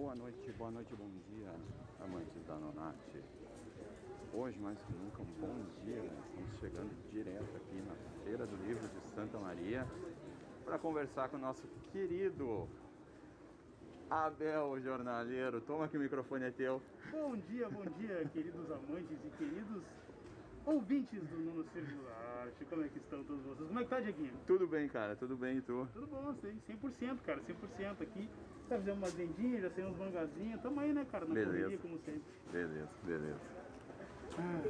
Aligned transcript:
Boa 0.00 0.14
noite, 0.14 0.50
boa 0.52 0.70
noite, 0.70 0.94
bom 0.96 1.10
dia, 1.28 1.50
amantes 2.02 2.42
da 2.46 2.54
Nonate. 2.54 3.22
Hoje, 4.32 4.58
mais 4.58 4.78
que 4.78 4.94
nunca, 4.94 5.20
um 5.20 5.26
bom 5.38 5.54
dia. 5.84 6.02
Estamos 6.26 6.58
chegando 6.58 7.10
direto 7.12 7.54
aqui 7.54 7.82
na 7.82 8.24
Feira 8.24 8.46
do 8.46 8.56
Livro 8.66 8.88
de 8.88 9.14
Santa 9.14 9.36
Maria 9.38 9.86
para 10.64 10.78
conversar 10.78 11.28
com 11.28 11.36
o 11.36 11.40
nosso 11.40 11.68
querido 11.92 12.66
Abel 14.08 14.80
Jornaleiro. 14.80 15.60
Toma 15.60 15.86
que 15.86 15.98
o 15.98 16.00
microfone 16.00 16.46
é 16.46 16.50
teu. 16.50 16.80
Bom 17.10 17.36
dia, 17.36 17.68
bom 17.68 17.84
dia, 17.98 18.24
queridos 18.32 18.70
amantes 18.70 19.18
e 19.22 19.30
queridos 19.36 19.84
ouvintes 20.70 21.20
do 21.28 21.38
Nuno 21.38 21.64
Circular. 21.72 22.48
Como 22.68 22.84
é 22.84 22.88
que 22.88 22.98
estão 22.98 23.24
todos 23.24 23.42
vocês? 23.42 23.66
Como 23.66 23.80
é 23.80 23.82
que 23.84 23.90
tá, 23.90 24.00
Dieguinho? 24.00 24.32
Tudo 24.46 24.66
bem, 24.66 24.88
cara, 24.88 25.16
tudo 25.16 25.36
bem 25.36 25.58
e 25.58 25.60
tu? 25.60 25.88
Tudo 25.92 26.06
bom, 26.06 26.34
sei, 26.40 26.54
100%, 26.68 27.18
cara, 27.26 27.40
100% 27.40 28.02
aqui. 28.02 28.28
Tá 28.68 28.76
fazendo 28.76 28.96
umas 28.98 29.12
vendinhas, 29.14 29.62
já 29.62 29.70
saindo 29.70 29.90
uns 29.90 29.98
mangazinhos. 29.98 30.60
Tamo 30.62 30.80
aí, 30.80 30.92
né, 30.92 31.04
cara, 31.10 31.26
na 31.26 31.34
Beleza. 31.34 31.56
correria, 31.56 31.78
como 31.78 31.98
sempre. 31.98 32.22
Beleza, 32.52 32.88
beleza. 33.02 33.40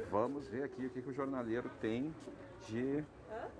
Vamos 0.09 0.47
ver 0.47 0.63
aqui 0.63 0.85
o 0.85 0.89
que, 0.89 1.01
que 1.01 1.09
o 1.09 1.13
jornaleiro 1.13 1.69
tem 1.79 2.13
de. 2.67 3.03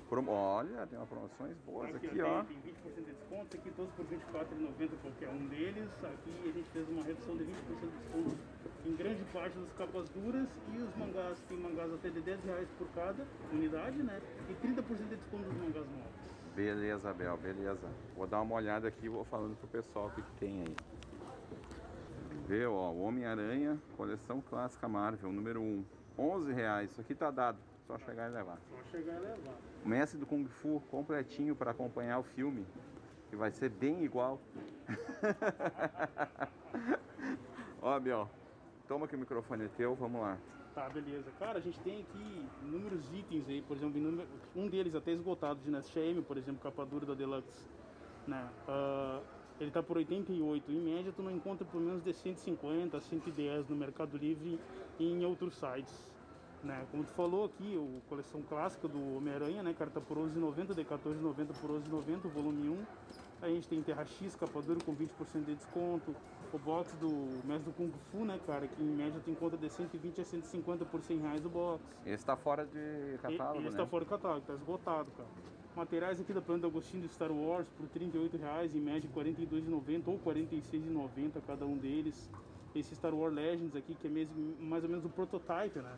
Promo... 0.10 0.32
Olha, 0.32 0.86
tem 0.88 0.98
umas 0.98 1.10
promoções 1.10 1.58
boas 1.66 1.96
aqui, 1.96 2.08
tem, 2.08 2.22
ó. 2.22 2.44
Tem 2.44 2.58
20% 2.62 2.96
de 2.96 3.02
desconto, 3.02 3.58
aqui 3.58 3.72
todos 3.72 3.94
por 3.94 4.06
R$ 4.06 4.18
24,90 4.18 4.90
qualquer 5.02 5.30
um 5.30 5.48
deles. 5.48 5.90
Aqui 6.04 6.50
a 6.50 6.52
gente 6.52 6.70
fez 6.70 6.90
uma 6.90 7.04
redução 7.04 7.38
de 7.38 7.44
20% 7.46 7.54
de 7.80 7.88
desconto 7.88 8.38
em 8.86 8.96
grande 8.96 9.24
parte 9.32 9.58
das 9.58 9.72
capas 9.74 10.10
duras 10.10 10.48
e 10.74 10.78
os 10.78 10.96
mangás, 10.96 11.40
tem 11.48 11.58
mangás 11.58 11.94
até 11.94 12.10
de 12.10 12.22
10 12.22 12.44
reais 12.44 12.68
por 12.78 12.88
cada 12.90 13.26
unidade, 13.52 14.04
né? 14.04 14.22
E 14.50 14.54
30% 14.54 14.84
de 14.98 15.16
desconto 15.16 15.44
dos 15.44 15.54
mangás 15.54 15.88
novos. 15.88 16.32
Beleza, 16.56 17.10
Abel, 17.10 17.38
beleza. 17.38 17.88
Vou 18.16 18.28
dar 18.28 18.42
uma 18.42 18.56
olhada 18.56 18.88
aqui 18.88 19.06
e 19.06 19.10
vou 19.10 19.24
falando 19.26 19.56
pro 19.58 19.68
pessoal 19.68 20.08
o 20.08 20.12
que, 20.12 20.22
que 20.22 20.32
tem 20.34 20.62
aí. 20.62 20.76
Vê, 22.48 22.66
ó, 22.66 22.92
o 22.92 23.04
Homem-Aranha, 23.04 23.80
coleção 23.96 24.42
clássica 24.42 24.88
Marvel, 24.88 25.32
número 25.32 25.62
1. 25.62 25.86
11 26.18 26.52
reais. 26.52 26.92
Isso 26.92 27.02
aqui 27.02 27.16
tá 27.16 27.32
dado. 27.32 27.58
Só 27.92 28.00
chegar 28.00 28.30
e 28.30 28.34
levar. 28.34 28.58
Só 28.70 28.78
chegar 28.90 29.18
e 29.18 29.20
levar. 29.20 29.58
O 29.84 29.90
Mestre 29.90 30.18
do 30.18 30.26
Kung 30.26 30.48
Fu 30.48 30.82
completinho 30.90 31.54
para 31.54 31.72
acompanhar 31.72 32.20
o 32.20 32.24
filme. 32.24 32.66
Que 33.30 33.36
vai 33.36 33.52
ser 33.52 33.70
bem 33.70 34.06
igual. 34.06 34.40
ó, 37.82 37.94
Abel, 37.94 38.30
toma 38.88 39.10
que 39.10 39.16
o 39.16 39.20
microfone 39.20 39.66
é 39.66 39.68
teu, 39.68 39.94
vamos 39.94 40.22
lá. 40.22 40.38
Tá, 40.74 40.88
beleza. 40.88 41.30
Cara, 41.38 41.58
a 41.58 41.62
gente 41.62 41.78
tem 41.82 42.00
aqui 42.00 42.48
inúmeros 42.64 43.14
itens 43.14 43.50
aí, 43.50 43.62
por 43.62 43.76
exemplo, 43.76 44.26
um 44.56 44.70
deles 44.70 44.96
até 44.96 45.12
esgotado 45.12 45.60
de 45.60 45.66
Dinastia 45.66 46.06
M, 46.06 46.22
por 46.22 46.38
exemplo, 46.38 46.62
capa 46.62 46.86
dura 46.86 47.06
da 47.06 47.14
Deluxe, 47.14 47.68
né? 48.26 48.50
Ah, 48.70 49.20
ele 49.60 49.70
tá 49.70 49.84
por 49.84 49.98
88. 49.98 50.72
Em 50.72 50.80
média, 50.80 51.12
tu 51.14 51.22
não 51.22 51.32
encontra 51.32 51.66
pelo 51.66 51.84
menos 51.84 52.02
de 52.02 52.14
150 52.14 52.96
a 52.96 53.02
110 53.02 53.68
no 53.68 53.76
Mercado 53.76 54.18
Livre 54.18 54.58
e 54.98 55.12
em 55.12 55.26
outros 55.26 55.56
sites. 55.56 56.10
Né? 56.64 56.86
Como 56.92 57.04
tu 57.04 57.12
falou 57.14 57.46
aqui, 57.46 57.76
o 57.76 58.02
coleção 58.08 58.42
clássica 58.44 58.88
do 58.88 59.18
Homem-Aranha, 59.18 59.64
né, 59.64 59.74
cara, 59.74 59.90
tá 59.90 60.00
por 60.00 60.18
11,90, 60.18 60.76
de 60.76 60.84
14,90 60.86 61.48
por 61.60 61.72
11,90, 61.72 62.26
o 62.26 62.30
volume 62.30 62.70
1. 62.70 62.86
A 63.42 63.48
gente 63.50 63.68
tem 63.68 63.82
Terra 63.82 64.06
X, 64.06 64.36
capa 64.36 64.62
dura 64.62 64.80
com 64.86 64.96
20% 64.96 65.46
de 65.46 65.56
desconto. 65.56 66.16
O 66.54 66.60
box 66.60 66.94
do 66.98 67.10
Mestre 67.48 67.72
do 67.72 67.76
Kung 67.76 67.92
Fu, 68.12 68.24
né, 68.26 68.40
cara, 68.46 68.68
que 68.68 68.84
em 68.84 68.86
média 68.86 69.20
tem 69.26 69.34
conta 69.34 69.58
de 69.58 69.68
120 69.70 70.22
a 70.22 70.24
150 70.24 70.86
por 70.86 71.02
100 71.02 71.18
reais 71.18 71.44
o 71.46 71.50
box. 71.50 71.82
Esse 72.06 72.24
tá 72.24 72.36
fora 72.36 72.64
de 72.66 73.18
catálogo, 73.20 73.62
E- 73.62 73.68
Esse 73.68 73.78
né? 73.78 73.84
tá 73.84 73.90
fora 73.90 74.06
do 74.06 74.10
catálogo, 74.10 74.46
tá 74.46 74.54
esgotado, 74.54 75.10
cara. 75.12 75.30
Materiais 75.76 76.20
aqui 76.22 76.34
da 76.34 76.42
Planta 76.42 76.68
Agostinho 76.68 77.02
do 77.04 77.10
Star 77.10 77.32
Wars 77.32 77.68
por 77.76 77.88
38 77.88 78.38
reais, 78.38 78.76
em 78.76 78.80
média 78.82 79.10
R$ 79.12 79.14
42,90 79.16 80.08
ou 80.08 80.16
R$ 80.18 80.22
46,90 80.24 81.42
cada 81.48 81.66
um 81.66 81.78
deles. 81.78 82.30
Esse 82.76 82.94
Star 82.96 83.14
Wars 83.16 83.34
Legends 83.34 83.76
aqui, 83.76 83.96
que 83.96 84.06
é 84.08 84.10
mesmo, 84.10 84.56
mais 84.60 84.84
ou 84.84 84.90
menos 84.90 85.04
o 85.04 85.10
prototype, 85.10 85.80
né? 85.80 85.98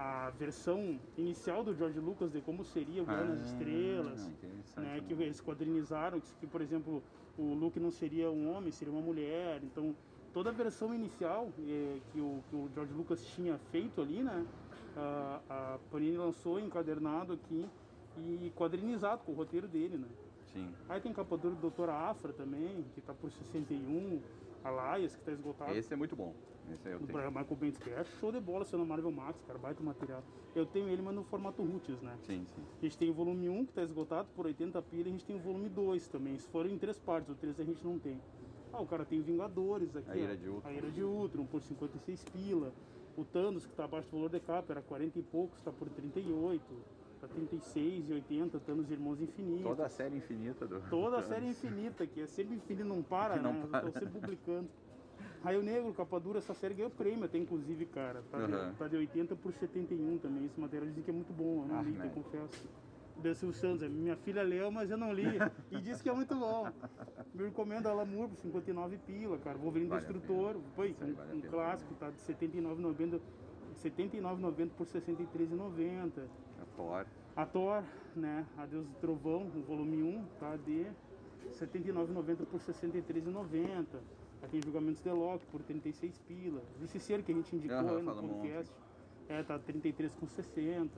A 0.00 0.30
versão 0.38 0.96
inicial 1.16 1.64
do 1.64 1.74
George 1.74 1.98
Lucas 1.98 2.30
de 2.30 2.40
como 2.40 2.64
seria 2.64 3.02
o 3.02 3.06
Guerra 3.06 3.24
nas 3.24 3.40
Ah, 3.40 3.42
Estrelas, 3.42 4.28
né? 4.28 4.34
né? 4.76 5.04
Que 5.04 5.12
eles 5.14 5.40
quadrinizaram, 5.40 6.20
que, 6.38 6.46
por 6.46 6.60
exemplo, 6.60 7.02
o 7.36 7.52
Luke 7.54 7.80
não 7.80 7.90
seria 7.90 8.30
um 8.30 8.48
homem, 8.52 8.70
seria 8.70 8.92
uma 8.94 9.02
mulher. 9.02 9.60
Então, 9.64 9.96
toda 10.32 10.50
a 10.50 10.52
versão 10.52 10.94
inicial 10.94 11.48
eh, 11.58 11.98
que, 12.12 12.20
o, 12.20 12.40
que 12.48 12.54
o 12.54 12.70
George 12.72 12.92
Lucas 12.94 13.26
tinha 13.34 13.58
feito 13.72 14.00
ali, 14.00 14.22
né? 14.22 14.46
A, 14.96 15.40
a 15.50 15.78
Panini 15.90 16.16
lançou 16.16 16.60
encadernado 16.60 17.32
aqui 17.32 17.66
e 18.16 18.52
quadrinizado 18.54 19.22
com 19.24 19.32
o 19.32 19.34
roteiro 19.34 19.66
dele, 19.66 19.98
né? 19.98 20.08
Sim. 20.52 20.72
Aí 20.88 21.00
tem 21.00 21.12
capa 21.12 21.36
dura 21.36 21.56
do 21.56 21.70
Dr. 21.70 21.90
Afra 21.90 22.32
também, 22.32 22.84
que 22.94 23.00
tá 23.00 23.12
por 23.12 23.32
61. 23.32 24.20
A 24.62 24.70
Laias, 24.70 25.16
que 25.16 25.22
tá 25.24 25.32
esgotado. 25.32 25.72
Esse 25.72 25.92
é 25.92 25.96
muito 25.96 26.14
bom. 26.14 26.34
Esse 26.72 26.88
aí 26.88 26.94
eu 26.94 27.00
Do 27.00 27.06
tenho. 27.06 27.18
Michael 27.30 27.56
Bendis, 27.56 27.78
que 27.78 27.90
é 27.90 28.04
show 28.04 28.30
de 28.32 28.40
bola 28.40 28.64
sendo 28.64 28.84
Marvel 28.84 29.10
Max, 29.10 29.42
cara, 29.46 29.58
baita 29.58 29.82
material. 29.82 30.22
Eu 30.54 30.66
tenho 30.66 30.88
ele, 30.88 31.02
mas 31.02 31.14
no 31.14 31.24
formato 31.24 31.62
Roots, 31.62 32.00
né? 32.02 32.16
Sim, 32.26 32.44
sim. 32.46 32.62
A 32.78 32.82
gente 32.82 32.98
tem 32.98 33.10
o 33.10 33.14
volume 33.14 33.48
1 33.48 33.64
que 33.64 33.70
está 33.70 33.82
esgotado 33.82 34.28
por 34.34 34.46
80 34.46 34.80
pila 34.82 35.04
e 35.04 35.08
a 35.08 35.12
gente 35.12 35.24
tem 35.24 35.36
o 35.36 35.38
volume 35.40 35.68
2 35.68 36.08
também. 36.08 36.36
Se 36.38 36.48
for 36.48 36.66
em 36.66 36.78
três 36.78 36.98
partes, 36.98 37.30
o 37.30 37.34
3 37.34 37.60
a 37.60 37.64
gente 37.64 37.84
não 37.84 37.98
tem. 37.98 38.20
Ah, 38.72 38.80
o 38.82 38.86
cara 38.86 39.04
tem 39.04 39.20
o 39.20 39.22
Vingadores 39.22 39.96
aqui. 39.96 40.10
A 40.10 40.16
Ira 40.16 40.32
ó, 40.32 40.36
de 40.36 40.48
Ultron. 40.48 40.68
A 40.70 40.72
Ira 40.72 40.90
de 40.90 41.02
Ultron 41.02 41.46
por 41.46 41.62
56 41.62 42.24
pila. 42.26 42.72
O 43.16 43.24
Thanos, 43.24 43.64
que 43.66 43.72
está 43.72 43.84
abaixo 43.84 44.08
do 44.10 44.16
valor 44.16 44.30
de 44.30 44.40
capa, 44.40 44.72
era 44.72 44.82
40 44.82 45.18
e 45.18 45.22
poucos, 45.22 45.58
está 45.58 45.72
por 45.72 45.88
38. 45.88 46.62
Tá 47.20 47.26
36 47.26 48.10
e 48.10 48.12
80, 48.12 48.60
Thanos 48.60 48.90
Irmãos 48.92 49.20
Infinitos. 49.20 49.64
Toda 49.64 49.86
a 49.86 49.88
série 49.88 50.16
infinita 50.16 50.66
do. 50.68 50.80
Toda 50.88 51.18
a 51.18 51.22
série 51.24 51.48
infinita, 51.48 52.06
que 52.06 52.20
é 52.20 52.26
sempre 52.28 52.54
infinita, 52.54 52.84
não 52.84 53.02
para, 53.02 53.34
Que 53.34 53.40
não 53.40 53.54
né? 53.54 53.66
para. 53.68 53.88
Estão 53.88 54.00
sempre 54.00 54.20
publicando. 54.20 54.68
Raio 55.42 55.62
Negro, 55.62 55.92
capa 55.94 56.18
dura, 56.18 56.38
essa 56.38 56.52
série 56.54 56.74
ganhou 56.74 56.90
prêmio 56.90 57.24
até, 57.24 57.38
inclusive, 57.38 57.86
cara. 57.86 58.22
Tá, 58.30 58.38
Aham. 58.38 58.70
de, 58.72 58.76
tá 58.76 58.88
de 58.88 58.96
80 58.96 59.36
por 59.36 59.52
71 59.52 60.18
também. 60.18 60.44
Esse 60.46 60.60
material 60.60 60.86
dizem 60.88 61.02
que 61.04 61.10
é 61.10 61.12
muito 61.14 61.32
bom, 61.32 61.62
eu 61.62 61.66
não 61.68 61.78
Ah, 61.78 61.82
li, 61.82 61.92
né? 61.92 62.06
eu 62.06 62.10
confesso. 62.10 62.68
Do 63.16 63.34
Silvio 63.34 63.52
Santos, 63.58 63.88
minha 63.90 64.16
filha 64.16 64.42
leu, 64.44 64.70
mas 64.70 64.90
eu 64.90 64.96
não 64.96 65.12
li. 65.12 65.24
E 65.72 65.80
disse 65.80 66.02
que 66.02 66.08
é 66.08 66.12
muito 66.12 66.36
bom. 66.36 66.70
Me 67.34 67.44
recomendo 67.46 67.88
Alan 67.88 68.04
Moore 68.04 68.28
por 68.30 68.36
59 68.36 68.96
pila, 68.98 69.38
cara. 69.38 69.58
Wolverine 69.58 69.90
Vale 69.90 70.00
Destrutor, 70.06 70.56
aí 70.78 70.96
um, 71.02 71.14
vale 71.14 71.34
um 71.34 71.40
clássico, 71.40 71.94
tá 71.94 72.10
de 72.10 72.18
79,90 72.20 73.20
79,90 73.82 74.70
por 74.76 74.86
63,90. 74.86 76.22
A 76.60 76.66
Thor. 76.76 77.06
A 77.36 77.46
Thor, 77.46 77.82
né? 78.14 78.46
A 78.56 78.66
Deus 78.66 78.86
do 78.86 78.94
Trovão, 79.00 79.46
o 79.54 79.62
volume 79.62 80.00
1, 80.02 80.24
tá? 80.38 80.56
De 80.56 80.82
R$ 80.82 80.90
79,90 81.60 82.46
por 82.46 82.60
R$ 82.60 82.66
63,90. 82.72 83.84
Aí 84.42 84.48
tem 84.48 84.62
julgamentos 84.62 85.02
de 85.02 85.10
Loki 85.10 85.46
por 85.46 85.62
36 85.62 86.18
pila. 86.20 86.62
Vice-Ser 86.80 87.22
que 87.22 87.32
a 87.32 87.34
gente 87.34 87.54
indicou 87.56 87.76
Aham, 87.78 87.96
aí 87.98 88.02
no 88.02 88.14
podcast. 88.14 88.72
É, 89.28 89.42
tá 89.42 89.58
33,60. 89.58 90.88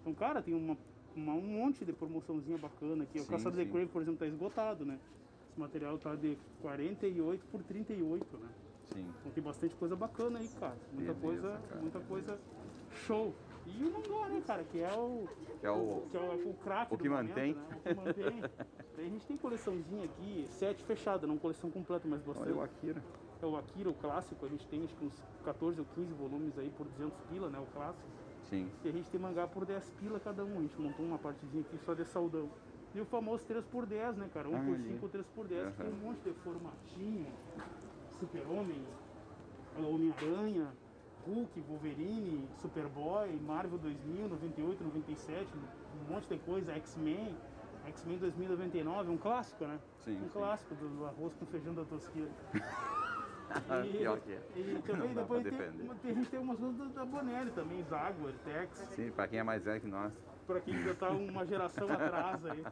Então, 0.00 0.14
cara, 0.14 0.42
tem 0.42 0.54
uma, 0.54 0.76
uma- 1.14 1.34
um 1.34 1.40
monte 1.42 1.84
de 1.84 1.92
promoçãozinha 1.92 2.58
bacana 2.58 3.04
aqui. 3.04 3.18
O 3.20 3.22
Sim, 3.24 3.30
Caçador 3.30 3.64
de. 3.64 3.70
Crave, 3.70 3.86
por 3.88 4.02
exemplo, 4.02 4.18
tá 4.18 4.26
esgotado, 4.26 4.84
né? 4.84 4.98
Esse 5.50 5.60
material 5.60 5.98
tá 5.98 6.14
de 6.14 6.36
48 6.60 7.44
por 7.46 7.62
38, 7.62 8.36
né? 8.38 8.48
Sim. 8.92 9.06
Então 9.20 9.32
tem 9.32 9.44
bastante 9.44 9.74
coisa 9.76 9.94
bacana 9.94 10.38
aí, 10.38 10.48
cara. 10.48 10.76
Muita 10.92 11.12
Beleza, 11.12 11.20
coisa, 11.20 11.60
cara, 11.68 11.80
muita 11.80 12.00
coisa 12.00 12.38
show. 13.06 13.34
E 13.66 13.84
o 13.84 13.92
mangá, 13.92 14.28
né, 14.28 14.42
cara, 14.46 14.64
que 14.64 14.80
é 14.80 14.92
o 14.94 15.28
Que 15.60 15.66
é 15.66 15.70
o- 15.70 16.06
que 16.10 16.16
é 16.16 16.20
o, 16.20 16.50
o 16.50 16.54
craque 16.54 16.94
o 16.94 16.96
do 16.96 17.02
que 17.02 17.08
momento, 17.08 17.28
mantém. 17.28 17.54
né? 17.54 17.66
O 17.76 17.80
que 17.82 17.94
mantém. 17.94 18.42
Daí 18.98 19.06
a 19.06 19.10
gente 19.10 19.24
tem 19.26 19.36
coleçãozinha 19.36 20.06
aqui, 20.06 20.44
sete 20.48 20.82
fechada, 20.82 21.24
não 21.24 21.38
coleção 21.38 21.70
completa, 21.70 22.08
mas 22.08 22.20
bastante. 22.20 22.48
Olha 22.48 22.56
o 22.56 22.62
Akira. 22.62 23.00
É 23.40 23.46
o 23.46 23.56
Akira, 23.56 23.88
o 23.88 23.94
clássico, 23.94 24.44
a 24.44 24.48
gente 24.48 24.66
tem 24.66 24.82
acho 24.82 24.96
que 24.96 25.04
uns 25.04 25.14
14 25.44 25.78
ou 25.78 25.86
15 25.94 26.12
volumes 26.14 26.58
aí 26.58 26.68
por 26.76 26.84
200 26.84 27.16
pila, 27.30 27.48
né, 27.48 27.60
o 27.60 27.66
clássico. 27.66 28.08
Sim. 28.50 28.68
E 28.82 28.88
a 28.88 28.92
gente 28.92 29.08
tem 29.08 29.20
mangá 29.20 29.46
por 29.46 29.64
10 29.64 29.88
pila 30.00 30.18
cada 30.18 30.44
um, 30.44 30.58
a 30.58 30.62
gente 30.62 30.80
montou 30.80 31.06
uma 31.06 31.16
partezinha 31.16 31.62
aqui 31.62 31.78
só 31.84 31.94
de 31.94 32.04
saudão. 32.06 32.50
E 32.92 33.00
o 33.00 33.04
famoso 33.04 33.44
3 33.44 33.64
por 33.66 33.86
10 33.86 34.16
né, 34.16 34.28
cara? 34.34 34.48
1 34.48 34.56
Ah, 34.56 34.60
por 34.64 34.74
ali. 34.74 34.88
5 34.88 35.06
ou 35.06 35.08
3 35.08 35.26
por 35.28 35.46
10 35.46 35.76
que 35.76 35.82
tem 35.84 35.92
um 35.92 35.96
monte 35.98 36.18
de 36.18 36.32
formatinho, 36.32 37.26
Super-Homem, 38.18 38.82
Homem-Aranha, 39.78 40.72
Hulk, 41.24 41.60
Wolverine, 41.68 42.48
Superboy, 42.60 43.30
Marvel 43.46 43.78
2000, 43.78 44.28
98, 44.28 44.82
97, 44.82 45.48
um 45.54 46.12
monte 46.12 46.26
de 46.26 46.38
coisa, 46.40 46.72
X-Men, 46.72 47.36
X-Men 47.88 48.18
2099, 48.18 49.10
um 49.10 49.18
clássico, 49.18 49.64
né? 49.66 49.78
Sim, 50.04 50.16
Um 50.16 50.24
sim. 50.24 50.28
clássico 50.30 50.74
do 50.74 51.04
arroz 51.06 51.34
com 51.34 51.46
feijão 51.46 51.74
da 51.74 51.84
Tosqueira. 51.84 52.30
Pior 53.98 54.20
que 54.20 54.32
é. 54.32 54.42
E 54.56 54.82
também 54.82 55.08
Não 55.14 55.22
depois 55.22 55.42
tem, 55.42 55.52
tem- 55.52 56.10
a 56.10 56.14
gente 56.14 56.30
tem 56.30 56.38
umas 56.40 56.58
coisas 56.58 56.92
da, 56.92 57.04
Bonelli 57.04 57.50
também, 57.52 57.82
Jaguar, 57.84 58.32
Tex, 58.44 58.76
Sim, 58.94 59.10
pra 59.10 59.26
quem 59.26 59.38
é 59.38 59.42
mais 59.42 59.64
velho 59.64 59.80
que 59.80 59.86
nós. 59.86 60.12
pra 60.46 60.60
quem 60.60 60.82
já 60.82 60.94
tá 60.94 61.10
uma 61.10 61.46
geração 61.46 61.90
atrás 61.90 62.44
aí. 62.44 62.64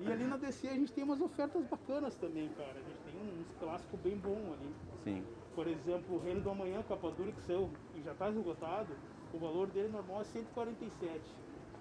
E 0.00 0.10
ali 0.10 0.24
na 0.24 0.36
DC 0.36 0.66
a 0.68 0.74
gente 0.74 0.92
tem 0.92 1.04
umas 1.04 1.20
ofertas 1.20 1.64
bacanas 1.66 2.16
também, 2.16 2.48
cara. 2.48 2.70
A 2.72 2.82
gente 2.82 2.98
tem 3.04 3.40
uns 3.40 3.46
clássicos 3.60 4.00
bem 4.00 4.16
bons 4.16 4.52
ali. 4.54 4.74
Sim. 5.04 5.24
Por 5.54 5.68
exemplo, 5.68 6.16
o 6.16 6.18
Reino 6.18 6.40
do 6.40 6.50
Amanhã, 6.50 6.82
capa 6.82 7.10
dura 7.12 7.30
que 7.30 7.42
saiu 7.42 7.70
e 7.94 8.02
já 8.02 8.10
está 8.10 8.28
esgotado, 8.28 8.88
o 9.32 9.38
valor 9.38 9.68
dele 9.68 9.88
normal 9.88 10.22
é 10.22 10.24
147. 10.24 11.22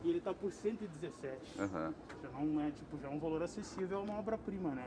E 0.04 0.10
ele 0.10 0.18
está 0.18 0.34
por 0.34 0.52
117. 0.52 1.60
Aham. 1.60 1.94
Já 2.22 2.30
não 2.30 2.62
é, 2.62 2.72
tipo, 2.72 2.98
já 2.98 3.08
é 3.08 3.12
um 3.12 3.20
valor 3.20 3.42
acessível 3.42 4.00
a 4.00 4.02
uma 4.02 4.20
obra-prima, 4.20 4.72
né? 4.72 4.86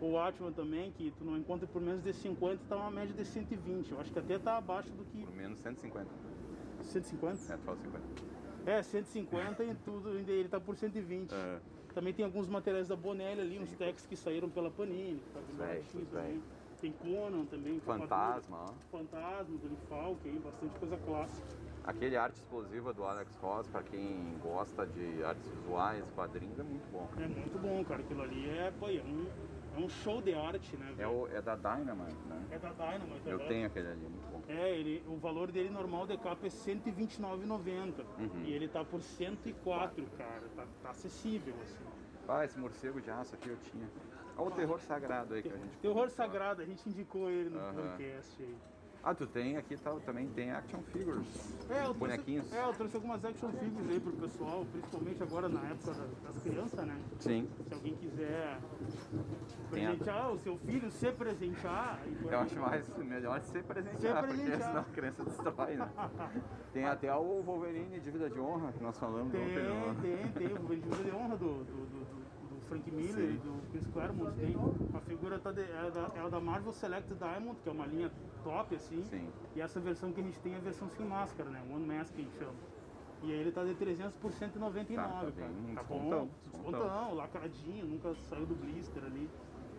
O 0.00 0.12
Watchman 0.12 0.52
também, 0.52 0.90
que 0.92 1.12
tu 1.16 1.24
não 1.24 1.38
encontra 1.38 1.66
por 1.66 1.80
menos 1.80 2.02
de 2.02 2.12
50, 2.12 2.62
tá 2.68 2.76
uma 2.76 2.90
média 2.90 3.14
de 3.14 3.24
120. 3.24 3.92
Eu 3.92 4.00
acho 4.00 4.12
que 4.12 4.18
até 4.18 4.38
tá 4.38 4.56
abaixo 4.58 4.90
do 4.90 5.04
que. 5.04 5.24
Por 5.24 5.34
menos 5.34 5.58
150. 5.60 6.06
150? 6.82 7.52
É, 7.52 7.56
tu 7.56 7.62
fala 7.62 7.78
50. 7.78 8.04
É, 8.66 8.82
150 8.82 9.64
e 9.64 9.74
tudo, 9.76 10.10
ainda 10.10 10.32
ele 10.32 10.48
tá 10.48 10.60
por 10.60 10.76
120. 10.76 11.32
É. 11.32 11.60
Também 11.94 12.12
tem 12.12 12.24
alguns 12.24 12.48
materiais 12.48 12.88
da 12.88 12.96
Bonelli 12.96 13.40
ali, 13.40 13.58
uns 13.58 13.72
techs 13.72 14.04
que 14.04 14.16
saíram 14.16 14.50
pela 14.50 14.70
Panini. 14.70 15.18
que 15.18 15.30
tá 15.32 15.40
bem 15.40 15.56
baratinho 15.56 16.06
também. 16.06 16.42
Tem 16.80 16.92
Conan 16.92 17.44
também. 17.46 17.80
Fantasma, 17.80 18.64
ó. 18.64 18.72
Fantasma, 18.90 19.56
do 19.56 19.76
Falk 19.88 20.28
aí, 20.28 20.38
bastante 20.38 20.78
coisa 20.78 20.96
clássica. 20.98 21.65
Aquele 21.86 22.16
arte 22.16 22.34
explosiva 22.34 22.92
do 22.92 23.04
Alex 23.04 23.32
Ross, 23.36 23.68
pra 23.68 23.80
quem 23.82 24.36
gosta 24.42 24.84
de 24.86 25.22
artes 25.22 25.48
visuais, 25.48 26.04
quadrinhos, 26.16 26.58
é 26.58 26.62
muito 26.64 26.90
bom. 26.90 27.08
É 27.16 27.28
muito 27.28 27.58
bom, 27.58 27.84
cara. 27.84 28.00
Aquilo 28.00 28.22
ali 28.22 28.50
é, 28.50 28.72
pô, 28.72 28.88
é, 28.88 29.02
um, 29.02 29.26
é 29.76 29.78
um 29.78 29.88
show 29.88 30.20
de 30.20 30.34
arte, 30.34 30.76
né? 30.76 30.94
É, 30.98 31.06
o, 31.06 31.28
é 31.28 31.40
da 31.40 31.54
Dynamite, 31.54 32.18
né? 32.26 32.44
É 32.50 32.58
da 32.58 32.70
Dynamite. 32.70 33.28
Eu 33.28 33.40
é. 33.40 33.46
tenho 33.46 33.66
aquele 33.66 33.86
ali, 33.86 34.00
muito 34.00 34.32
bom. 34.32 34.42
É, 34.48 34.76
ele, 34.76 35.04
o 35.06 35.16
valor 35.16 35.52
dele 35.52 35.70
normal 35.70 36.08
de 36.08 36.16
capa 36.16 36.46
é 36.46 36.50
R$ 36.50 36.50
129,90. 36.50 38.04
Uhum. 38.18 38.42
E 38.44 38.52
ele 38.52 38.66
tá 38.66 38.84
por 38.84 39.00
104, 39.00 40.04
cara. 40.18 40.42
Tá, 40.56 40.66
tá 40.82 40.90
acessível, 40.90 41.54
assim. 41.62 41.84
Ah, 42.28 42.44
esse 42.44 42.58
morcego 42.58 43.00
de 43.00 43.10
aço 43.10 43.36
aqui 43.36 43.48
eu 43.48 43.56
tinha. 43.58 43.88
Olha 44.36 44.48
o 44.48 44.50
terror 44.50 44.80
sagrado 44.80 45.34
aí 45.34 45.42
que 45.42 45.48
a 45.48 45.56
gente 45.56 45.78
Terror 45.78 46.10
Sagrado, 46.10 46.60
a 46.60 46.64
gente 46.64 46.86
indicou 46.88 47.30
ele 47.30 47.50
no 47.50 47.58
Aham. 47.58 47.74
podcast 47.74 48.42
aí. 48.42 48.56
Ah, 49.08 49.14
tu 49.14 49.24
tem 49.24 49.56
aqui 49.56 49.76
tal, 49.76 50.00
também 50.00 50.26
tem 50.30 50.50
action 50.50 50.80
figures. 50.92 51.24
É, 51.70 51.74
eu 51.78 51.84
trouxe, 51.84 51.98
Bonequinhos. 52.00 52.52
é, 52.52 52.64
eu 52.64 52.72
trouxe 52.72 52.96
algumas 52.96 53.24
action 53.24 53.50
figures 53.52 53.88
aí 53.88 54.00
pro 54.00 54.12
pessoal, 54.14 54.66
principalmente 54.72 55.22
agora 55.22 55.48
na 55.48 55.60
época 55.60 55.92
da- 55.94 56.06
das 56.32 56.42
crianças, 56.42 56.84
né? 56.84 56.98
Sim. 57.20 57.48
Se 57.68 57.72
alguém 57.74 57.94
quiser 57.94 58.58
Tem 59.70 59.86
presentear 59.86 60.32
o 60.32 60.38
seu 60.40 60.58
filho, 60.58 60.90
se 60.90 61.12
presentear. 61.12 62.00
Eu 62.28 62.38
acho 62.40 62.56
mais 62.58 62.88
melhor 62.98 63.40
ser 63.42 63.62
presentear, 63.62 64.24
porque 64.24 64.34
presentear. 64.42 64.68
senão 64.70 64.80
a 64.80 64.84
criança 64.84 65.24
destrói, 65.24 65.76
né? 65.76 65.88
Tem 66.74 66.84
até 66.84 67.14
o 67.14 67.42
Wolverine 67.42 68.00
de 68.00 68.10
vida 68.10 68.28
de 68.28 68.40
honra 68.40 68.72
que 68.72 68.82
nós 68.82 68.98
falamos 68.98 69.30
Tem, 69.30 69.40
ontem. 69.40 69.62
no- 69.62 69.94
tem, 70.02 70.32
tem. 70.32 70.46
O 70.58 70.66
Ventura 70.66 71.04
de 71.04 71.10
honra 71.12 71.36
do, 71.36 71.44
do, 71.46 71.64
do, 71.64 71.64
do- 71.64 72.04
do 72.04 72.35
Frank 72.68 72.90
Miller 72.90 73.30
e 73.30 73.36
do 73.38 73.60
Chris 73.70 73.86
Claremont. 73.88 74.32
Tem. 74.36 74.56
A 74.94 75.00
figura 75.00 75.38
tá 75.38 75.52
de- 75.52 75.60
é, 75.62 75.90
da, 75.90 76.10
é 76.26 76.30
da 76.30 76.40
Marvel 76.40 76.72
Select 76.72 77.12
Diamond, 77.14 77.56
que 77.62 77.68
é 77.68 77.72
uma 77.72 77.86
linha 77.86 78.10
top, 78.42 78.74
assim. 78.74 79.02
Sim. 79.04 79.28
E 79.54 79.60
essa 79.60 79.80
versão 79.80 80.12
que 80.12 80.20
a 80.20 80.24
gente 80.24 80.38
tem 80.40 80.54
é 80.54 80.56
a 80.56 80.60
versão 80.60 80.88
sem 80.90 81.06
máscara, 81.06 81.48
né? 81.50 81.62
One 81.72 81.86
Mask 81.86 82.14
que 82.14 82.20
a 82.20 82.24
gente 82.24 82.36
chama. 82.38 82.54
E 83.22 83.32
aí 83.32 83.38
ele 83.40 83.50
tá 83.52 83.64
de 83.64 83.74
300 83.74 84.14
por 84.16 84.30
199, 84.32 85.08
Tá, 85.08 85.08
tá 85.08 85.32
cara. 85.32 85.48
bem, 85.52 85.74
tá 85.74 85.80
descontão, 85.80 86.26
bom, 86.26 86.28
descontão. 86.44 86.72
descontão, 86.82 87.14
lacradinho, 87.14 87.86
nunca 87.86 88.14
saiu 88.28 88.44
do 88.46 88.54
blister 88.54 89.02
ali. 89.04 89.28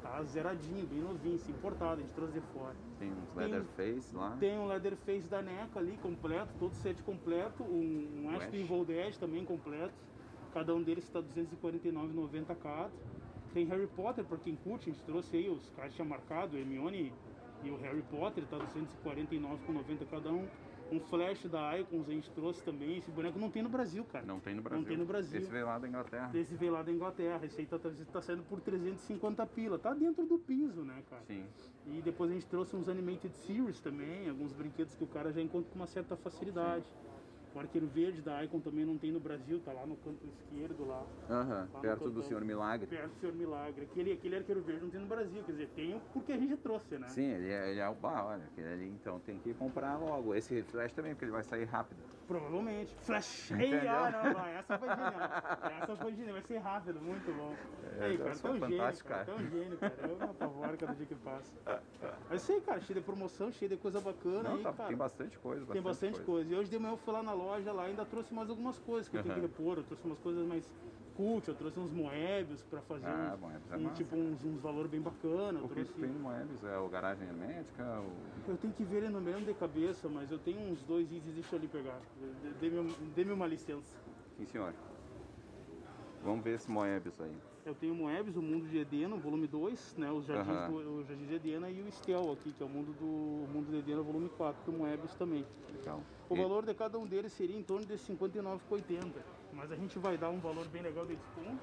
Tá 0.01 0.23
zeradinho, 0.23 0.85
bem 0.87 0.99
novinho, 0.99 1.37
se 1.39 1.51
importado, 1.51 1.93
a 2.01 2.03
gente 2.03 2.13
trouxe 2.13 2.33
de 2.33 2.41
fora. 2.53 2.75
Tem 2.99 3.11
uns 3.11 3.35
Leatherface 3.35 4.15
lá. 4.15 4.37
Tem 4.39 4.57
um 4.57 4.67
Leatherface 4.67 5.27
da 5.27 5.41
NECA 5.41 5.79
ali, 5.79 5.97
completo, 6.01 6.53
todo 6.59 6.73
set 6.75 7.01
completo. 7.03 7.63
Um, 7.63 8.29
um 8.71 8.83
Dead 8.85 9.15
também 9.17 9.43
completo. 9.45 9.93
Cada 10.57 10.73
um 10.73 10.81
deles 10.81 11.03
está 11.03 11.21
249,90 11.21 12.55
cada. 12.55 12.89
Tem 13.53 13.63
Harry 13.67 13.85
Potter, 13.95 14.25
para 14.25 14.39
quem 14.39 14.55
curte, 14.55 14.89
a 14.89 14.93
gente 14.93 15.03
trouxe 15.03 15.37
aí, 15.37 15.47
os 15.47 15.69
caras 15.75 15.93
tinham 15.93 16.09
marcado, 16.09 16.55
o 16.55 16.59
Hermione 16.59 17.13
e 17.63 17.69
o 17.69 17.77
Harry 17.77 18.01
Potter, 18.09 18.43
tá 18.47 18.57
249,90 18.57 20.07
cada 20.09 20.31
um. 20.31 20.47
Um 20.91 20.99
Flash 20.99 21.45
da 21.45 21.77
Icons 21.77 22.09
a 22.09 22.11
gente 22.11 22.31
trouxe 22.31 22.63
também. 22.63 22.97
Esse 22.97 23.11
boneco 23.11 23.37
não 23.37 23.51
tem 23.51 23.61
no 23.61 23.69
Brasil, 23.69 24.03
cara. 24.05 24.25
Não 24.25 24.39
tem 24.39 24.55
no 24.55 24.63
Brasil. 24.63 24.79
Não 24.79 24.87
tem 24.87 24.97
no 24.97 25.05
Brasil. 25.05 25.39
Esse 25.39 25.51
veio 25.51 25.65
lá 25.67 25.77
da 25.77 25.87
Inglaterra. 25.87 26.31
Esse 26.33 26.55
veio 26.55 26.71
lá 26.71 26.81
da 26.81 26.91
Inglaterra. 26.91 27.45
Esse 27.45 27.61
aí 27.61 27.67
tá, 27.67 27.77
tá 27.77 28.21
saindo 28.21 28.41
por 28.43 28.59
350 28.61 29.45
pila. 29.47 29.77
Tá 29.77 29.93
dentro 29.93 30.25
do 30.25 30.39
piso, 30.39 30.81
né, 30.83 31.03
cara? 31.07 31.21
Sim. 31.27 31.45
E 31.85 32.01
depois 32.01 32.31
a 32.31 32.33
gente 32.33 32.47
trouxe 32.47 32.75
uns 32.75 32.89
animated 32.89 33.35
series 33.35 33.79
também, 33.81 34.27
alguns 34.27 34.53
brinquedos 34.53 34.95
que 34.95 35.03
o 35.03 35.07
cara 35.07 35.31
já 35.31 35.41
encontra 35.41 35.69
com 35.69 35.75
uma 35.75 35.87
certa 35.87 36.15
facilidade. 36.15 36.85
O 37.57 37.59
arqueiro 37.59 37.87
verde 37.87 38.21
da 38.21 38.43
Icon 38.43 38.59
também 38.59 38.85
não 38.85 38.99
tem 38.99 39.11
no 39.11 39.19
Brasil, 39.19 39.59
tá 39.65 39.73
lá 39.73 39.83
no 39.83 39.95
canto 39.95 40.27
esquerdo 40.27 40.85
lá, 40.85 41.03
Aham, 41.27 41.67
perto 41.81 42.07
do. 42.07 42.21
Senhor 42.21 42.45
Milagre. 42.45 42.85
perto 42.85 43.09
do 43.09 43.19
Senhor 43.19 43.33
Milagre. 43.33 43.83
Aquele, 43.83 44.11
aquele 44.13 44.35
arqueiro 44.35 44.61
verde 44.61 44.83
não 44.83 44.91
tem 44.91 44.99
no 44.99 45.07
Brasil, 45.07 45.43
quer 45.43 45.53
dizer, 45.53 45.67
tem 45.69 45.99
porque 46.13 46.33
a 46.33 46.37
gente 46.37 46.55
trouxe, 46.57 46.99
né? 46.99 47.07
Sim, 47.07 47.25
ele 47.25 47.49
é, 47.49 47.71
ele 47.71 47.79
é 47.79 47.89
o 47.89 47.95
bar, 47.95 48.27
olha, 48.27 48.45
aquele 48.45 48.67
ali, 48.67 48.87
então 48.89 49.19
tem 49.21 49.39
que 49.39 49.55
comprar 49.55 49.97
logo. 49.97 50.35
Esse 50.35 50.61
Flash 50.61 50.93
também, 50.93 51.13
porque 51.13 51.25
ele 51.25 51.31
vai 51.31 51.43
sair 51.43 51.65
rápido. 51.65 52.16
Provavelmente. 52.27 52.93
Flash! 52.99 53.51
Ei, 53.51 53.87
ah, 53.87 54.11
não, 54.11 54.33
não, 54.33 54.45
essa 54.47 54.77
foi 54.77 54.89
genial. 54.89 55.13
Essa 55.81 55.95
foi 55.95 56.13
genial, 56.13 56.33
vai 56.33 56.41
ser 56.41 56.57
rápido, 56.57 57.01
muito 57.01 57.33
bom. 57.33 57.55
É, 58.01 58.09
Ei, 58.09 58.17
cara, 58.17 58.35
tu 58.35 58.47
é 58.47 58.51
um 58.51 58.59
gênio, 58.59 58.77
cara. 58.77 58.93
Tu 58.93 58.99
é 58.99 59.33
cara. 59.33 59.33
um 59.33 59.49
gênio, 59.49 59.77
cara. 59.77 59.95
Eu 60.01 60.17
me 60.17 60.23
apavoro 60.23 60.77
cada 60.77 60.93
dia 60.93 61.05
que 61.05 61.15
passa. 61.15 61.53
Mas 62.29 62.41
sei, 62.41 62.59
cara, 62.59 62.81
cheio 62.81 62.99
de 62.99 63.05
promoção, 63.05 63.51
cheio 63.51 63.69
de 63.69 63.77
coisa 63.77 64.01
bacana. 64.01 64.49
Não, 64.49 64.55
aí, 64.57 64.63
tá- 64.63 64.73
cara. 64.73 64.89
tem 64.89 64.97
bastante 64.97 65.39
coisa. 65.39 65.65
Tem 65.71 65.81
bastante 65.81 66.19
coisa. 66.21 66.51
E 66.51 66.55
hoje 66.55 66.69
de 66.69 66.77
manhã 66.77 66.93
eu 66.93 66.97
fui 66.97 67.13
lá 67.13 67.23
na 67.23 67.33
loja 67.33 67.71
lá 67.71 67.83
ainda 67.83 68.05
trouxe 68.05 68.33
mais 68.33 68.49
algumas 68.49 68.77
coisas 68.77 69.07
que 69.07 69.17
eu 69.17 69.23
tenho 69.23 69.35
que 69.35 69.41
repor. 69.41 69.77
Eu 69.77 69.83
trouxe 69.83 70.05
umas 70.05 70.19
coisas 70.19 70.45
mais 70.45 70.69
cult, 71.17 71.47
eu 71.49 71.55
trouxe 71.55 71.79
uns 71.79 71.91
Moebius 71.91 72.61
pra 72.63 72.79
fazer 72.81 73.05
Ah, 73.07 73.33
uns, 73.33 73.39
Moebius 73.41 73.71
é 73.71 73.75
um, 73.77 73.89
tipo 73.93 74.15
uns, 74.15 74.43
uns 74.45 74.61
valor 74.61 74.87
bem 74.87 75.01
bacana. 75.01 75.59
O 75.59 75.67
que 75.67 75.73
trouxe... 75.75 75.93
tem 75.93 76.09
no 76.09 76.19
Moebius 76.19 76.63
é 76.63 76.77
o 76.77 76.87
Garagem 76.87 77.27
Hermética, 77.27 77.83
o... 77.99 78.49
eu 78.51 78.57
tenho 78.57 78.73
que 78.73 78.83
ver 78.83 78.97
ele 78.97 79.09
no 79.09 79.19
mesmo 79.19 79.45
de 79.45 79.53
cabeça, 79.55 80.07
mas 80.07 80.31
eu 80.31 80.37
tenho 80.39 80.59
uns 80.71 80.81
dois 80.83 81.11
itens, 81.11 81.33
deixa 81.33 81.55
eu 81.55 81.59
ali 81.59 81.67
pegar. 81.67 81.99
Dê- 82.61 82.69
Dê-me 82.69 82.93
dê-me 83.15 83.31
uma 83.31 83.47
licença. 83.47 83.97
Sim, 84.37 84.45
senhor. 84.45 84.73
Vamos 86.23 86.43
ver 86.43 86.55
esse 86.55 86.69
Moebius 86.69 87.19
aí. 87.21 87.35
Eu 87.65 87.75
tenho 87.75 87.93
o 87.93 87.95
Moebius, 87.95 88.35
o 88.37 88.41
Mundo 88.41 88.65
de 88.67 88.77
Edena, 88.77 89.15
volume 89.17 89.45
2, 89.45 89.95
né? 89.97 90.09
Os 90.11 90.25
Jardins, 90.25 90.67
do, 90.67 90.75
o 90.99 91.03
Jardim 91.03 91.25
de 91.25 91.35
Edena 91.35 91.69
e 91.69 91.81
o 91.81 91.91
Stel 91.91 92.31
aqui, 92.31 92.51
que 92.53 92.63
é 92.63 92.65
o 92.65 92.69
Mundo 92.69 92.93
do 92.93 93.05
o 93.05 93.47
Mundo 93.53 93.69
de 93.71 93.77
Edena, 93.79 94.01
volume 94.01 94.29
4, 94.29 94.71
do 94.71 94.77
Moebius 94.77 95.13
também. 95.15 95.45
Legal. 95.73 96.01
O 96.29 96.35
E- 96.35 96.41
valor 96.41 96.65
de 96.65 96.73
cada 96.73 96.97
um 96.97 97.05
deles 97.05 97.33
seria 97.33 97.57
em 97.57 97.63
torno 97.63 97.85
de 97.85 97.93
R$ 97.93 97.99
59,80. 97.99 99.11
Mas 99.57 99.71
a 99.71 99.75
gente 99.75 99.97
vai 99.99 100.17
dar 100.17 100.29
um 100.29 100.39
valor 100.39 100.65
bem 100.67 100.81
legal 100.83 101.05
de 101.05 101.15
desconto. 101.15 101.59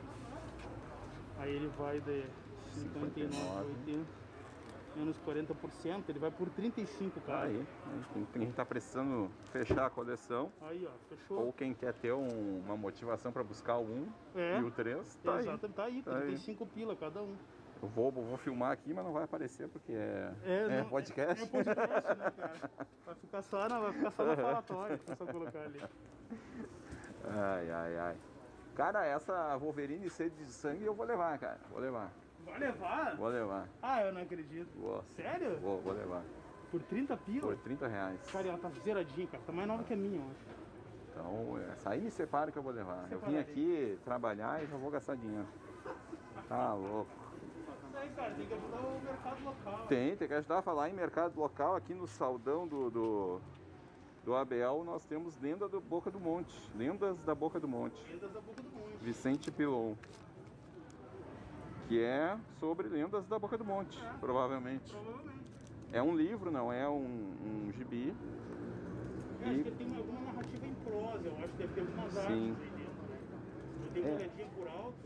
Aí 1.38 1.50
ele 1.54 1.68
vai 1.78 2.00
de 2.00 2.24
59,80 2.74 4.04
menos 4.96 5.16
40%, 5.26 6.04
ele 6.08 6.20
vai 6.20 6.30
por 6.30 6.48
35, 6.50 7.18
Tá 7.20 7.26
cara. 7.26 7.46
aí. 7.48 7.66
Tem- 8.12 8.24
Quem 8.32 8.52
tá 8.52 8.64
precisando 8.64 9.28
fechar 9.50 9.86
a 9.86 9.90
coleção, 9.90 10.52
Aí, 10.62 10.86
ó, 10.86 10.92
fechou. 11.08 11.46
ou 11.46 11.52
quem 11.52 11.74
quer 11.74 11.92
ter 11.94 12.12
um- 12.12 12.60
uma 12.64 12.76
motivação 12.76 13.32
para 13.32 13.42
buscar 13.42 13.76
o 13.78 13.82
1 13.84 14.06
É. 14.36 14.60
e 14.60 14.62
o 14.62 14.70
3, 14.70 15.16
tá 15.16 15.32
aí. 15.34 15.38
Exato, 15.40 15.68
tá 15.70 15.84
aí, 15.86 16.00
Tá 16.00 16.12
aí. 16.16 16.22
35 16.26 16.64
pila 16.66 16.94
cada 16.94 17.20
um. 17.22 17.34
Eu 17.82 17.88
vou, 17.88 18.12
vou 18.12 18.36
filmar 18.38 18.70
aqui, 18.70 18.94
mas 18.94 19.04
não 19.04 19.12
vai 19.12 19.24
aparecer 19.24 19.66
porque 19.68 19.92
é, 19.92 20.32
é, 20.44 20.80
não- 20.82 20.88
podcast. 20.88 21.42
É, 21.42 21.46
podcast, 21.46 22.08
né, 22.14 22.30
cara? 22.36 22.70
Vai 23.04 23.14
ficar 23.16 23.42
só, 23.42 23.68
não, 23.68 23.80
vai 23.82 23.92
ficar 23.94 24.10
só 24.12 24.24
no 24.24 24.36
falatório, 24.36 24.94
é 24.94 25.14
só 25.16 25.26
colocar 25.26 25.58
ali. 25.60 25.80
Ai, 27.30 27.70
ai, 27.70 27.98
ai. 27.98 28.16
Cara, 28.74 29.04
essa 29.06 29.56
Wolverine 29.56 30.10
sede 30.10 30.34
de 30.44 30.50
sangue 30.50 30.84
eu 30.84 30.94
vou 30.94 31.06
levar, 31.06 31.38
cara. 31.38 31.58
Vou 31.70 31.80
levar. 31.80 32.10
Vai 32.44 32.58
levar? 32.58 33.16
Vou 33.16 33.28
levar. 33.28 33.68
Ah, 33.82 34.02
eu 34.02 34.12
não 34.12 34.22
acredito. 34.22 34.68
Vou. 34.78 35.02
Sério? 35.16 35.58
Vou, 35.60 35.80
vou 35.80 35.92
levar. 35.92 36.22
Por 36.70 36.82
30 36.82 37.16
pila? 37.18 37.40
Por 37.40 37.56
30 37.58 37.86
reais. 37.88 38.20
Cara, 38.32 38.48
ela 38.48 38.58
tá 38.58 38.68
zeradinha, 38.82 39.26
cara. 39.28 39.42
Tá 39.46 39.52
mais 39.52 39.68
nova 39.68 39.84
que 39.84 39.94
a 39.94 39.96
minha, 39.96 40.20
eu 40.20 40.30
acho. 40.30 40.64
Então, 41.10 41.58
essa 41.72 41.90
aí 41.90 42.00
me 42.00 42.10
separa 42.10 42.50
que 42.50 42.58
eu 42.58 42.62
vou 42.62 42.72
levar. 42.72 43.06
Eu 43.10 43.20
vim 43.20 43.36
Separarei. 43.36 43.40
aqui 43.40 43.98
trabalhar 44.04 44.62
e 44.62 44.66
já 44.66 44.76
vou 44.76 44.90
gastar 44.90 45.14
dinheiro. 45.14 45.46
Tá 46.48 46.74
louco. 46.74 47.10
Aí, 47.94 48.10
cara, 48.10 48.34
tem 48.34 48.46
que 48.46 48.54
ajudar 48.54 48.80
o 48.80 49.00
mercado 49.00 49.44
local. 49.44 49.86
Tem, 49.86 50.16
tem 50.16 50.28
que 50.28 50.34
ajudar 50.34 50.58
a 50.58 50.62
falar 50.62 50.90
em 50.90 50.92
mercado 50.92 51.38
local. 51.38 51.76
Aqui 51.76 51.94
no 51.94 52.08
Saldão 52.08 52.66
do, 52.66 52.90
do, 52.90 53.40
do 54.24 54.34
Abel 54.34 54.82
nós 54.84 55.04
temos 55.04 55.38
Lenda 55.40 55.68
do 55.68 55.80
Boca 55.80 56.10
do 56.10 56.18
Monte. 56.18 56.54
Lendas 56.74 57.18
da 57.20 57.34
Boca 57.34 57.60
do 57.60 57.68
Monte. 57.68 58.02
Vendas 58.10 58.32
da 58.32 58.40
boca 58.40 58.62
do 58.62 58.70
mundo. 58.70 58.98
Vicente 59.00 59.50
Pilon. 59.50 59.94
Que 61.88 62.00
é 62.02 62.38
sobre 62.58 62.88
lendas 62.88 63.26
da 63.26 63.38
Boca 63.38 63.58
do 63.58 63.64
Monte, 63.64 63.98
provavelmente. 64.20 64.90
Provavelmente. 64.90 65.44
É 65.92 66.02
um 66.02 66.16
livro, 66.16 66.50
não 66.50 66.72
é 66.72 66.88
um, 66.88 66.96
um 67.68 67.72
gibi. 67.72 68.14
Eu 69.40 69.46
acho 69.50 69.58
E- 69.58 69.62
que 69.62 69.68
ele 69.68 69.76
tem 69.76 69.96
alguma 69.96 70.20
narrativa 70.22 70.66
em 70.66 70.74
prosa, 70.76 71.28
eu 71.28 71.36
acho 71.36 71.48
que 71.48 71.58
deve 71.58 71.74
ter 71.74 71.80
algumas 71.82 72.12
Sim. 72.12 72.18
artes 72.20 72.62
aí 72.62 72.70
dentro, 72.70 73.02
né? 73.08 73.20
Eu 73.84 73.92
uma 73.92 74.08
É. 74.08 74.14
olhadinha 74.14 74.46
por 74.56 74.68
alto, 74.68 74.98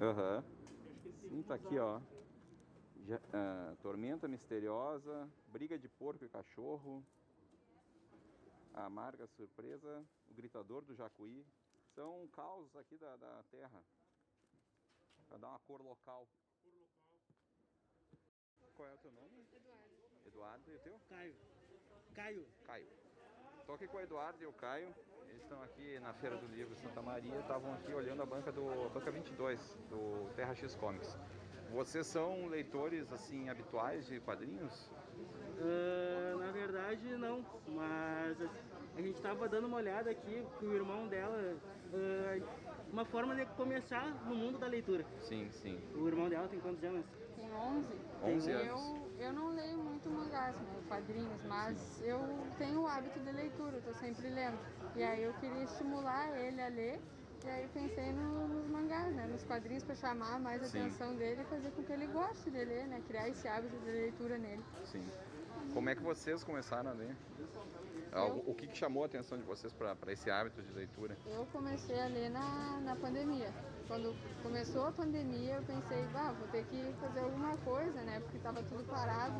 Aham. 0.00 0.42
acho 0.42 1.28
tem 1.28 1.28
Sim, 1.30 1.42
tá 1.44 1.54
aqui, 1.54 1.78
ó. 1.78 1.94
artes. 1.94 2.16
Ja- 3.06 3.20
ah, 3.32 3.72
Tormenta 3.80 4.26
Misteriosa, 4.26 5.28
Briga 5.46 5.78
de 5.78 5.88
Porco 5.88 6.24
e 6.24 6.28
Cachorro, 6.28 7.04
A 8.76 8.84
Amarga 8.84 9.26
Surpresa, 9.26 10.06
O 10.28 10.34
Gritador 10.34 10.84
do 10.84 10.94
Jacuí. 10.94 11.46
São 11.94 12.28
causos 12.28 12.76
aqui 12.76 12.98
da, 12.98 13.16
da 13.16 13.42
terra. 13.50 13.82
Pra 15.26 15.38
dar 15.38 15.48
uma 15.48 15.58
cor 15.60 15.80
local. 15.80 16.28
Qual 18.74 18.86
é 18.86 18.92
o 18.92 18.98
teu 18.98 19.10
nome? 19.12 19.46
Eduardo. 19.50 19.96
Eduardo, 20.26 20.70
e 20.70 20.76
o 20.76 20.78
teu? 20.80 21.00
Caio. 21.08 21.34
Caio. 22.14 22.46
Caio. 22.66 22.88
Estou 23.60 23.74
aqui 23.74 23.88
com 23.88 23.96
o 23.96 24.00
Eduardo 24.00 24.42
e 24.42 24.46
o 24.46 24.52
Caio. 24.52 24.94
Eles 25.26 25.42
estão 25.42 25.62
aqui 25.62 25.98
na 26.00 26.12
Feira 26.12 26.36
do 26.36 26.46
Livro 26.46 26.76
Santa 26.76 27.00
Maria. 27.00 27.40
Estavam 27.40 27.72
aqui 27.72 27.94
olhando 27.94 28.22
a 28.22 28.26
banca 28.26 28.52
do 28.52 28.70
a 28.84 28.88
banca 28.90 29.10
22 29.10 29.74
do 29.88 30.30
Terra 30.36 30.54
X 30.54 30.74
Comics. 30.76 31.16
Vocês 31.70 32.06
são 32.06 32.46
leitores 32.46 33.10
assim 33.10 33.48
habituais 33.48 34.06
de 34.06 34.20
quadrinhos? 34.20 34.90
Uh, 35.58 36.38
na 36.38 36.50
verdade 36.52 37.16
não, 37.16 37.44
mas 37.68 38.36
a 38.96 39.00
gente 39.00 39.16
estava 39.16 39.48
dando 39.48 39.66
uma 39.66 39.78
olhada 39.78 40.10
aqui 40.10 40.44
com 40.58 40.66
o 40.66 40.74
irmão 40.74 41.08
dela, 41.08 41.56
uh, 41.92 42.46
uma 42.92 43.04
forma 43.04 43.34
de 43.34 43.46
começar 43.56 44.06
no 44.26 44.34
mundo 44.34 44.58
da 44.58 44.66
leitura. 44.66 45.04
Sim, 45.20 45.48
sim. 45.50 45.78
O 45.94 46.06
irmão 46.06 46.28
dela 46.28 46.46
tem 46.48 46.60
quantos 46.60 46.82
anos? 46.84 47.04
Tem 47.36 47.52
11. 47.52 47.86
11 48.22 48.50
eu, 48.50 48.58
anos. 48.58 49.02
Eu 49.18 49.32
não 49.32 49.54
leio 49.54 49.78
muito 49.78 50.10
mangás, 50.10 50.54
né, 50.56 50.82
quadrinhos, 50.88 51.42
mas 51.46 52.02
eu 52.02 52.20
tenho 52.58 52.82
o 52.82 52.86
hábito 52.86 53.18
de 53.20 53.32
leitura, 53.32 53.76
eu 53.76 53.82
tô 53.82 53.94
sempre 53.94 54.28
lendo. 54.28 54.58
E 54.94 55.02
aí 55.02 55.22
eu 55.22 55.32
queria 55.34 55.64
estimular 55.64 56.38
ele 56.38 56.60
a 56.60 56.68
ler 56.68 57.00
e 57.46 57.48
aí 57.48 57.62
eu 57.62 57.68
pensei 57.68 58.12
no, 58.12 58.48
nos 58.48 58.66
mangás, 58.68 59.14
né? 59.14 59.24
Nos 59.28 59.44
quadrinhos 59.44 59.84
para 59.84 59.94
chamar 59.94 60.40
mais 60.40 60.60
a 60.62 60.66
Sim. 60.66 60.80
atenção 60.80 61.14
dele 61.14 61.42
e 61.42 61.44
fazer 61.44 61.70
com 61.70 61.82
que 61.84 61.92
ele 61.92 62.08
goste 62.08 62.50
de 62.50 62.64
ler, 62.64 62.88
né? 62.88 63.00
Criar 63.06 63.28
esse 63.28 63.46
hábito 63.46 63.76
de 63.78 63.90
leitura 63.90 64.36
nele. 64.36 64.64
Sim. 64.84 65.04
Como 65.76 65.90
é 65.90 65.94
que 65.94 66.02
vocês 66.02 66.42
começaram 66.42 66.88
a 66.90 66.94
ler? 66.94 67.14
Algo- 68.10 68.42
O 68.50 68.54
que, 68.54 68.66
que 68.66 68.74
chamou 68.78 69.02
a 69.02 69.06
atenção 69.06 69.36
de 69.36 69.44
vocês 69.44 69.74
para 69.74 70.10
esse 70.10 70.30
hábito 70.30 70.62
de 70.62 70.72
leitura? 70.72 71.14
Eu 71.26 71.44
comecei 71.52 72.00
a 72.00 72.06
ler 72.06 72.30
na, 72.30 72.80
na 72.80 72.96
pandemia. 72.96 73.52
Quando 73.86 74.16
começou 74.42 74.86
a 74.86 74.92
pandemia, 74.92 75.56
eu 75.56 75.62
pensei, 75.64 76.02
bah, 76.14 76.32
vou 76.32 76.48
ter 76.48 76.64
que 76.64 76.94
fazer 76.98 77.20
alguma 77.20 77.58
coisa, 77.58 78.00
né? 78.04 78.20
Porque 78.20 78.38
estava 78.38 78.62
tudo 78.62 78.84
parado. 78.84 79.38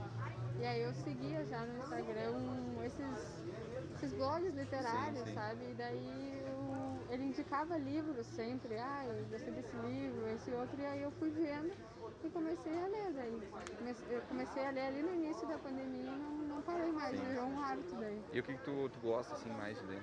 E 0.61 0.67
aí 0.67 0.83
eu 0.83 0.93
seguia 0.93 1.43
já 1.47 1.65
no 1.65 1.79
Instagram 1.79 2.85
esses, 2.85 3.43
esses 3.95 4.13
blogs 4.13 4.55
literários, 4.55 5.21
Sim, 5.21 5.25
sim. 5.29 5.35
sabe? 5.35 5.71
E 5.71 5.75
daí 5.75 6.43
eu- 6.47 6.66
ele 7.11 7.25
indicava 7.25 7.77
livros 7.77 8.27
sempre. 8.27 8.77
Ah, 8.79 9.05
eu 9.07 9.25
gostei 9.27 9.53
desse 9.53 9.77
livro, 9.77 10.29
esse 10.29 10.51
outro. 10.53 10.81
E 10.81 10.87
aí 10.87 11.03
eu 11.03 11.11
fui 11.13 11.31
vendo 11.31 11.73
e 12.25 12.31
comecei 12.31 12.73
a 12.79 12.87
ler. 12.87 13.13
Daí 13.13 13.51
eu 14.11 14.23
comecei 14.23 14.65
a 14.67 14.71
ler 14.71 14.81
ali 14.87 15.03
no 15.03 15.15
início 15.15 15.47
da 15.47 15.59
pandemia 15.59 16.11
e 16.11 16.19
não, 16.19 16.33
não 16.57 16.63
parei 16.63 16.91
mais. 16.93 17.17
Sim. 17.19 17.25
Virou 17.27 17.47
um 17.47 17.61
hábito 17.63 17.95
daí. 17.97 18.23
E 18.33 18.41
o 18.41 18.43
que, 18.43 18.55
que 18.57 18.65
tu, 18.65 18.89
tu 18.89 18.99
gosta 19.01 19.35
assim 19.35 19.51
mais 19.51 19.79
de 19.79 19.87
ler? 19.87 20.03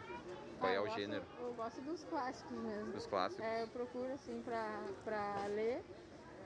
Qual 0.60 0.72
Ah, 0.72 0.76
é 0.76 0.80
o 0.80 0.84
gosto- 0.84 1.00
gênero 1.00 1.26
Eu 1.40 1.54
gosto 1.54 1.82
dos 1.82 2.04
clássicos 2.06 2.58
mesmo. 2.58 2.92
dos 2.94 3.06
clássicos? 3.08 3.44
É, 3.46 3.64
eu 3.64 3.68
procuro 3.70 4.14
assim 4.14 4.42
pra, 4.42 4.80
pra 5.04 5.46
ler 5.48 5.84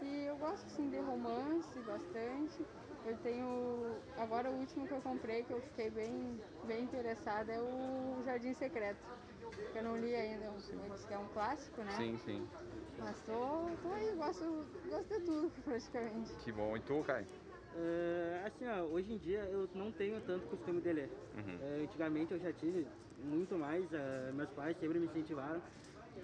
e 0.01 0.25
eu 0.25 0.37
gosto 0.37 0.65
assim 0.65 0.89
de 0.89 0.99
romance 0.99 1.79
bastante. 1.81 2.65
Eu 3.05 3.15
tenho. 3.17 3.95
Agora 4.17 4.49
o 4.49 4.55
último 4.55 4.87
que 4.87 4.93
eu 4.93 5.01
comprei, 5.01 5.43
que 5.43 5.53
eu 5.53 5.61
fiquei 5.61 5.89
bem, 5.89 6.41
bem 6.63 6.83
interessada, 6.83 7.53
é 7.53 7.59
o 7.61 8.21
Jardim 8.25 8.53
Secreto. 8.53 8.99
Que 9.71 9.77
eu 9.79 9.83
não 9.83 9.97
li 9.97 10.15
ainda, 10.15 10.45
é 10.45 10.49
um- 10.49 10.97
que 11.07 11.13
é 11.13 11.17
um 11.17 11.27
clássico, 11.27 11.81
né? 11.83 11.91
Sim, 11.97 12.17
sim. 12.17 12.47
Mas 12.99 13.21
tô, 13.21 13.31
tô 13.81 13.89
aí, 13.93 14.15
gosto, 14.15 14.65
gosto 14.89 15.19
de 15.19 15.25
tudo 15.25 15.51
praticamente. 15.63 16.31
Que 16.43 16.51
bom. 16.51 16.75
E 16.75 16.79
tu, 16.81 17.03
Kai? 17.03 17.23
Uh, 17.23 18.45
assim, 18.47 18.65
ó, 18.65 18.83
hoje 18.85 19.13
em 19.13 19.17
dia 19.17 19.39
eu 19.41 19.69
não 19.73 19.91
tenho 19.91 20.19
tanto 20.21 20.47
costume 20.47 20.81
de 20.81 20.91
ler. 20.93 21.09
Uhum. 21.35 21.57
Uh, 21.57 21.83
antigamente 21.83 22.31
eu 22.33 22.39
já 22.39 22.51
tive 22.51 22.87
muito 23.17 23.55
mais, 23.55 23.85
uh, 23.91 24.33
meus 24.33 24.49
pais 24.51 24.77
sempre 24.77 24.99
me 24.99 25.05
incentivaram. 25.05 25.61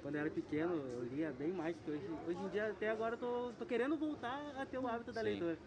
Quando 0.01 0.15
eu 0.15 0.21
era 0.21 0.29
pequeno 0.29 0.73
eu 0.75 1.03
lia 1.03 1.31
bem 1.31 1.51
mais 1.51 1.75
que 1.77 1.89
hoje. 1.91 2.07
Hoje 2.27 2.39
em 2.39 2.49
dia 2.49 2.69
até 2.69 2.89
agora 2.89 3.15
eu 3.15 3.19
tô, 3.19 3.51
tô 3.59 3.65
querendo 3.65 3.97
voltar 3.97 4.53
a 4.57 4.65
ter 4.65 4.77
o 4.77 4.87
hábito 4.87 5.11
da 5.11 5.21
Sim. 5.21 5.27
leitura. 5.27 5.57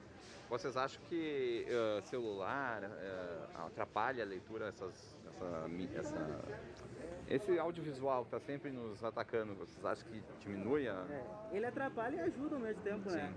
Vocês 0.49 0.77
acham 0.77 1.03
que 1.09 1.67
eh, 1.69 2.01
celular 2.03 2.83
eh, 2.85 3.47
atrapalha 3.55 4.23
a 4.23 4.27
leitura, 4.27 4.67
essas, 4.69 5.17
essa, 5.27 5.69
essa- 5.99 6.45
esse 7.29 7.59
audiovisual 7.59 8.25
que 8.25 8.29
está 8.37 8.39
sempre 8.41 8.71
nos 8.71 9.03
atacando? 9.03 9.55
Vocês 9.57 9.85
acham 9.85 10.09
que 10.09 10.23
diminui 10.39 10.87
a... 10.87 11.05
É, 11.11 11.57
ele 11.57 11.67
atrapalha 11.67 12.15
e 12.17 12.21
ajuda 12.21 12.55
ao 12.55 12.61
mesmo 12.61 12.81
tempo, 12.83 13.11
né? 13.11 13.35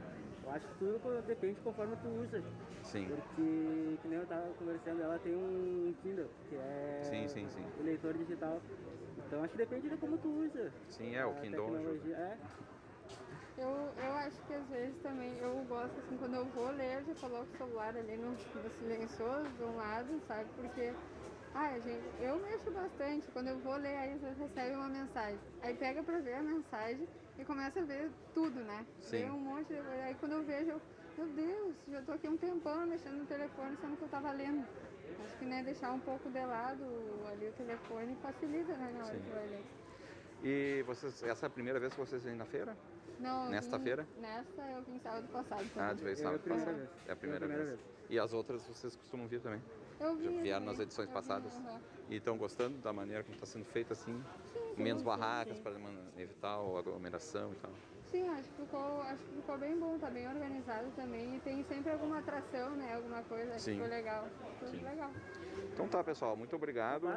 Eu 0.50 0.56
acho 0.56 0.68
que 0.68 0.80
tudo 0.80 1.22
depende 1.28 1.62
conforme 1.62 1.96
tu 1.98 2.08
usa. 2.10 2.44
Sim. 2.82 3.06
Porque, 3.06 4.00
que 4.02 4.08
nem 4.08 4.18
eu 4.18 4.26
tava 4.26 4.52
conversando, 4.56 5.00
ela 5.00 5.20
tem 5.20 5.36
um 5.36 5.94
Kindle, 6.02 6.28
que 6.50 6.56
é 6.56 7.00
Sim, 7.04 7.28
sim, 7.28 7.48
sim. 7.50 7.64
o 7.80 7.84
leitor 7.84 8.18
digital. 8.18 8.60
Então 9.28 9.44
acho 9.44 9.52
que 9.52 9.60
depende 9.60 9.90
de 9.90 9.98
como 9.98 10.18
tu 10.18 10.28
usa. 10.28 10.74
Sim, 10.90 11.16
é, 11.16 11.24
o 11.24 11.36
Kindle. 11.36 11.70
É, 12.16 12.38
Eu, 13.60 13.70
eu 13.70 14.14
acho 14.26 14.42
que 14.48 14.54
às 14.54 14.68
vezes 14.70 14.98
também 15.04 15.38
eu 15.38 15.54
gosto, 15.66 16.00
assim, 16.00 16.18
quando 16.18 16.34
eu 16.34 16.46
vou 16.46 16.72
ler, 16.72 16.98
eu 16.98 17.14
já 17.14 17.16
coloco 17.22 17.46
o 17.54 17.58
celular 17.58 17.96
ali 17.96 18.18
no, 18.18 18.32
no 18.32 18.70
silencioso 18.80 19.50
de 19.50 19.64
um 19.64 19.76
lado, 19.76 20.20
sabe? 20.28 20.50
Porque, 20.56 20.92
ai, 21.54 21.80
gente, 21.82 22.24
eu 22.24 22.42
mexo 22.42 22.72
bastante. 22.72 23.28
Quando 23.34 23.50
eu 23.50 23.60
vou 23.60 23.76
ler, 23.78 23.96
aí 23.96 24.14
às 24.14 24.22
vezes 24.22 24.38
recebe 24.40 24.76
uma 24.76 24.90
mensagem. 24.90 25.40
Aí 25.62 25.76
pega 25.76 26.02
pra 26.02 26.18
ver 26.22 26.34
a 26.34 26.42
mensagem 26.42 27.08
e 27.40 27.46
começa 27.46 27.80
a 27.80 27.84
ver 27.84 28.12
tudo, 28.34 28.60
né? 28.60 28.86
Sim. 29.00 29.24
Vê 29.26 29.32
um 29.32 29.40
monte 29.40 29.68
de 29.74 29.82
coisa. 29.82 30.04
Aí 30.04 30.16
quando 30.16 30.34
eu 30.34 30.44
vejo, 30.44 30.72
eu, 30.72 30.82
meu 31.18 31.28
Deus, 31.28 31.76
já 31.90 32.02
tô 32.02 32.12
aqui 32.12 32.28
um 32.28 32.38
tempão 32.38 32.86
mexendo 32.86 33.18
no 33.20 33.26
telefone, 33.26 33.78
sendo 33.82 33.98
que 33.98 34.04
eu 34.04 34.10
tava 34.10 34.32
lendo. 34.32 34.66
Acho 35.26 35.38
que, 35.38 35.46
né, 35.46 35.64
deixar 35.64 35.92
um 35.92 36.00
pouco 36.00 36.30
de 36.30 36.40
lado 36.46 36.84
ali 37.32 37.48
o 37.48 37.54
telefone 37.54 38.16
facilita, 38.22 38.74
né, 38.74 38.94
na 38.98 39.06
hora 39.06 39.16
Sim. 39.16 39.22
que 39.22 39.30
vai 39.32 39.48
ler. 39.48 39.64
E 40.44 40.84
vocês, 40.84 41.24
essa 41.24 41.46
é 41.46 41.48
a 41.48 41.50
primeira 41.50 41.80
vez 41.80 41.94
que 41.94 42.00
vocês 42.00 42.24
vêm 42.24 42.36
na 42.36 42.46
feira? 42.46 42.78
Não, 43.20 43.50
Nesta 43.50 43.78
vim- 43.78 43.84
feira? 43.84 44.08
Nesta 44.22 44.62
eu 44.62 44.82
vim 44.84 44.98
sábado 45.00 45.28
passado. 45.30 45.66
Ah, 45.76 45.90
também. 45.90 45.96
tu 45.98 46.04
veio 46.04 46.10
É 46.10 46.14
a 46.14 46.16
sábado 46.24 46.40
primeira 46.42 46.66
passado. 46.72 46.90
É 47.08 47.12
a 47.12 47.16
primeira, 47.16 47.46
É 47.46 47.48
a 47.48 47.50
primeira 47.50 47.66
vez. 47.66 47.80
vez. 47.80 47.92
E 48.10 48.20
as 48.20 48.34
outras 48.34 48.62
vocês 48.64 48.96
costumam 48.96 49.28
vir 49.28 49.42
também? 49.42 49.62
Já 50.00 50.14
vi, 50.14 50.42
vieram 50.42 50.66
nas 50.66 50.80
edições 50.80 51.10
passadas? 51.10 51.54
E 52.10 52.16
estão 52.16 52.38
gostando 52.38 52.78
da 52.78 52.94
maneira 52.94 53.24
como 53.24 53.36
está 53.36 53.46
sendo 53.46 53.66
feito 53.66 53.92
assim? 53.92 54.24
sim, 54.54 54.82
Menos 54.82 55.04
barracas 55.04 55.60
para 55.60 55.74
evitar 56.18 56.56
a 56.56 56.80
aglomeração 56.80 57.52
e 57.52 57.56
tal. 57.58 57.72
Sim, 58.10 58.28
acho 58.30 58.50
que, 58.50 58.62
ficou, 58.64 59.02
acho 59.02 59.24
que 59.24 59.36
ficou 59.36 59.58
bem 59.58 59.78
bom, 59.78 60.00
tá 60.00 60.10
bem 60.10 60.28
organizado 60.28 60.90
também. 60.96 61.36
E 61.36 61.40
tem 61.42 61.64
sempre 61.66 61.92
alguma 61.92 62.20
atração, 62.20 62.72
né? 62.72 62.96
Alguma 62.96 63.22
coisa, 63.24 63.54
acho 63.54 63.66
Sim. 63.66 63.72
que 63.74 63.84
ficou 63.84 63.90
legal. 63.90 64.26
Ficou 64.54 64.70
Sim. 64.70 64.84
legal. 64.84 65.12
Então 65.74 65.88
tá, 65.88 66.04
pessoal. 66.04 66.36
Muito 66.36 66.56
obrigado. 66.56 67.08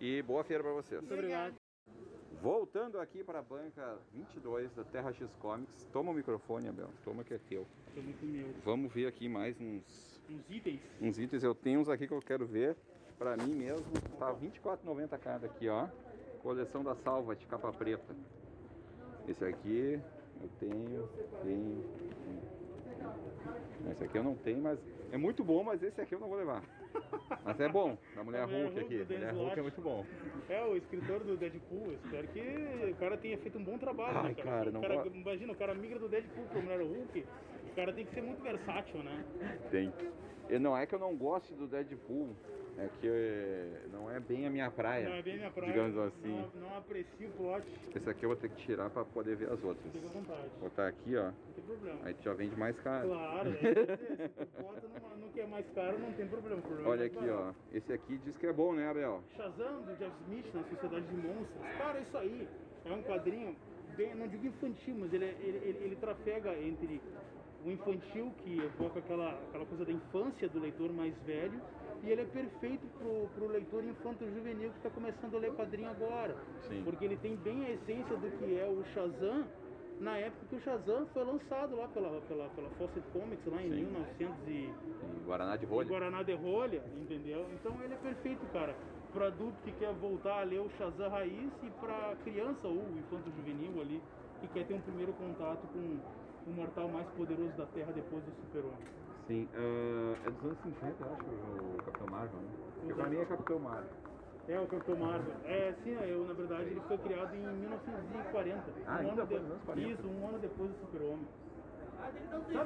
E 0.00 0.22
boa 0.22 0.42
feira 0.42 0.64
para 0.64 0.72
vocês. 0.72 1.00
muito 1.00 1.14
obrigado. 1.14 1.59
Voltando 2.42 2.98
aqui 2.98 3.22
para 3.22 3.40
a 3.40 3.42
banca 3.42 3.98
22 4.14 4.72
da 4.74 4.82
Terra 4.84 5.12
X 5.12 5.28
Comics. 5.40 5.86
Toma 5.92 6.10
o 6.10 6.14
microfone, 6.14 6.68
Abel. 6.68 6.88
Toma 7.04 7.22
que 7.22 7.34
é 7.34 7.38
teu. 7.38 7.66
Tô 7.94 8.00
muito 8.00 8.24
meu. 8.24 8.48
Vamos 8.64 8.90
ver 8.92 9.06
aqui 9.06 9.28
mais 9.28 9.60
uns, 9.60 10.18
Uns 10.30 10.48
itens. 10.48 10.80
uns 11.02 11.18
itens. 11.18 11.42
Eu 11.42 11.54
tenho 11.54 11.80
uns 11.80 11.88
aqui 11.88 12.06
que 12.06 12.14
eu 12.14 12.20
quero 12.20 12.46
ver 12.46 12.76
para 13.18 13.36
mim 13.36 13.54
mesmo. 13.54 13.84
Tá 14.18 14.30
R$ 14.30 14.48
24,90 14.48 15.18
cada 15.18 15.46
aqui, 15.46 15.68
ó. 15.68 15.86
Coleção 16.42 16.82
da 16.82 16.94
Salva 16.94 17.36
de 17.36 17.44
capa 17.46 17.70
preta. 17.72 18.16
Esse 19.28 19.44
aqui 19.44 20.00
eu 20.40 20.48
tenho, 20.58 21.08
tenho. 21.42 21.84
tenho. 22.24 23.92
Esse 23.92 24.04
aqui 24.04 24.16
eu 24.16 24.24
não 24.24 24.34
tenho, 24.34 24.62
mas 24.62 24.78
é 25.12 25.18
muito 25.18 25.44
bom, 25.44 25.62
mas 25.62 25.82
esse 25.82 26.00
aqui 26.00 26.14
eu 26.14 26.20
não 26.20 26.28
vou 26.28 26.38
levar. 26.38 26.62
Mas 27.44 27.60
é 27.60 27.68
bom, 27.68 27.96
da 28.14 28.24
Mulher 28.24 28.46
Mulher 28.46 28.62
Hulk 28.64 28.80
Hulk, 28.80 28.94
aqui. 29.02 29.12
Mulher 29.14 29.34
Hulk 29.34 29.58
é 29.58 29.62
muito 29.62 29.80
bom. 29.80 30.04
É, 30.48 30.62
o 30.64 30.76
escritor 30.76 31.20
do 31.24 31.36
Deadpool. 31.36 31.92
Espero 32.04 32.28
que 32.28 32.90
o 32.90 32.94
cara 32.96 33.16
tenha 33.16 33.38
feito 33.38 33.58
um 33.58 33.64
bom 33.64 33.78
trabalho, 33.78 34.18
Ai, 34.18 34.28
né, 34.28 34.34
cara? 34.34 34.48
cara, 34.50 34.70
O 34.70 34.72
não 34.72 34.80
cara- 34.80 34.96
go- 34.96 35.10
Imagina, 35.14 35.52
o 35.52 35.56
cara 35.56 35.74
migra 35.74 35.98
do 35.98 36.08
Deadpool 36.08 36.44
pro 36.46 36.62
Mulher 36.62 36.80
Hulk. 36.82 37.24
O 37.70 37.74
cara 37.76 37.92
tem 37.92 38.04
que 38.04 38.14
ser 38.14 38.22
muito 38.22 38.42
versátil, 38.42 39.02
né? 39.02 39.24
Tem. 39.70 39.92
Não 40.60 40.76
é 40.76 40.84
que 40.86 40.94
eu 40.94 40.98
não 40.98 41.16
goste 41.16 41.54
do 41.54 41.66
Deadpool, 41.68 42.34
é 42.80 42.88
que 43.00 43.06
eh, 43.06 43.86
não 43.90 44.10
é 44.10 44.18
bem 44.20 44.46
a 44.46 44.50
minha 44.50 44.70
praia. 44.70 45.08
Não 45.08 45.16
é 45.16 45.22
bem 45.22 45.36
minha 45.36 45.50
praia. 45.50 45.72
Digamos 45.72 45.96
assim. 45.98 46.28
Não, 46.54 46.60
não 46.60 46.76
aprecio 46.78 47.28
o 47.28 47.32
plot. 47.32 47.66
Esse 47.94 48.08
aqui 48.10 48.24
eu 48.24 48.28
vou 48.30 48.36
ter 48.36 48.48
que 48.50 48.56
tirar 48.56 48.90
para 48.90 49.04
poder 49.04 49.36
ver 49.36 49.50
as 49.50 49.62
outras. 49.62 49.92
Fica 49.92 50.06
à 50.06 50.10
vontade. 50.10 50.48
Vou 50.58 50.68
botar 50.68 50.88
aqui, 50.88 51.16
ó. 51.16 51.24
Não 51.26 51.32
tem 51.54 51.64
problema. 51.64 51.98
Aí 52.04 52.14
tu 52.14 52.22
já 52.22 52.34
vende 52.34 52.56
mais 52.56 52.78
caro. 52.80 53.08
Claro, 53.08 53.50
é, 53.50 53.54
se 54.28 54.46
tu 54.46 54.62
bota 54.62 54.88
numa- 54.88 55.16
no 55.16 55.30
que 55.30 55.40
é 55.40 55.46
mais 55.46 55.66
caro, 55.70 55.98
não 55.98 56.12
tem 56.12 56.26
problema. 56.28 56.62
Problema 56.62 56.88
Olha 56.88 57.02
é 57.02 57.06
aqui, 57.06 57.16
mais 57.16 57.30
ó. 57.30 57.36
barato. 57.36 57.56
Esse 57.72 57.92
aqui 57.92 58.18
diz 58.18 58.36
que 58.36 58.46
é 58.46 58.52
bom, 58.52 58.72
né, 58.74 58.88
Abel? 58.88 59.22
Shazam 59.36 59.82
do 59.82 59.94
Jeff 59.96 60.12
Smith 60.24 60.54
na 60.54 60.62
Sociedade 60.64 61.06
de 61.06 61.14
Monstros. 61.14 61.62
Cara, 61.78 62.00
isso 62.00 62.16
aí 62.18 62.48
é 62.84 62.92
um 62.92 63.02
quadrinho, 63.02 63.56
bem, 63.96 64.14
não 64.14 64.26
digo 64.28 64.46
infantil, 64.46 64.96
mas 64.98 65.12
ele, 65.12 65.24
é- 65.24 65.36
ele, 65.40 65.58
ele, 65.58 65.78
ele 65.84 65.96
trafega 65.96 66.58
entre 66.58 67.00
o 67.64 67.70
infantil, 67.70 68.32
que 68.42 68.58
evoca 68.58 69.00
aquela, 69.00 69.32
aquela 69.32 69.66
coisa 69.66 69.84
da 69.84 69.92
infância 69.92 70.48
do 70.48 70.58
leitor 70.60 70.90
mais 70.94 71.14
velho, 71.26 71.60
e 72.02 72.10
ele 72.10 72.22
é 72.22 72.24
perfeito 72.24 72.86
pro, 72.98 73.28
pro 73.34 73.46
leitor 73.48 73.84
infanto-juvenil 73.84 74.70
que 74.70 74.76
está 74.76 74.90
começando 74.90 75.36
a 75.36 75.38
ler 75.38 75.52
quadrinho 75.54 75.90
agora. 75.90 76.36
Sim. 76.68 76.82
Porque 76.84 77.04
ele 77.04 77.16
tem 77.16 77.36
bem 77.36 77.64
a 77.66 77.70
essência 77.70 78.16
do 78.16 78.30
que 78.38 78.58
é 78.58 78.66
o 78.66 78.82
Shazam, 78.94 79.44
na 80.00 80.16
época 80.16 80.46
que 80.48 80.56
o 80.56 80.60
Shazam 80.60 81.06
foi 81.12 81.24
lançado 81.24 81.76
lá 81.76 81.86
pela, 81.88 82.20
pela, 82.22 82.48
pela 82.48 82.70
Fawcett 82.70 83.06
Comics, 83.12 83.44
lá 83.46 83.62
em 83.62 83.70
Sim. 83.70 83.84
1900 83.84 84.48
e... 84.48 84.50
Em 84.50 85.24
Guaraná 85.26 85.56
de 85.56 85.66
O 85.66 85.68
rolha. 85.68 85.88
Guaraná 85.88 86.22
de 86.22 86.34
rolha, 86.34 86.82
entendeu? 86.96 87.46
Então 87.52 87.76
ele 87.82 87.92
é 87.92 87.98
perfeito, 87.98 88.46
cara. 88.52 88.74
Para 89.12 89.26
adulto 89.26 89.56
que 89.62 89.72
quer 89.72 89.92
voltar 89.94 90.40
a 90.40 90.44
ler 90.44 90.60
o 90.60 90.70
Shazam 90.78 91.10
Raiz 91.10 91.52
e 91.62 91.70
para 91.80 92.16
criança 92.24 92.66
ou 92.66 92.76
infanto 92.96 93.30
juvenil 93.36 93.80
ali 93.80 94.00
que 94.40 94.48
quer 94.48 94.66
ter 94.66 94.74
um 94.74 94.80
primeiro 94.80 95.12
contato 95.12 95.66
com 95.68 95.98
o 96.50 96.54
mortal 96.54 96.88
mais 96.88 97.06
poderoso 97.10 97.52
da 97.56 97.66
Terra 97.66 97.92
depois 97.92 98.24
do 98.24 98.30
Super-Homem. 98.40 98.86
Sim, 99.30 99.48
ah, 99.54 100.26
é 100.26 100.30
dos 100.32 100.44
anos 100.44 100.58
50, 100.58 101.04
eu 101.04 101.14
acho, 101.14 101.22
o 101.22 101.82
Capitão 101.86 102.08
Marvel, 102.08 102.40
né? 102.40 102.48
Porque 102.80 102.94
pra 102.94 103.06
mim 103.08 103.16
é 103.16 103.24
Capitão 103.26 103.60
Marvel. 103.60 103.90
É 104.48 104.58
o 104.58 104.66
Capitão 104.66 104.96
Marvel. 104.96 105.34
É, 105.44 105.72
sim, 105.84 105.90
eu, 105.92 106.26
na 106.26 106.32
verdade 106.32 106.70
ele 106.70 106.80
foi 106.80 106.98
criado 106.98 107.36
em 107.36 107.46
1940. 107.60 108.74
Ah, 108.84 108.96
um 108.96 108.98
ainda 108.98 109.22
ano 109.22 109.26
de- 109.26 109.34
nos 109.38 109.50
anos 109.52 109.62
40. 109.62 109.88
Isso, 109.88 110.08
um 110.08 110.26
ano 110.26 110.38
depois 110.40 110.70
do 110.72 110.80
Super-Homem. 110.80 111.28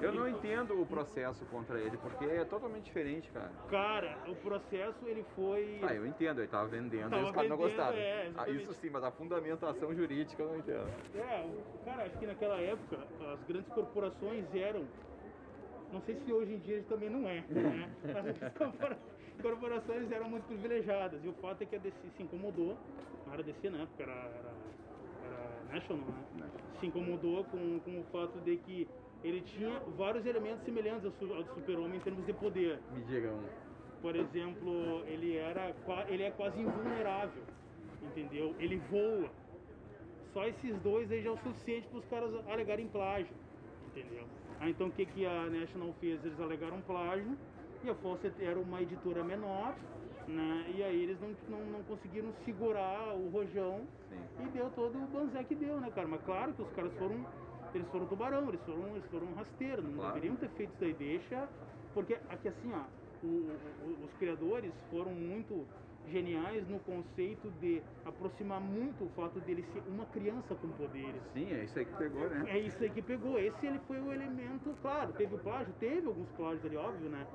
Eu 0.00 0.12
não 0.12 0.26
entendo 0.26 0.80
o 0.80 0.86
processo 0.86 1.44
contra 1.46 1.78
ele, 1.78 1.98
porque 1.98 2.24
é 2.24 2.44
totalmente 2.46 2.84
diferente, 2.84 3.30
cara. 3.30 3.52
Cara, 3.68 4.30
o 4.30 4.36
processo 4.36 5.06
ele 5.06 5.22
foi. 5.36 5.80
Ah, 5.82 5.92
eu 5.92 6.06
entendo, 6.06 6.40
ele 6.40 6.48
tava 6.48 6.66
vendendo 6.68 7.10
Tava 7.10 7.20
e 7.20 7.24
os 7.26 7.30
caras 7.32 7.50
não 7.50 7.56
gostaram. 7.58 7.98
é, 7.98 8.32
ah, 8.38 8.48
isso 8.48 8.72
sim, 8.72 8.88
mas 8.88 9.04
a 9.04 9.10
fundamentação 9.10 9.94
jurídica 9.94 10.42
eu 10.42 10.48
não 10.48 10.56
entendo. 10.56 10.88
É, 11.12 11.44
o- 11.44 11.84
cara, 11.84 12.04
acho 12.04 12.18
que 12.18 12.26
naquela 12.26 12.58
época 12.58 13.06
as 13.34 13.46
grandes 13.46 13.70
corporações 13.70 14.54
eram. 14.54 14.88
Não 15.94 16.00
sei 16.00 16.16
se 16.16 16.32
hoje 16.32 16.52
em 16.54 16.58
dia 16.58 16.82
também 16.88 17.08
não 17.08 17.28
é, 17.28 17.36
né? 17.48 17.88
Mas 18.02 18.42
as 18.42 18.52
corpora- 18.54 18.98
corporações 19.40 20.10
eram 20.10 20.28
muito 20.28 20.42
privilegiadas. 20.48 21.24
E 21.24 21.28
o 21.28 21.32
fato 21.34 21.62
é 21.62 21.66
que 21.66 21.76
a 21.76 21.78
DC 21.78 22.10
se 22.16 22.22
incomodou, 22.24 22.76
não 23.24 23.32
era 23.32 23.44
DC 23.44 23.70
na 23.70 23.82
época, 23.82 24.02
era, 24.02 24.12
era, 24.12 24.52
era 25.24 25.72
National, 25.72 26.08
né? 26.34 26.50
Se 26.80 26.86
incomodou 26.86 27.44
com, 27.44 27.78
com 27.78 28.00
o 28.00 28.04
fato 28.10 28.40
de 28.40 28.56
que 28.56 28.88
ele 29.22 29.40
tinha 29.42 29.78
vários 29.96 30.26
elementos 30.26 30.64
semelhantes 30.64 31.04
ao, 31.06 31.36
ao 31.36 31.44
do 31.44 31.54
super-homem 31.54 31.96
em 31.96 32.00
termos 32.00 32.26
de 32.26 32.32
poder. 32.32 32.80
Me 32.90 33.04
diga 33.04 33.28
um. 33.30 33.46
Por 34.02 34.16
exemplo, 34.16 35.04
ele, 35.06 35.36
era, 35.36 35.72
ele 36.08 36.24
é 36.24 36.30
quase 36.32 36.60
invulnerável, 36.60 37.42
entendeu? 38.02 38.52
Ele 38.58 38.78
voa. 38.90 39.30
Só 40.32 40.44
esses 40.44 40.74
dois 40.82 41.10
aí 41.12 41.22
já 41.22 41.30
é 41.30 41.32
o 41.32 41.38
suficiente 41.38 41.86
para 41.86 41.98
os 42.00 42.04
caras 42.06 42.34
alegarem 42.48 42.88
plágio, 42.88 43.30
entendeu? 43.88 44.26
Ah, 44.64 44.70
então 44.70 44.86
o 44.86 44.92
que, 44.92 45.04
que 45.04 45.26
a 45.26 45.44
National 45.50 45.92
fez? 46.00 46.24
Eles 46.24 46.40
alegaram 46.40 46.80
plágio 46.80 47.36
e 47.84 47.90
a 47.90 47.94
Fawcett 47.96 48.32
era 48.42 48.58
uma 48.58 48.80
editora 48.80 49.22
menor, 49.22 49.74
né? 50.26 50.64
E 50.74 50.82
aí 50.82 51.02
eles 51.02 51.20
não, 51.20 51.36
não, 51.50 51.66
não 51.66 51.82
conseguiram 51.82 52.32
segurar 52.46 53.14
o 53.14 53.28
rojão 53.28 53.86
Sim. 54.08 54.42
e 54.42 54.48
deu 54.56 54.70
todo 54.70 54.96
o 54.96 55.06
banzé 55.08 55.44
que 55.44 55.54
deu, 55.54 55.78
né, 55.82 55.90
cara? 55.94 56.08
Mas 56.08 56.22
claro 56.22 56.54
que 56.54 56.62
os 56.62 56.70
caras 56.72 56.94
foram. 56.94 57.26
Eles 57.74 57.86
foram 57.88 58.06
tubarão, 58.06 58.48
eles 58.48 58.60
foram, 58.62 58.86
eles 58.96 59.04
foram 59.10 59.34
rasteiro, 59.34 59.82
não 59.82 59.94
Claro. 59.96 60.14
deveriam 60.14 60.36
ter 60.36 60.48
feito 60.50 60.70
isso 60.70 60.80
daí, 60.80 60.94
deixa. 60.94 61.46
Porque 61.92 62.14
aqui 62.30 62.48
assim, 62.48 62.72
ó, 62.72 62.84
o- 63.22 63.26
o- 63.86 64.04
os 64.06 64.12
criadores 64.18 64.72
foram 64.90 65.12
muito 65.12 65.66
geniais 66.10 66.68
no 66.68 66.78
conceito 66.80 67.50
de 67.60 67.82
aproximar 68.04 68.60
muito 68.60 69.04
o 69.04 69.08
fato 69.10 69.40
dele 69.40 69.64
ser 69.72 69.82
uma 69.88 70.04
criança 70.06 70.54
com 70.54 70.68
poderes. 70.68 71.22
Sim, 71.32 71.52
é 71.52 71.64
isso 71.64 71.78
aí 71.78 71.84
que 71.84 71.96
pegou, 71.96 72.28
né? 72.28 72.44
É 72.48 72.58
isso 72.58 72.82
aí 72.82 72.90
que 72.90 73.02
pegou. 73.02 73.38
Esse 73.38 73.66
ele 73.66 73.78
foi 73.86 74.00
o 74.00 74.12
elemento, 74.12 74.74
claro, 74.82 75.12
teve 75.12 75.34
o 75.34 75.38
plágio, 75.38 75.72
teve 75.80 76.06
alguns 76.06 76.28
plágios 76.30 76.64
ali, 76.64 76.76
óbvio, 76.76 77.08
né? 77.08 77.26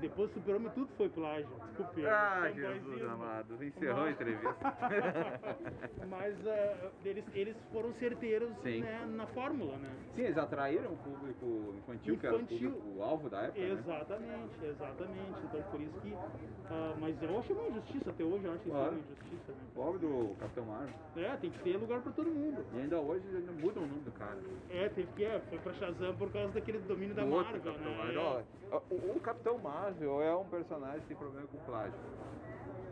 Depois 0.00 0.30
do 0.30 0.34
Super-Homem 0.34 0.70
tudo 0.74 0.88
foi 0.96 1.08
plágio. 1.08 1.48
Desculpe. 1.68 2.06
Ah. 2.06 2.50
Jesus 2.54 3.02
amado. 3.02 3.64
Encerrou 3.64 4.04
a 4.04 4.10
entrevista. 4.10 4.56
Mas 6.08 6.34
ah, 6.46 6.90
eles, 7.04 7.24
eles 7.34 7.56
foram 7.72 7.92
certeiros 7.94 8.50
né, 8.64 9.06
na 9.14 9.26
fórmula, 9.28 9.76
né? 9.76 9.90
Sim, 10.14 10.22
eles 10.22 10.38
atraíram 10.38 10.92
o 10.92 10.96
público 10.96 11.74
infantil, 11.78 12.16
que 12.18 12.26
era 12.26 12.36
o 12.36 12.40
Infantil. 12.40 12.70
público 12.72 13.02
alvo 13.02 13.28
da 13.28 13.42
época, 13.42 13.60
né? 13.60 13.72
Exatamente, 13.72 14.64
exatamente. 14.64 15.40
Então 15.44 15.62
por 15.70 15.80
isso 15.80 16.00
que. 16.00 16.14
ah, 16.70 16.94
mas 17.00 17.22
eu 17.22 17.38
acho 17.38 17.52
uma 17.52 17.68
injustiça 17.68 18.10
até 18.10 18.24
hoje, 18.24 18.44
eu 18.44 18.52
acho 18.52 18.60
isso 18.62 18.70
Claro. 18.70 18.90
uma 18.92 18.98
injustiça, 19.00 19.52
né? 19.52 19.58
Pobre 19.74 19.98
do 19.98 20.36
Capitão 20.38 20.64
Marvel. 20.64 20.94
É, 21.16 21.36
tem 21.36 21.50
que 21.50 21.58
ter 21.60 21.76
lugar 21.76 22.00
pra 22.00 22.12
todo 22.12 22.30
mundo. 22.30 22.64
E 22.74 22.78
ainda 22.80 22.98
hoje 23.00 23.24
ainda 23.34 23.52
mudam 23.52 23.82
o 23.82 23.86
nome 23.86 24.00
do 24.00 24.12
cara. 24.12 24.38
É, 24.70 24.88
teve 24.88 25.08
que 25.14 25.24
é, 25.24 25.40
foi 25.48 25.58
pra 25.58 25.72
Shazam 25.74 26.14
por 26.16 26.30
causa 26.32 26.52
daquele 26.52 26.78
domínio 26.80 27.14
da 27.14 27.24
Do 27.24 27.32
outro 27.34 27.52
Marvel, 27.52 27.72
né? 27.74 27.96
Marvel. 27.96 28.44
Ó, 28.70 28.80
O, 28.90 29.16
o 29.16 29.20
Capitão 29.20 29.58
Marvel 29.66 30.22
é 30.22 30.34
um 30.36 30.44
personagem 30.44 31.00
que 31.00 31.06
tem 31.08 31.16
problema 31.16 31.46
com 31.48 31.58
plágio. 31.58 31.98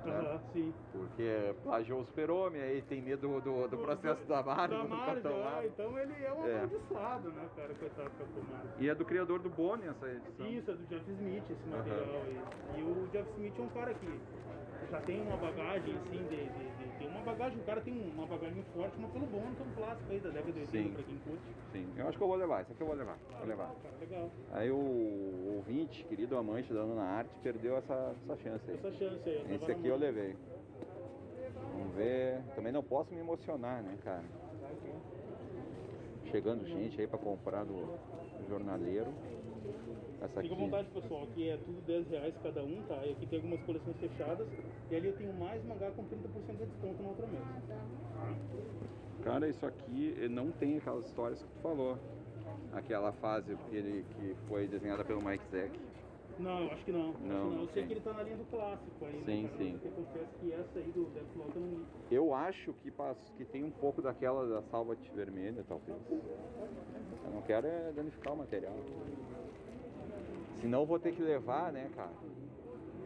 É, 0.07 0.11
aham, 0.11 0.40
sim. 0.52 0.75
Porque 0.93 1.54
plagiou 1.62 2.00
o 2.00 2.04
super-homem, 2.04 2.61
aí 2.61 2.83
tem 2.83 3.00
medo 3.00 3.40
do, 3.40 3.69
do 3.69 3.78
processo 3.78 4.23
da 4.26 4.43
Marvel, 4.43 4.83
Da 4.83 4.88
Marvel, 4.97 5.33
é, 5.33 5.66
então 5.66 5.99
ele 5.99 6.12
é 6.23 6.33
um 6.33 6.47
É. 6.47 6.54
amaldiçoado, 6.57 7.30
né, 7.30 7.49
cara, 7.56 7.75
coitado 7.75 8.10
do 8.10 8.17
Capitão 8.19 8.43
Marvel. 8.50 8.71
E 8.78 8.89
é 8.91 8.95
do 8.95 9.04
criador 9.06 9.39
do 9.39 9.49
Bonnie 9.49 9.89
essa 9.89 10.06
edição. 10.06 10.47
Isso, 10.47 10.71
é 10.71 10.75
do 10.75 10.84
Jeff 10.87 11.10
Smith 11.10 11.45
esse 11.50 11.69
material 11.69 12.23
aí. 12.26 12.41
E 12.76 12.82
o 12.82 13.08
Jeff 13.13 13.30
Smith 13.30 13.54
é 13.58 13.63
um 13.63 13.69
cara 13.69 13.95
que 13.95 14.21
já 14.95 15.00
tem 15.00 15.21
uma 15.23 15.37
bagagem, 15.37 15.93
assim, 15.97 16.23
de, 16.25 16.37
de, 16.37 16.87
de- 16.87 16.99
tem 16.99 17.09
uma 17.09 17.21
bagagem, 17.23 17.59
o 17.59 17.65
cara 17.65 17.80
tem 17.80 18.13
uma 18.15 18.26
bagagem 18.26 18.54
muito 18.54 18.73
forte, 18.73 18.95
mas 19.00 19.11
pelo 19.11 19.26
bom, 19.26 19.43
é 19.43 19.63
um 19.63 19.73
clássico 19.75 20.13
aí 20.13 20.21
da 20.21 20.30
década 20.30 20.52
de 20.52 20.61
80 20.61 20.71
Sim. 20.71 20.95
pra 20.95 21.02
quem 21.02 21.19
curte. 21.19 21.43
Sim, 21.73 21.93
eu 21.97 22.09
acho 22.09 22.17
que 22.17 22.23
eu 22.23 22.28
vou 22.28 22.37
levar, 22.37 22.63
esse 22.63 22.73
aqui 22.73 22.80
eu 22.80 22.87
vou 22.87 22.95
levar. 22.95 23.19
Vou 23.39 23.49
levar. 23.49 23.75
Cara, 23.83 23.95
legal. 23.99 24.30
Aí 24.52 24.71
o 24.71 25.57
ouvinte, 25.57 26.04
querido 26.04 26.37
amante 26.37 26.73
da 26.73 26.80
Ana 26.80 27.02
Arte, 27.02 27.30
perdeu 27.43 27.76
essa, 27.76 28.15
essa 28.23 28.37
chance 28.37 28.71
aí. 28.71 28.76
Essa 28.76 28.93
chance 28.93 29.28
aí. 29.28 29.54
Esse 29.57 29.73
aqui 29.73 29.89
eu 29.89 29.97
levei. 29.97 30.37
Vamos 31.73 31.95
ver. 31.97 32.41
Também 32.54 32.73
não 32.73 32.83
posso 32.85 33.13
me 33.13 33.19
emocionar, 33.19 33.83
né, 33.83 33.99
cara? 34.04 34.23
Chegando 36.30 36.65
gente 36.65 37.00
aí 37.00 37.09
pra 37.09 37.19
comprar 37.19 37.65
do 37.65 37.99
jornaleiro. 38.49 39.13
Essa. 40.25 40.41
Fica 40.41 40.54
à 40.54 40.58
vontade, 40.58 40.89
pessoal. 40.89 41.25
Aqui 41.25 41.49
é 41.50 41.56
tudo 41.58 41.80
10 41.87 42.08
reais 42.08 42.34
cada 42.43 42.63
um, 42.65 42.82
tá? 42.89 43.04
E 43.04 43.13
aqui 43.13 43.26
tem 43.26 43.39
algumas 43.39 43.60
coleções 43.63 43.97
fechadas. 43.99 44.49
E 44.91 44.97
ali 44.97 45.08
eu 45.08 45.17
tenho 45.17 45.32
mais 45.34 45.63
mangá 45.65 45.91
com 45.91 46.04
30% 46.04 46.56
de 46.56 46.67
desconto 46.67 47.02
na 47.02 47.08
outra 47.10 47.26
mesa. 47.26 47.45
Cara, 49.23 49.49
isso 49.49 49.67
aqui 49.67 50.17
eh, 50.21 50.28
não 50.28 50.50
tem 50.50 50.78
aquelas 50.78 51.04
histórias 51.06 51.43
que 51.43 51.49
tu 51.49 51.58
falou. 51.60 51.99
Aquela 52.73 53.13
fase 53.13 53.56
que, 53.71 53.76
ele, 53.76 54.04
que 54.17 54.34
foi 54.49 54.67
desenhada 54.67 55.04
pelo 55.04 55.23
Mike 55.23 55.45
Zeck. 55.50 55.78
Não, 56.39 56.65
eu 56.65 56.71
acho 56.73 56.84
que 56.84 56.91
não. 56.93 57.10
Acho 57.10 57.19
que 57.19 57.28
Não, 57.28 57.60
Eu 57.60 57.69
sei 57.69 57.82
sim. 57.82 57.89
que 57.89 57.95
ele 57.95 58.00
tá 58.00 58.13
na 58.13 58.23
linha 58.23 58.37
do 58.37 58.45
clássico 58.47 59.04
aí. 59.04 59.23
Sim, 59.25 59.47
cara? 59.47 59.56
sim. 59.58 59.80
Eu 59.84 59.91
confesso 59.93 60.39
que 60.41 60.52
essa 60.52 60.78
aí 60.78 60.91
do 60.91 61.04
Deathlock 61.10 61.54
eu 61.54 61.63
não 61.63 61.69
li. 61.69 61.87
Eu 62.10 62.34
acho 62.34 62.73
que, 62.82 62.93
que 63.37 63.45
tem 63.45 63.63
um 63.63 63.71
pouco 63.71 64.02
daquela 64.02 64.47
da 64.49 64.63
Salvat 64.63 64.99
Vermelha, 65.15 65.65
talvez. 65.69 65.97
Eu 66.10 67.30
não 67.32 67.43
quero 67.43 67.67
é 67.67 67.93
danificar 67.93 68.32
o 68.32 68.37
material. 68.39 68.75
Senão 70.65 70.81
eu 70.81 70.87
vou 70.87 70.99
ter 70.99 71.13
que 71.13 71.21
levar, 71.23 71.71
né, 71.71 71.91
cara? 71.95 72.11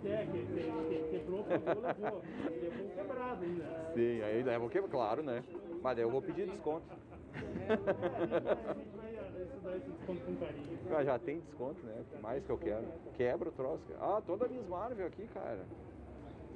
É, 0.04 0.24
que, 0.26 0.30
que, 0.30 0.62
que, 0.88 1.08
quebrou, 1.10 1.42
quebrou, 1.42 1.82
levou. 1.82 2.22
Levou 2.62 2.88
quebrado 2.94 3.44
ainda. 3.44 3.64
Sim, 3.94 4.22
aí 4.22 4.42
leva 4.44 4.64
o 4.64 4.70
que? 4.70 4.80
Claro, 4.82 5.24
né? 5.24 5.42
Mas 5.82 5.96
daí 5.96 6.04
eu 6.04 6.10
vou 6.10 6.22
pedir 6.22 6.46
desconto. 6.46 6.86
A 6.88 8.74
gente 8.74 8.96
vai 8.96 9.42
estudar 9.42 9.76
esse 9.76 9.90
desconto 9.90 10.20
com 10.20 10.36
carinho. 10.36 10.78
Ah, 10.96 11.02
já 11.04 11.18
tem 11.18 11.40
desconto, 11.40 11.84
né? 11.84 12.04
Mais 12.22 12.44
que 12.46 12.50
eu 12.50 12.58
quero. 12.58 12.84
Quebra 13.16 13.48
o 13.48 13.52
troço. 13.52 13.82
cara. 13.88 14.18
Ah, 14.18 14.22
toda 14.24 14.46
a 14.46 14.48
Miss 14.48 14.68
Marvel 14.68 15.08
aqui, 15.08 15.26
cara. 15.34 15.66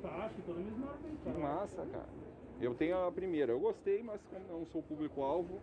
Tá, 0.03 0.09
acho 0.27 0.37
que 0.37 0.43
toda 0.43 0.61
mesma 0.61 0.87
marca 0.87 1.01
aí, 1.05 1.17
Que 1.17 1.33
cara. 1.33 1.39
massa, 1.41 1.85
cara. 1.87 2.09
Eu 2.61 2.75
tenho 2.75 2.97
a 3.05 3.11
primeira. 3.11 3.51
Eu 3.51 3.59
gostei, 3.59 4.05
mas 4.05 4.21
como 4.31 4.61
não 4.61 4.65
sou 4.67 4.81
público-alvo 4.85 5.59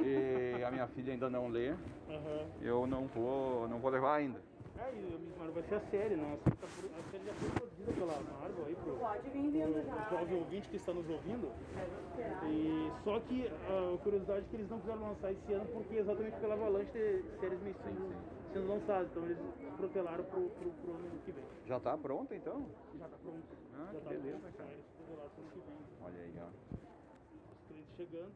e 0.00 0.62
a 0.64 0.70
minha 0.70 0.86
filha 0.88 1.12
ainda 1.12 1.28
não 1.30 1.48
lê, 1.48 1.70
Aham. 1.70 2.46
eu 2.60 2.86
não 2.86 3.06
vou, 3.08 3.68
não 3.68 3.78
vou 3.78 3.90
levar 3.90 4.16
ainda. 4.16 4.40
É, 4.78 4.92
e 4.94 5.34
Marvel 5.36 5.54
vai 5.54 5.62
ser 5.64 5.74
a 5.74 5.80
série, 5.90 6.16
né? 6.16 6.38
A 6.46 6.50
série, 6.50 6.56
tá 6.56 6.66
a 6.98 7.10
série 7.10 7.24
já 7.26 7.32
foi 7.34 7.50
produzida 7.50 7.92
pela 7.92 8.20
Marvel 8.22 8.64
aí 8.66 8.74
pro, 8.76 8.96
Pode 8.96 9.30
vir 9.30 9.50
vindo 9.50 9.84
já. 9.86 10.08
jovem 10.10 10.38
ouvinte 10.38 10.68
que 10.68 10.76
está 10.76 10.92
nos 10.94 11.08
ouvindo. 11.10 11.52
E 12.48 12.90
só 13.04 13.20
que 13.20 13.46
a 13.46 13.98
curiosidade 14.02 14.46
é 14.46 14.48
que 14.48 14.56
eles 14.56 14.70
não 14.70 14.80
quiseram 14.80 15.02
lançar 15.02 15.32
esse 15.32 15.52
ano 15.52 15.66
porque 15.66 15.96
exatamente 15.96 16.36
pela 16.38 16.54
avalanche 16.54 16.90
de 16.92 17.38
séries 17.40 17.60
mainstream 17.62 18.12
sendo 18.52 18.68
lançadas. 18.68 19.10
Então 19.10 19.24
eles 19.24 19.38
protelaram 19.76 20.24
pro, 20.24 20.48
pro, 20.48 20.70
pro 20.70 20.92
ano 20.94 21.18
que 21.26 21.32
vem. 21.32 21.44
Já 21.66 21.78
tá 21.78 21.98
pronta 21.98 22.34
então? 22.34 22.66
Já 22.98 23.06
tá 23.08 23.16
pronto. 23.18 23.44
Ah, 23.74 23.90
Já 23.92 23.98
que 23.98 24.04
tá 24.04 24.10
beleza, 24.10 24.38
pronto. 24.38 24.56
cara. 24.56 24.70
Olha 26.02 26.20
aí, 26.22 26.34
ó. 26.40 26.46
Os 27.52 27.66
clientes 27.68 27.94
chegando. 27.96 28.32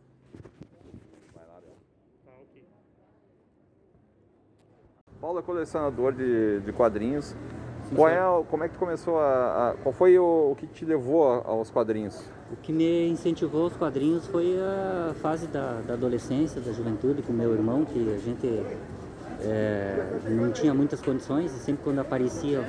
Vai 1.33 1.47
lá, 1.47 1.61
Bel. 1.61 1.77
Tá, 2.25 2.31
ok. 2.43 2.65
Paulo 5.25 5.39
é 5.39 5.43
colecionador 5.43 6.13
de, 6.13 6.61
de 6.61 6.71
quadrinhos. 6.71 7.35
Qual 7.97 8.11
é, 8.11 8.45
como 8.51 8.63
é 8.63 8.69
que 8.69 8.75
tu 8.75 8.79
começou 8.79 9.19
a, 9.19 9.71
a- 9.71 9.75
Qual 9.83 9.91
foi 9.91 10.19
o, 10.19 10.51
o 10.51 10.55
que 10.55 10.67
te 10.67 10.85
levou 10.85 11.25
aos 11.47 11.71
quadrinhos? 11.71 12.21
O 12.53 12.57
que 12.57 12.71
me 12.71 13.09
incentivou 13.09 13.63
aos 13.63 13.75
quadrinhos 13.75 14.27
foi 14.27 14.55
a 14.61 15.15
fase 15.23 15.47
da, 15.47 15.81
da 15.81 15.95
adolescência, 15.95 16.61
da 16.61 16.73
juventude 16.73 17.23
com 17.23 17.33
meu 17.33 17.55
irmão, 17.55 17.87
que 17.87 18.13
a 18.15 18.19
gente 18.19 18.63
é, 19.41 19.97
não 20.29 20.53
tinha 20.53 20.75
muitas 20.75 21.01
condições 21.01 21.55
e 21.57 21.59
sempre 21.59 21.83
quando 21.83 22.01
aparecia 22.01 22.63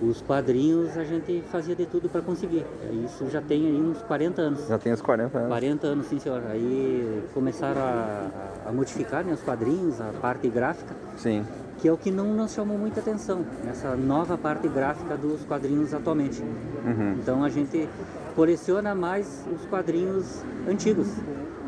os 0.00 0.20
quadrinhos 0.20 0.96
a 0.96 1.04
gente 1.04 1.42
fazia 1.50 1.74
de 1.74 1.86
tudo 1.86 2.08
para 2.08 2.22
conseguir. 2.22 2.64
Isso 3.04 3.28
já 3.30 3.40
tem 3.40 3.66
aí 3.66 3.80
uns 3.80 4.00
40 4.02 4.40
anos. 4.40 4.68
Já 4.68 4.78
tem 4.78 4.92
uns 4.92 5.00
40 5.00 5.38
anos. 5.38 5.48
40 5.48 5.86
anos, 5.86 6.06
sim 6.06 6.18
senhor. 6.18 6.42
Aí 6.48 7.22
começaram 7.34 7.80
a, 7.80 8.30
a 8.66 8.72
modificar 8.72 9.24
né, 9.24 9.32
os 9.32 9.42
quadrinhos, 9.42 10.00
a 10.00 10.12
parte 10.20 10.48
gráfica, 10.48 10.94
Sim. 11.16 11.44
que 11.78 11.88
é 11.88 11.92
o 11.92 11.96
que 11.96 12.10
não 12.10 12.34
nos 12.34 12.52
chamou 12.52 12.78
muita 12.78 13.00
atenção, 13.00 13.44
essa 13.68 13.96
nova 13.96 14.38
parte 14.38 14.68
gráfica 14.68 15.16
dos 15.16 15.44
quadrinhos 15.44 15.92
atualmente. 15.92 16.42
Uhum. 16.42 17.16
Então 17.20 17.42
a 17.42 17.48
gente 17.48 17.88
coleciona 18.36 18.94
mais 18.94 19.44
os 19.52 19.66
quadrinhos 19.66 20.42
antigos, 20.68 21.08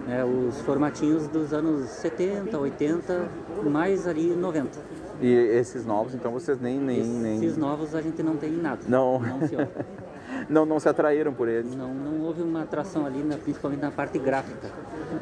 né, 0.06 0.24
os 0.24 0.60
formatinhos 0.60 1.26
dos 1.26 1.52
anos 1.52 1.88
70, 1.88 2.56
80, 2.58 3.28
mais 3.64 4.06
ali 4.06 4.34
90. 4.34 4.99
E 5.20 5.32
esses 5.32 5.84
novos, 5.84 6.14
então 6.14 6.32
vocês 6.32 6.60
nem. 6.60 6.78
nem, 6.78 7.02
nem... 7.04 7.36
Esses 7.36 7.56
novos 7.56 7.94
a 7.94 8.00
gente 8.00 8.22
não 8.22 8.36
tem 8.36 8.50
nada. 8.52 8.80
Não. 8.88 9.18
Não, 9.18 9.46
senhor. 9.46 9.68
não, 10.48 10.64
não 10.64 10.80
se 10.80 10.88
atraíram 10.88 11.32
por 11.34 11.48
eles. 11.48 11.74
Não, 11.74 11.92
não 11.92 12.20
houve 12.22 12.42
uma 12.42 12.62
atração 12.62 13.04
ali, 13.04 13.22
na, 13.22 13.36
principalmente 13.36 13.80
na 13.80 13.90
parte 13.90 14.18
gráfica, 14.18 14.68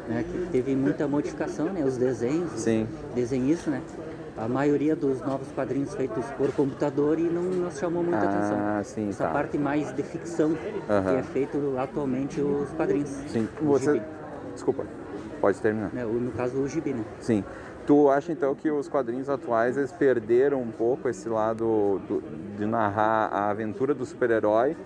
né? 0.07 0.23
Que 0.23 0.47
teve 0.51 0.75
muita 0.75 1.07
modificação, 1.07 1.65
né? 1.67 1.83
Os 1.83 1.97
desenhos, 1.97 2.51
Sim. 2.53 2.87
desenhistas, 3.13 3.73
né? 3.73 3.81
A 4.37 4.47
maioria 4.47 4.95
dos 4.95 5.19
novos 5.19 5.51
quadrinhos 5.51 5.93
feitos 5.95 6.25
por 6.37 6.49
computador 6.53 7.19
e 7.19 7.23
não 7.23 7.41
nos 7.43 7.77
chamou 7.77 8.01
muita 8.01 8.19
Ah, 8.25 8.79
atenção. 8.79 8.83
sim, 8.85 9.09
Essa 9.09 9.25
tá. 9.25 9.31
parte 9.31 9.57
mais 9.57 9.93
de 9.93 10.01
ficção 10.01 10.53
que 10.53 11.15
é 11.17 11.23
feito 11.23 11.75
atualmente 11.77 12.39
os 12.39 12.69
quadrinhos. 12.71 13.09
Sim. 13.27 13.49
Você. 13.61 14.01
Desculpa. 14.53 14.85
Pode 15.41 15.59
terminar. 15.61 15.89
né? 15.93 16.03
No 16.05 16.31
caso, 16.31 16.57
o 16.57 16.67
gibi, 16.69 16.93
né? 16.93 17.03
Sim. 17.19 17.43
Tu 17.89 18.07
acha 18.07 18.31
então 18.31 18.53
que 18.53 18.69
os 18.69 18.87
quadrinhos 18.87 19.27
atuais 19.31 19.75
eles 19.75 19.91
perderam 19.91 20.61
um 20.61 20.69
pouco 20.69 21.09
esse 21.09 21.27
lado 21.27 21.99
do- 22.07 22.21
de 22.55 22.63
narrar 22.63 23.29
a 23.33 23.49
aventura 23.49 23.95
do 23.95 24.05
super-herói 24.05 24.77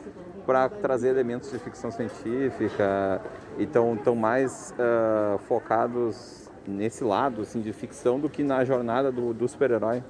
para 0.45 0.69
trazer 0.69 1.09
elementos 1.09 1.51
de 1.51 1.59
ficção 1.59 1.91
científica 1.91 3.19
e 3.57 3.63
estão 3.63 3.97
tão 3.97 4.15
mais 4.15 4.73
ah, 4.79 5.37
focados 5.49 6.49
nesse 6.65 7.03
lado 7.03 7.41
assim, 7.41 7.59
de 7.59 7.73
ficção 7.73 8.17
do 8.21 8.29
que 8.29 8.41
na 8.41 8.63
jornada 8.63 9.11
do, 9.11 9.33
do 9.33 9.49
super-herói? 9.49 10.01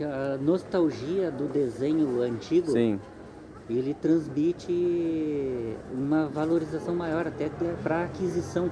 A 0.00 0.36
nostalgia 0.40 1.32
do 1.32 1.48
desenho 1.48 2.22
antigo, 2.22 2.70
Sim, 2.70 3.00
ele 3.68 3.94
transmite 3.94 5.76
uma 5.92 6.28
valorização 6.28 6.94
maior 6.94 7.26
até 7.26 7.50
para 7.82 8.04
aquisição. 8.04 8.70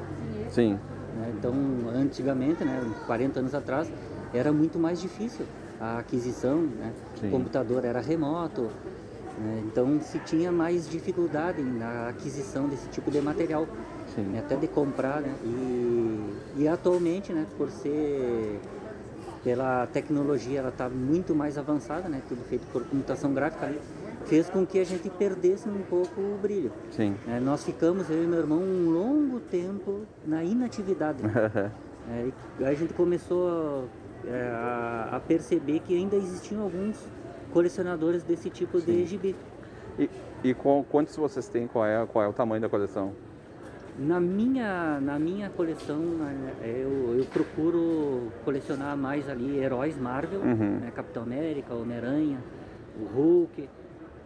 sim, 0.50 0.78
né? 1.16 1.32
Então, 1.36 1.54
antigamente, 1.94 2.64
né, 2.64 2.80
40 3.06 3.40
anos 3.40 3.54
atrás, 3.54 3.90
era 4.32 4.52
muito 4.52 4.78
mais 4.78 5.00
difícil 5.00 5.46
a 5.80 5.98
aquisição, 5.98 6.62
né? 6.62 6.92
O 7.22 7.30
computador 7.30 7.84
era 7.84 8.00
remoto, 8.00 8.70
né? 9.38 9.62
então 9.66 10.00
se 10.00 10.18
tinha 10.20 10.50
mais 10.50 10.88
dificuldade 10.88 11.62
na 11.62 12.08
aquisição 12.08 12.66
desse 12.66 12.88
tipo 12.88 13.10
de 13.10 13.20
material, 13.20 13.66
né? 14.16 14.38
até 14.38 14.56
de 14.56 14.66
comprar, 14.66 15.20
né? 15.20 15.34
E, 15.44 16.62
e 16.62 16.68
atualmente, 16.68 17.32
né, 17.32 17.46
por 17.58 17.70
ser 17.70 18.58
pela 19.44 19.86
tecnologia, 19.86 20.58
ela 20.58 20.70
está 20.70 20.88
muito 20.88 21.32
mais 21.32 21.56
avançada, 21.56 22.08
né? 22.08 22.20
Tudo 22.28 22.42
feito 22.48 22.66
por 22.72 22.82
computação 22.84 23.32
gráfica 23.32 23.66
ali, 23.66 23.80
fez 24.26 24.48
com 24.50 24.66
que 24.66 24.78
a 24.78 24.84
gente 24.84 25.08
perdesse 25.10 25.68
um 25.68 25.82
pouco 25.88 26.20
o 26.20 26.38
brilho. 26.40 26.70
Sim. 26.90 27.14
É, 27.28 27.40
nós 27.40 27.64
ficamos, 27.64 28.10
eu 28.10 28.22
e 28.22 28.26
meu 28.26 28.38
irmão, 28.40 28.58
um 28.58 28.90
longo 28.90 29.40
tempo 29.40 30.00
na 30.24 30.42
inatividade. 30.44 31.22
É, 32.08 32.64
a 32.64 32.72
gente 32.72 32.94
começou 32.94 33.88
é, 34.24 34.48
a, 34.52 35.08
a 35.16 35.18
perceber 35.18 35.80
que 35.80 35.92
ainda 35.92 36.14
existiam 36.14 36.62
alguns 36.62 36.96
colecionadores 37.52 38.22
desse 38.22 38.48
tipo 38.48 38.80
de 38.80 39.04
gibi. 39.04 39.34
e 39.98 40.08
e 40.44 40.54
qual- 40.54 40.84
quantos 40.84 41.16
vocês 41.16 41.48
têm? 41.48 41.66
Qual 41.66 41.84
é, 41.84 42.06
qual 42.06 42.24
é 42.24 42.28
o 42.28 42.32
tamanho 42.32 42.62
da 42.62 42.68
coleção? 42.68 43.10
Na 43.98 44.20
minha, 44.20 45.00
na 45.00 45.18
minha 45.18 45.50
coleção, 45.50 45.98
né, 45.98 46.52
eu, 46.62 47.16
eu 47.18 47.24
procuro 47.24 48.28
colecionar 48.44 48.96
mais 48.96 49.28
ali 49.28 49.58
heróis 49.58 49.98
Marvel, 50.00 50.38
Uhum. 50.42 50.78
né, 50.78 50.92
Capitão 50.94 51.24
América, 51.24 51.74
Homem-Aranha, 51.74 52.38
o 53.00 53.04
Hulk, 53.16 53.68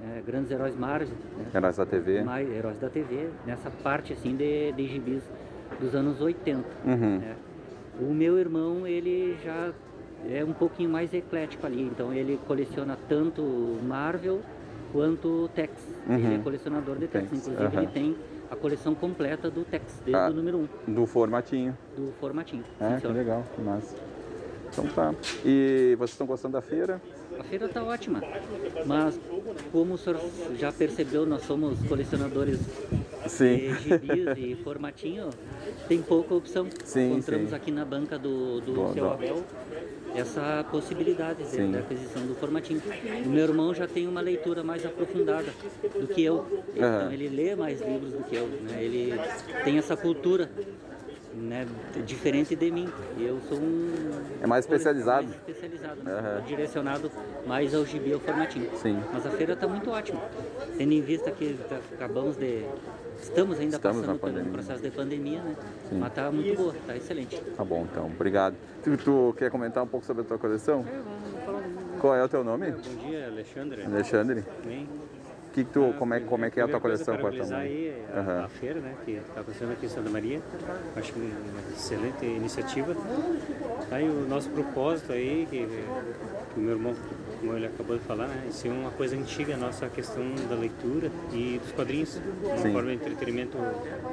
é, 0.03 0.23
grandes 0.27 0.51
heróis 0.51 0.77
Marvel, 0.77 1.09
né, 1.37 1.47
Heróis 1.55 1.77
da 1.77 1.87
TV? 1.87 2.23
mais 2.23 2.49
heróis 2.51 2.79
da 2.79 2.89
TV, 2.89 3.29
nessa 3.47 3.71
parte 3.83 4.13
assim 4.13 4.35
de, 4.37 4.73
de 4.73 4.87
gibis 4.87 5.23
dos 5.81 5.95
anos 5.95 6.21
80. 6.21 6.65
Uhum. 6.85 7.19
né. 7.19 7.35
O 8.01 8.13
meu 8.15 8.39
irmão, 8.39 8.87
ele 8.87 9.37
já 9.45 9.73
é 10.29 10.43
um 10.45 10.53
pouquinho 10.53 10.89
mais 10.89 11.13
eclético 11.13 11.67
ali, 11.67 11.83
então 11.83 12.13
ele 12.13 12.39
coleciona 12.47 12.97
tanto 13.09 13.43
Marvel 13.87 14.41
quanto 14.93 15.49
Tex. 15.55 15.73
Ele 16.09 16.27
é 16.27 16.31
Uhum. 16.31 16.43
colecionador 16.43 16.97
de 16.97 17.07
Tex, 17.07 17.29
Tex, 17.31 17.47
inclusive 17.47 17.65
aham. 17.77 17.83
ele 17.83 17.93
tem 17.93 18.17
a 18.51 18.57
coleção 18.57 18.95
completa 18.95 19.49
do 19.51 19.65
Tex, 19.65 20.01
desde 20.05 20.21
Ah. 20.21 20.29
o 20.29 20.33
número 20.33 20.67
1, 20.89 20.93
Do 20.95 21.07
formatinho. 21.07 21.77
do 21.97 22.13
formatinho. 22.19 22.65
É, 22.81 22.95
Sim, 22.95 23.01
que 23.01 23.13
legal, 23.13 23.45
que 23.55 23.61
massa. 23.63 23.97
Então 24.73 24.87
tá. 24.89 25.15
E 25.45 25.95
vocês 25.99 26.11
estão 26.13 26.27
gostando 26.27 26.53
da 26.55 26.63
feira? 26.63 27.01
A 27.39 27.43
feira 27.45 27.69
tá 27.69 27.83
ótima, 27.83 28.23
mas 28.87 29.19
como 29.73 29.95
o 29.95 29.99
senhor 29.99 30.21
já 30.59 30.71
percebeu, 30.73 31.25
nós 31.27 31.43
somos 31.43 31.79
colecionadores 31.89 32.59
Sim. 33.27 33.57
de 33.57 33.75
gibis 33.83 34.37
e 34.37 34.55
formatinho, 34.63 35.31
tem 35.89 36.03
pouca 36.03 36.35
opção. 36.35 36.67
Sim, 36.85 37.13
Encontramos 37.13 37.51
sim. 37.51 37.55
aqui 37.57 37.71
na 37.71 37.85
banca 37.85 38.19
do, 38.19 38.61
do 38.61 38.73
Do- 38.73 38.93
seu 38.93 39.11
Abel 39.11 39.43
essa 40.15 40.65
possibilidade 40.71 41.45
de- 41.51 41.69
da 41.73 41.79
aquisição 41.79 42.27
do 42.27 42.35
formatinho. 42.35 42.83
O 43.25 43.29
meu 43.29 43.45
irmão 43.45 43.73
já 43.73 43.87
tem 43.87 44.07
uma 44.09 44.21
leitura 44.21 44.63
mais 44.65 44.85
aprofundada 44.85 45.47
do 46.01 46.07
que 46.09 46.23
eu, 46.23 46.47
então 46.75 46.85
Aham. 47.03 47.13
ele 47.13 47.29
lê 47.29 47.55
mais 47.55 47.81
livros 47.81 48.13
do 48.13 48.25
que 48.25 48.35
eu, 48.37 48.47
né? 48.47 48.83
ele 48.83 49.15
tem 49.65 49.79
essa 49.79 49.97
cultura 49.97 50.51
né, 51.41 51.67
diferente 52.07 52.55
de 52.55 52.71
mim. 52.71 52.89
Eu 53.19 53.41
sou 53.49 53.59
um 53.59 53.91
É 54.43 54.47
mais 54.47 54.65
especializado. 54.65 55.27
mais 55.27 55.37
especializado, 55.39 56.03
né? 56.03 56.13
Aham. 56.13 56.43
direcionado 56.47 57.11
mais 57.47 57.75
ao 57.75 57.85
gibi, 57.85 58.13
ao 58.13 58.21
formatinho. 58.21 58.69
Sim. 58.77 58.99
Mas 59.13 59.27
a 59.27 59.31
feira 59.31 59.55
está 59.55 59.67
muito 59.67 59.91
ótima, 59.91 60.21
tendo 60.77 60.93
em 60.93 61.01
vista 61.01 61.31
que 61.31 61.59
tá- 61.69 61.81
acabamos 61.95 62.37
de 62.37 62.65
estamos 63.21 63.59
ainda 63.59 63.77
Estamos 63.77 64.01
passando 64.03 64.19
por 64.19 64.29
um 64.29 64.33
pandemia. 64.33 64.53
processo 64.53 64.83
de 64.83 64.91
pandemia, 64.91 65.43
né? 65.43 65.57
Sim. 65.89 65.99
Mas 65.99 66.13
tá 66.13 66.31
muito 66.31 66.57
boa, 66.57 66.75
tá 66.87 66.97
excelente. 66.97 67.41
Tá 67.57 67.65
bom, 67.65 67.87
então. 67.91 68.07
Obrigado. 68.07 68.55
Tu, 68.83 68.97
tu 68.99 69.35
quer 69.37 69.51
comentar 69.51 69.83
um 69.83 69.87
pouco 69.87 70.07
sobre 70.07 70.23
a 70.23 70.25
tua 70.25 70.39
coleção? 70.39 70.85
Qual 72.01 72.15
é 72.15 72.25
o 72.25 72.29
teu 72.29 72.43
nome? 72.43 72.71
Bom 72.71 73.09
dia, 73.09 73.27
Alexandre. 73.27 73.83
Alexandre. 73.85 74.45
Bem, 74.65 74.89
Que 75.61 75.65
tu, 75.65 75.93
como, 75.99 76.15
é, 76.15 76.21
como 76.21 76.45
é 76.47 76.51
que 76.51 76.59
é 76.59 76.63
a 76.63 76.69
tua 76.69 76.81
coleção? 76.81 77.19
nome? 77.19 77.55
aí 77.55 77.95
a, 78.15 78.21
Aham. 78.21 78.45
a 78.45 78.49
feira, 78.49 78.81
né, 78.81 78.95
que 79.05 79.11
está 79.11 79.43
acontecendo 79.43 79.73
aqui 79.73 79.85
em 79.85 79.89
Santa 79.91 80.09
Maria. 80.09 80.41
Acho 80.97 81.13
que 81.13 81.19
uma 81.19 81.61
excelente 81.77 82.25
iniciativa. 82.25 82.97
Aí 83.91 84.09
o 84.09 84.27
nosso 84.27 84.49
propósito 84.49 85.13
aí, 85.13 85.47
que, 85.51 85.59
que 85.67 86.59
o 86.59 86.63
meu 86.63 86.73
irmão, 86.73 86.95
como 87.39 87.57
ele 87.59 87.67
acabou 87.67 87.99
de 87.99 88.05
falar, 88.05 88.29
né, 88.29 88.47
isso 88.49 88.69
é 88.69 88.71
uma 88.71 88.91
coisa 88.91 89.15
antiga, 89.15 89.53
a 89.53 89.59
nossa 89.59 89.87
questão 89.91 90.25
da 90.49 90.55
leitura 90.55 91.11
e 91.31 91.61
dos 91.63 91.73
quadrinhos, 91.73 92.19
uma 92.43 92.57
Sim. 92.57 92.73
forma 92.73 92.89
de 92.89 92.95
entretenimento 92.95 93.59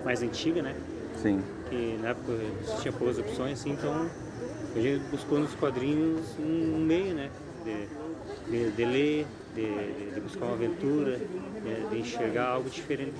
mais 0.03 0.21
antiga, 0.21 0.61
né? 0.61 0.75
Sim. 1.21 1.41
que 1.69 1.97
na 2.01 2.09
época 2.09 2.33
existia 2.61 2.91
poucas 2.91 3.19
opções, 3.19 3.59
assim, 3.59 3.71
então 3.71 4.07
a 4.75 4.79
gente 4.79 5.01
buscou 5.09 5.39
nos 5.39 5.53
quadrinhos 5.55 6.37
um 6.39 6.77
meio, 6.77 7.15
né, 7.15 7.29
de, 7.63 8.51
de, 8.51 8.71
de 8.71 8.85
ler, 8.85 9.25
de, 9.57 10.13
de- 10.13 10.21
buscar 10.21 10.45
uma 10.45 10.53
aventura, 10.53 11.17
de, 11.17 11.89
de 11.89 11.99
enxergar 11.99 12.47
algo 12.49 12.69
diferente. 12.69 13.13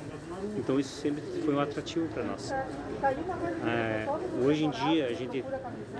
Então 0.55 0.79
isso 0.79 1.01
sempre 1.01 1.21
foi 1.43 1.53
um 1.55 1.59
atrativo 1.59 2.07
para 2.09 2.23
nós. 2.23 2.51
É, 3.65 4.05
hoje 4.45 4.65
em 4.65 4.69
dia 4.69 5.07
a 5.07 5.13
gente 5.13 5.43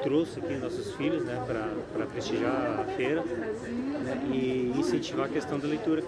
trouxe 0.04 0.40
aqui 0.40 0.54
nossos 0.58 0.94
filhos, 0.94 1.24
né, 1.26 1.42
para 1.92 2.06
prestigiar 2.06 2.80
a 2.82 2.84
feira 2.96 3.24
né, 3.24 4.22
e 4.32 4.74
incentivar 4.78 5.26
a 5.26 5.30
questão 5.30 5.58
da 5.60 5.68
leitura. 5.68 6.04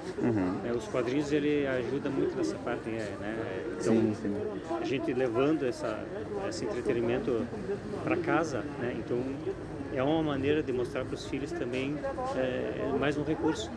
É, 0.68 0.72
os 0.72 0.86
quadrinhos 0.88 1.32
ele 1.32 1.66
ajuda 1.66 2.10
muito 2.10 2.36
nessa 2.38 2.56
parte, 2.58 2.88
é, 2.90 3.16
né? 3.20 3.64
Então, 3.80 3.94
Sim, 3.96 4.16
sim. 4.22 4.36
a 4.80 4.86
gente 4.86 5.12
levando 5.14 5.64
essa, 5.66 6.04
esse 6.48 6.66
entretenimento 6.66 7.46
para 8.04 8.16
casa, 8.18 8.64
né? 8.80 8.96
Então 8.98 9.22
é 9.94 10.04
uma 10.04 10.22
maneira 10.22 10.62
de 10.62 10.72
mostrar 10.72 11.04
para 11.04 11.16
os 11.16 11.26
filhos 11.26 11.52
também 11.52 11.96
é, 12.36 12.96
mais 13.00 13.18
um 13.18 13.24
recurso. 13.24 13.72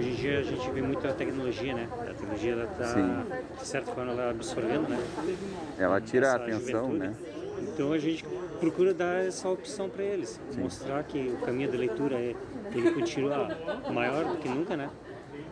Hoje 0.00 0.08
em 0.08 0.14
dia 0.14 0.38
a 0.38 0.42
gente 0.42 0.70
vê 0.70 0.80
muito 0.80 1.06
a 1.06 1.12
tecnologia, 1.12 1.74
né? 1.74 1.86
A 2.00 2.04
tecnologia 2.14 2.52
ela 2.52 2.64
está 2.64 2.94
Sim. 2.94 3.24
de 3.60 3.66
certa 3.66 3.92
forma 3.92 4.12
ela 4.12 4.30
absorvendo, 4.30 4.88
né? 4.88 4.98
Ela 5.78 6.00
tira 6.00 6.32
a 6.32 6.36
atenção, 6.36 6.86
juventude. 6.86 6.98
né? 6.98 7.14
Então 7.60 7.92
a 7.92 7.98
gente 7.98 8.24
procura 8.58 8.94
dar 8.94 9.22
essa 9.22 9.46
opção 9.50 9.90
para 9.90 10.02
eles, 10.02 10.40
mostrar 10.56 11.04
que 11.04 11.18
o 11.18 11.44
caminho 11.44 11.70
da 11.70 11.76
leitura 11.76 12.16
é, 12.16 12.34
ele 12.72 12.92
continua 12.92 13.54
maior 13.92 14.24
do 14.24 14.38
que 14.38 14.48
nunca, 14.48 14.74
né? 14.74 14.88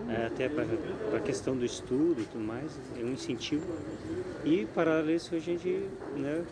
É, 0.09 0.25
até 0.25 0.49
para 0.49 0.65
a 1.19 1.21
questão 1.21 1.55
do 1.55 1.67
estudo 1.67 2.23
e 2.23 2.25
tudo 2.25 2.43
mais, 2.43 2.71
é 2.99 3.05
um 3.05 3.13
incentivo. 3.13 3.67
E 4.47 4.65
paralelo 4.75 5.11
a 5.11 5.13
isso 5.13 5.35
a 5.35 5.39
gente 5.39 5.85
né, 6.17 6.43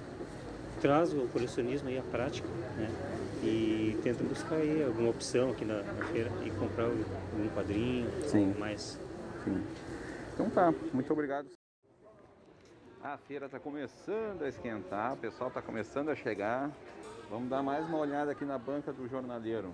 traz 0.83 1.15
o 1.15 1.27
colecionismo 1.29 1.89
aí 1.89 1.97
à 1.97 2.03
prática, 2.03 2.47
né? 2.77 2.91
E 3.43 3.97
tenta 4.03 4.23
buscar 4.25 4.57
aí 4.57 4.83
alguma 4.85 5.09
opção 5.09 5.51
aqui 5.51 5.65
na, 5.65 5.77
na 5.77 6.05
feira 6.13 6.31
e 6.45 6.51
comprar 6.51 6.89
algum 7.37 7.49
quadrinho, 7.51 8.11
Sim. 8.23 8.55
mais 8.59 8.99
Sim. 9.45 9.63
Então 10.33 10.49
tá, 10.51 10.73
muito 10.93 11.13
obrigado. 11.13 11.49
A 13.03 13.17
feira 13.19 13.47
está 13.47 13.61
começando 13.61 14.43
a 14.43 14.49
esquentar, 14.49 15.13
o 15.13 15.17
pessoal 15.19 15.49
está 15.49 15.63
começando 15.63 16.09
a 16.09 16.17
chegar. 16.17 16.71
Vamos 17.31 17.49
dar 17.49 17.63
mais 17.63 17.87
uma 17.87 17.99
olhada 17.99 18.33
aqui 18.33 18.45
na 18.45 18.59
banca 18.59 18.93
do 18.93 19.07
jornaleiro. 19.07 19.73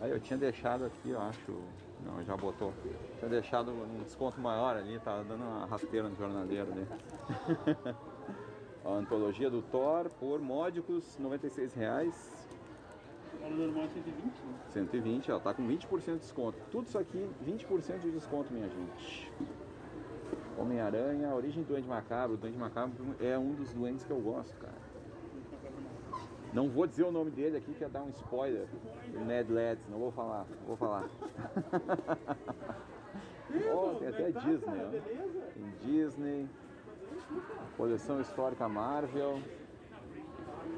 Aí 0.00 0.10
eu 0.10 0.20
tinha 0.20 0.38
deixado 0.38 0.84
aqui, 0.84 1.10
eu 1.10 1.20
acho. 1.20 1.62
Não, 2.04 2.22
já 2.24 2.36
botou. 2.36 2.74
Tinha 3.18 3.30
deixado 3.30 3.70
um 3.70 4.02
desconto 4.02 4.38
maior 4.38 4.76
ali, 4.76 4.98
tava 4.98 5.24
dando 5.24 5.42
uma 5.42 5.66
rasteira 5.66 6.08
no 6.08 6.16
jornaleiro 6.16 6.70
ali. 6.72 6.86
a 8.84 8.90
antologia 8.90 9.48
do 9.48 9.62
Thor 9.62 10.10
por 10.20 10.40
módicos 10.40 11.16
96 11.18 11.72
reais. 11.74 12.45
O 12.45 12.45
valor 13.50 13.66
normal 13.66 13.84
é 13.84 13.88
120, 13.88 14.24
né? 14.24 14.54
120, 14.70 15.30
ela 15.30 15.40
tá 15.40 15.54
com 15.54 15.66
20% 15.66 16.04
de 16.04 16.18
desconto. 16.18 16.58
Tudo 16.70 16.86
isso 16.86 16.98
aqui, 16.98 17.28
20% 17.44 17.98
de 18.00 18.10
desconto, 18.10 18.52
minha 18.52 18.68
gente. 18.68 19.32
Homem-Aranha, 20.58 21.34
Origem 21.34 21.62
do 21.62 21.68
Duende 21.68 21.88
Macabro. 21.88 22.34
O 22.34 22.38
Duende 22.38 22.58
Macabro 22.58 22.92
é 23.20 23.38
um 23.38 23.52
dos 23.52 23.72
duendes 23.72 24.04
que 24.04 24.10
eu 24.10 24.20
gosto, 24.20 24.56
cara. 24.56 24.86
Não 26.52 26.68
vou 26.70 26.86
dizer 26.86 27.04
o 27.04 27.12
nome 27.12 27.30
dele 27.30 27.58
aqui, 27.58 27.74
que 27.74 27.82
ia 27.82 27.88
dar 27.88 28.02
um 28.02 28.10
spoiler. 28.10 28.66
O 29.14 29.24
Ned 29.24 29.52
Leeds, 29.52 29.86
não 29.88 29.98
vou 29.98 30.10
falar, 30.10 30.46
não 30.60 30.66
vou 30.66 30.76
falar. 30.76 31.04
oh, 33.74 33.94
tem 33.96 34.08
até 34.08 34.30
Disney, 34.30 34.80
ó. 34.82 34.88
Tem 35.52 35.72
Disney, 35.84 36.48
coleção 37.76 38.20
histórica 38.20 38.66
Marvel, 38.68 39.38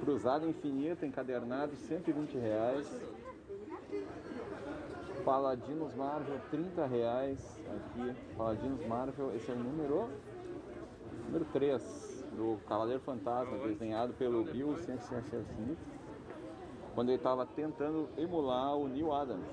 Cruzada 0.00 0.46
Infinita, 0.46 1.06
encadernado, 1.06 1.74
120 1.74 2.38
reais. 2.38 2.86
Paladinos 5.24 5.94
Marvel, 5.94 6.40
30 6.50 6.86
reais. 6.86 7.60
Aqui, 7.76 8.16
Paladinos 8.36 8.86
Marvel, 8.86 9.34
esse 9.36 9.50
é 9.50 9.54
o 9.54 9.58
número, 9.58 10.08
número 11.26 11.44
3 11.52 12.08
do 12.36 12.56
Cavaleiro 12.66 13.00
Fantasma, 13.00 13.58
desenhado 13.58 14.14
pelo 14.14 14.44
Bill 14.44 14.74
Smith, 14.78 15.02
quando 16.94 17.08
ele 17.08 17.18
estava 17.18 17.44
tentando 17.44 18.08
emular 18.16 18.76
o 18.76 18.88
Neil 18.88 19.12
Adams. 19.12 19.46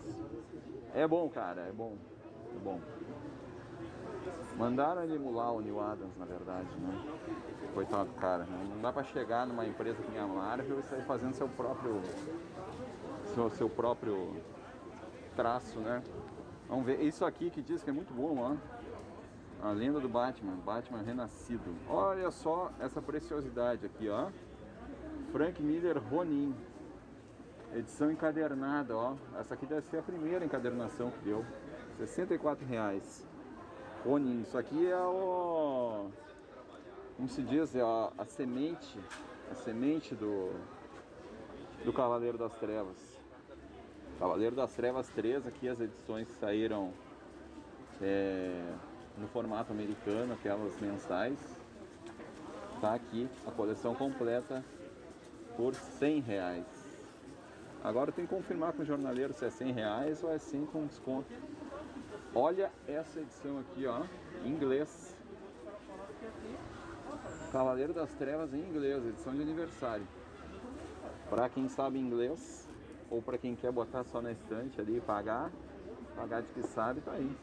É 0.93 1.07
bom, 1.07 1.27
cara, 1.29 1.61
é 1.61 1.71
bom, 1.71 1.97
é 2.55 2.59
bom. 2.63 2.79
Mandaram 4.57 5.03
ele 5.03 5.15
emular 5.15 5.51
o 5.53 5.61
Neil 5.61 5.79
Adams, 5.79 6.15
na 6.17 6.25
verdade, 6.25 6.67
né? 6.79 7.17
Coitado 7.73 8.09
do 8.09 8.15
cara. 8.15 8.43
Né? 8.43 8.69
Não 8.73 8.81
dá 8.81 8.91
pra 8.91 9.03
chegar 9.03 9.45
numa 9.45 9.65
empresa 9.65 10.01
que 10.01 10.09
nem 10.09 10.19
a 10.19 10.25
Marvel 10.25 10.79
e 10.79 10.83
sair 10.83 11.03
fazendo 11.03 11.33
seu 11.33 11.49
próprio. 11.49 12.01
Seu, 13.33 13.49
seu 13.51 13.69
próprio 13.69 14.41
traço, 15.35 15.79
né? 15.79 16.01
Vamos 16.69 16.85
ver. 16.85 17.01
Isso 17.01 17.25
aqui 17.25 17.49
que 17.49 17.61
diz 17.61 17.83
que 17.83 17.89
é 17.89 17.93
muito 17.93 18.13
bom, 18.13 18.37
ó. 18.39 19.67
A 19.67 19.71
lenda 19.71 19.99
do 19.99 20.07
Batman, 20.07 20.55
Batman 20.65 21.01
renascido. 21.01 21.75
Olha 21.89 22.31
só 22.31 22.71
essa 22.79 23.01
preciosidade 23.01 23.85
aqui, 23.85 24.09
ó. 24.09 24.29
Frank 25.31 25.61
Miller 25.61 26.01
Ronin. 26.09 26.55
Edição 27.73 28.09
encadernada, 28.09 28.95
ó. 28.95 29.15
Essa 29.37 29.53
aqui 29.53 29.65
deve 29.65 29.85
ser 29.87 29.97
a 29.97 30.01
primeira 30.01 30.45
encadernação 30.45 31.11
que 31.11 31.19
deu. 31.25 31.43
64 31.97 32.65
reais. 32.65 33.27
Ronin. 34.05 34.41
Isso 34.41 34.57
aqui 34.57 34.87
é 34.87 34.97
o. 34.97 36.09
Como 37.17 37.27
se 37.27 37.41
diz? 37.41 37.75
É 37.75 37.81
a, 37.81 38.11
a 38.17 38.25
semente. 38.25 38.99
A 39.51 39.55
semente 39.55 40.13
do. 40.13 40.51
Do 41.83 41.91
Cavaleiro 41.91 42.37
das 42.37 42.53
Trevas. 42.55 42.97
Cavaleiro 44.19 44.55
das 44.55 44.73
Trevas 44.73 45.09
3, 45.09 45.45
aqui 45.47 45.67
as 45.67 45.79
edições 45.79 46.27
saíram. 46.39 46.93
É, 48.01 48.73
no 49.17 49.27
formato 49.27 49.71
americano, 49.71 50.33
aquelas 50.33 50.79
mensais. 50.79 51.39
Tá 52.81 52.93
aqui 52.93 53.27
a 53.47 53.51
coleção 53.51 53.95
completa 53.95 54.63
por 55.55 55.73
100 55.73 56.19
reais. 56.19 56.65
Agora 57.83 58.11
tem 58.11 58.25
que 58.25 58.35
confirmar 58.35 58.73
com 58.73 58.81
o 58.81 58.85
jornaleiro 58.85 59.31
se 59.33 59.45
é 59.45 59.49
100 59.49 59.71
reais 59.71 60.23
ou 60.23 60.31
é 60.31 60.37
100 60.37 60.65
com 60.65 60.85
desconto. 60.85 61.31
Olha 62.37 62.69
essa 62.85 63.21
edição 63.21 63.59
aqui, 63.59 63.87
ó, 63.87 64.03
em 64.43 64.49
inglês. 64.49 65.15
Cavaleiro 67.49 67.93
das 67.93 68.11
Trevas 68.15 68.53
em 68.53 68.59
inglês, 68.59 69.05
edição 69.05 69.33
de 69.33 69.41
aniversário. 69.41 70.05
Para 71.29 71.47
quem 71.47 71.69
sabe 71.69 71.97
inglês 71.97 72.67
ou 73.09 73.21
para 73.21 73.37
quem 73.37 73.55
quer 73.55 73.71
botar 73.71 74.03
só 74.03 74.21
na 74.21 74.33
estante 74.33 74.81
ali 74.81 74.97
e 74.97 75.01
pagar, 75.01 75.49
pagar 76.13 76.41
de 76.41 76.49
que 76.49 76.61
sabe, 76.63 76.99
tá 76.99 77.13
aí. 77.13 77.37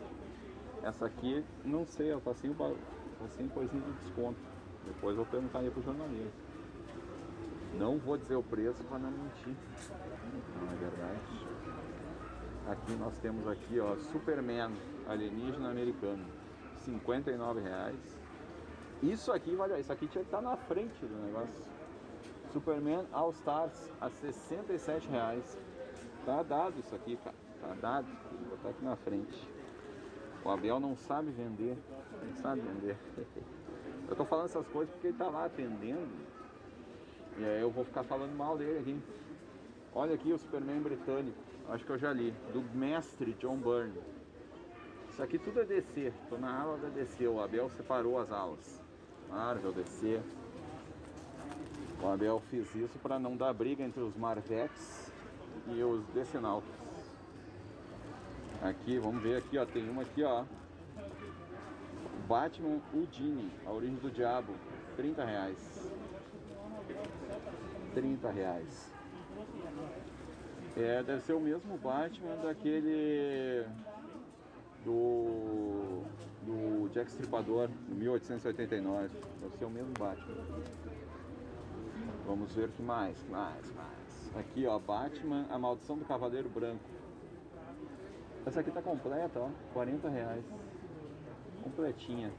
Essa 0.82 1.06
aqui, 1.06 1.42
não 1.64 1.86
sei, 1.86 2.12
eu 2.12 2.20
passei 2.20 2.50
um, 2.50 2.54
passei 2.54 3.48
coisinha 3.48 3.82
de 3.82 3.92
desconto. 3.92 4.40
Depois 4.84 5.16
eu 5.16 5.24
perguntaria 5.24 5.70
pro 5.70 5.80
jornalista. 5.80 6.36
Não 7.78 7.96
vou 7.96 8.18
dizer 8.18 8.36
o 8.36 8.42
preço 8.42 8.84
para 8.84 8.98
não 8.98 9.10
mentir. 9.10 9.56
Não 10.60 10.70
é 10.70 10.76
verdade. 10.76 11.51
Aqui 12.68 12.92
nós 12.92 13.18
temos 13.18 13.46
aqui, 13.48 13.80
ó, 13.80 13.96
Superman 13.96 14.70
alienígena 15.08 15.70
americano, 15.70 16.24
59 16.84 17.60
reais. 17.60 18.18
Isso 19.02 19.32
aqui, 19.32 19.54
vale, 19.56 19.78
isso 19.80 19.92
aqui 19.92 20.06
tinha 20.06 20.22
que 20.22 20.28
estar 20.28 20.40
na 20.40 20.56
frente 20.56 21.04
do 21.04 21.26
negócio. 21.26 21.72
Superman 22.52 23.04
All 23.12 23.30
Stars 23.30 23.90
a 24.00 24.08
67 24.08 25.08
reais. 25.08 25.58
Tá 26.24 26.42
dado 26.42 26.78
isso 26.78 26.94
aqui, 26.94 27.16
cara. 27.16 27.34
Tá 27.60 27.74
dado. 27.80 28.06
Vou 28.30 28.56
botar 28.56 28.68
aqui 28.68 28.84
na 28.84 28.96
frente. 28.96 29.48
O 30.44 30.50
Abel 30.50 30.78
não 30.78 30.96
sabe 30.96 31.30
vender, 31.30 31.76
não 32.24 32.36
sabe 32.36 32.60
vender. 32.60 32.96
Eu 34.08 34.16
tô 34.16 34.24
falando 34.24 34.46
essas 34.46 34.66
coisas 34.68 34.92
porque 34.92 35.08
ele 35.08 35.16
tá 35.16 35.28
lá 35.28 35.46
atendendo. 35.46 36.10
E 37.38 37.44
aí 37.44 37.62
eu 37.62 37.70
vou 37.70 37.82
ficar 37.82 38.02
falando 38.02 38.36
mal 38.36 38.58
dele 38.58 38.78
aqui. 38.80 39.00
Olha 39.94 40.14
aqui 40.14 40.30
o 40.32 40.38
Superman 40.38 40.80
britânico, 40.80 41.38
acho 41.68 41.84
que 41.84 41.90
eu 41.90 41.98
já 41.98 42.12
li, 42.12 42.32
do 42.52 42.62
mestre 42.76 43.32
John 43.34 43.56
Byrne. 43.56 44.00
Isso 45.10 45.22
aqui 45.22 45.38
tudo 45.38 45.60
é 45.60 45.64
DC, 45.64 46.12
tô 46.28 46.38
na 46.38 46.60
aula 46.60 46.78
da 46.78 46.88
DC, 46.88 47.26
o 47.26 47.40
Abel 47.40 47.68
separou 47.70 48.18
as 48.18 48.32
aulas. 48.32 48.80
Marvel, 49.28 49.72
DC. 49.72 50.20
O 52.02 52.08
Abel 52.08 52.40
fez 52.50 52.74
isso 52.74 52.98
para 52.98 53.18
não 53.18 53.36
dar 53.36 53.52
briga 53.52 53.84
entre 53.84 54.00
os 54.00 54.16
Marvex 54.16 55.12
e 55.68 55.82
os 55.82 56.04
Decenautas. 56.08 56.68
Aqui, 58.62 58.98
vamos 58.98 59.22
ver 59.22 59.38
aqui, 59.38 59.58
ó. 59.58 59.66
Tem 59.66 59.88
uma 59.88 60.02
aqui, 60.02 60.22
ó. 60.22 60.44
Batman 62.26 62.80
Udine, 62.94 63.50
a 63.66 63.70
origem 63.70 63.96
do 63.96 64.10
diabo. 64.10 64.54
30 64.96 65.24
reais. 65.24 65.92
30 67.94 68.30
reais. 68.30 68.92
É, 70.76 71.02
deve 71.02 71.20
ser 71.22 71.34
o 71.34 71.40
mesmo 71.40 71.76
Batman 71.78 72.36
daquele 72.42 73.66
do 74.84 76.02
do 76.42 76.88
Jack 76.92 77.10
Stripador, 77.10 77.68
de 77.68 77.94
1889. 77.94 79.08
Deve 79.40 79.56
ser 79.56 79.64
o 79.64 79.70
mesmo 79.70 79.92
Batman. 79.98 80.44
Vamos 82.26 82.54
ver 82.54 82.70
que 82.70 82.82
mais, 82.82 83.16
mais, 83.28 83.72
mais. 83.74 84.36
Aqui, 84.36 84.66
ó, 84.66 84.78
Batman, 84.78 85.46
a 85.50 85.58
maldição 85.58 85.96
do 85.96 86.04
Cavaleiro 86.04 86.48
Branco. 86.48 86.82
Essa 88.46 88.60
aqui 88.60 88.70
tá 88.70 88.80
completa, 88.80 89.38
ó, 89.38 89.50
40 89.72 90.08
reais. 90.08 90.44
Completinha. 91.62 92.32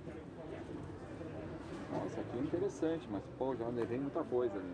Nossa, 1.91 2.19
aqui 2.19 2.37
é 2.37 2.41
interessante, 2.41 3.07
mas 3.09 3.23
pô, 3.37 3.55
já 3.55 3.67
levei 3.67 3.99
muita 3.99 4.23
coisa 4.23 4.55
ali. 4.55 4.73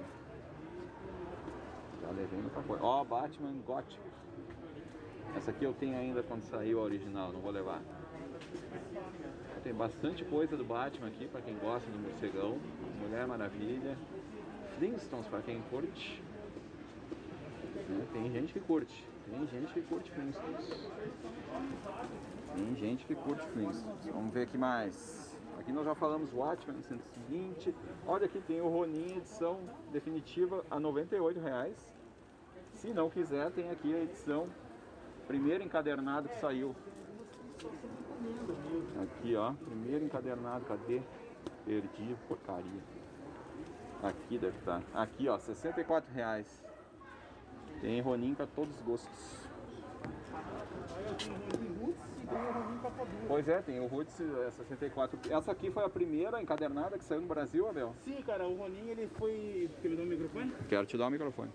Já 2.01 2.09
levei 2.09 2.39
muita 2.39 2.61
coisa. 2.61 2.83
Ó, 2.83 3.03
Batman 3.03 3.53
Gótico. 3.65 4.03
Essa 5.35 5.51
aqui 5.51 5.63
eu 5.63 5.73
tenho 5.73 5.97
ainda 5.97 6.23
quando 6.23 6.41
saiu 6.43 6.79
a 6.79 6.83
original, 6.83 7.31
não 7.31 7.39
vou 7.39 7.51
levar. 7.51 7.81
Tem 9.63 9.73
bastante 9.73 10.23
coisa 10.25 10.55
do 10.55 10.63
Batman 10.63 11.07
aqui 11.07 11.27
para 11.27 11.41
quem 11.41 11.57
gosta 11.57 11.89
do 11.89 11.99
morcegão. 11.99 12.57
Mulher 12.99 13.27
Maravilha. 13.27 13.97
Flintstones 14.77 15.27
para 15.27 15.41
quem 15.41 15.61
curte. 15.69 16.23
Né? 17.89 18.07
Tem 18.13 18.31
gente 18.31 18.53
que 18.53 18.59
curte. 18.59 19.05
Tem 19.29 19.47
gente 19.47 19.73
que 19.73 19.81
curte 19.81 20.11
Flintstones. 20.11 20.89
Tem 22.55 22.75
gente 22.75 23.05
que 23.05 23.15
curte 23.15 23.45
Flintstones. 23.47 24.05
Vamos 24.05 24.33
ver 24.33 24.43
aqui 24.43 24.57
mais. 24.57 25.28
Aqui 25.69 25.75
nós 25.75 25.85
já 25.85 25.93
falamos 25.93 26.33
Watchmen 26.33 26.81
120. 26.81 27.75
Olha 28.07 28.25
aqui 28.25 28.41
tem 28.41 28.59
o 28.59 28.67
Ronin 28.67 29.17
edição 29.17 29.59
definitiva 29.91 30.65
a 30.67 30.77
R$ 30.77 31.39
reais. 31.43 31.93
Se 32.73 32.91
não 32.91 33.07
quiser, 33.07 33.51
tem 33.51 33.69
aqui 33.69 33.93
a 33.93 34.01
edição 34.01 34.47
primeiro 35.27 35.63
encadernado 35.63 36.27
que 36.27 36.39
saiu. 36.39 36.75
Aqui 38.99 39.35
ó, 39.35 39.53
primeiro 39.53 40.03
encadernado, 40.03 40.65
cadê? 40.65 41.03
Perdi, 41.63 42.15
porcaria. 42.27 42.81
Aqui 44.01 44.39
deve 44.39 44.57
estar. 44.57 44.81
Aqui 44.91 45.29
ó, 45.29 45.37
64 45.37 46.11
reais. 46.11 46.65
Tem 47.79 48.01
Ronin 48.01 48.33
para 48.33 48.47
todos 48.47 48.75
os 48.75 48.81
gostos. 48.81 49.47
Pois 53.29 53.47
é, 53.47 53.61
tem 53.61 53.79
o 53.79 53.85
Roots 53.85 54.15
64. 54.15 55.31
Essa 55.31 55.51
aqui 55.51 55.69
foi 55.69 55.85
a 55.85 55.89
primeira 55.89 56.41
encadernada 56.41 56.97
que 56.97 57.03
saiu 57.03 57.21
no 57.21 57.27
Brasil, 57.27 57.69
Abel? 57.69 57.93
Sim, 58.03 58.19
cara, 58.25 58.47
o 58.47 58.55
Ronin 58.55 58.89
ele 58.89 59.07
foi. 59.19 59.69
Quer 59.83 59.89
me 59.89 59.97
dar 59.97 60.01
o 60.01 60.05
microfone? 60.07 60.51
Quero 60.67 60.85
te 60.87 60.97
dar 60.97 61.05
o 61.05 61.11
microfone. 61.11 61.51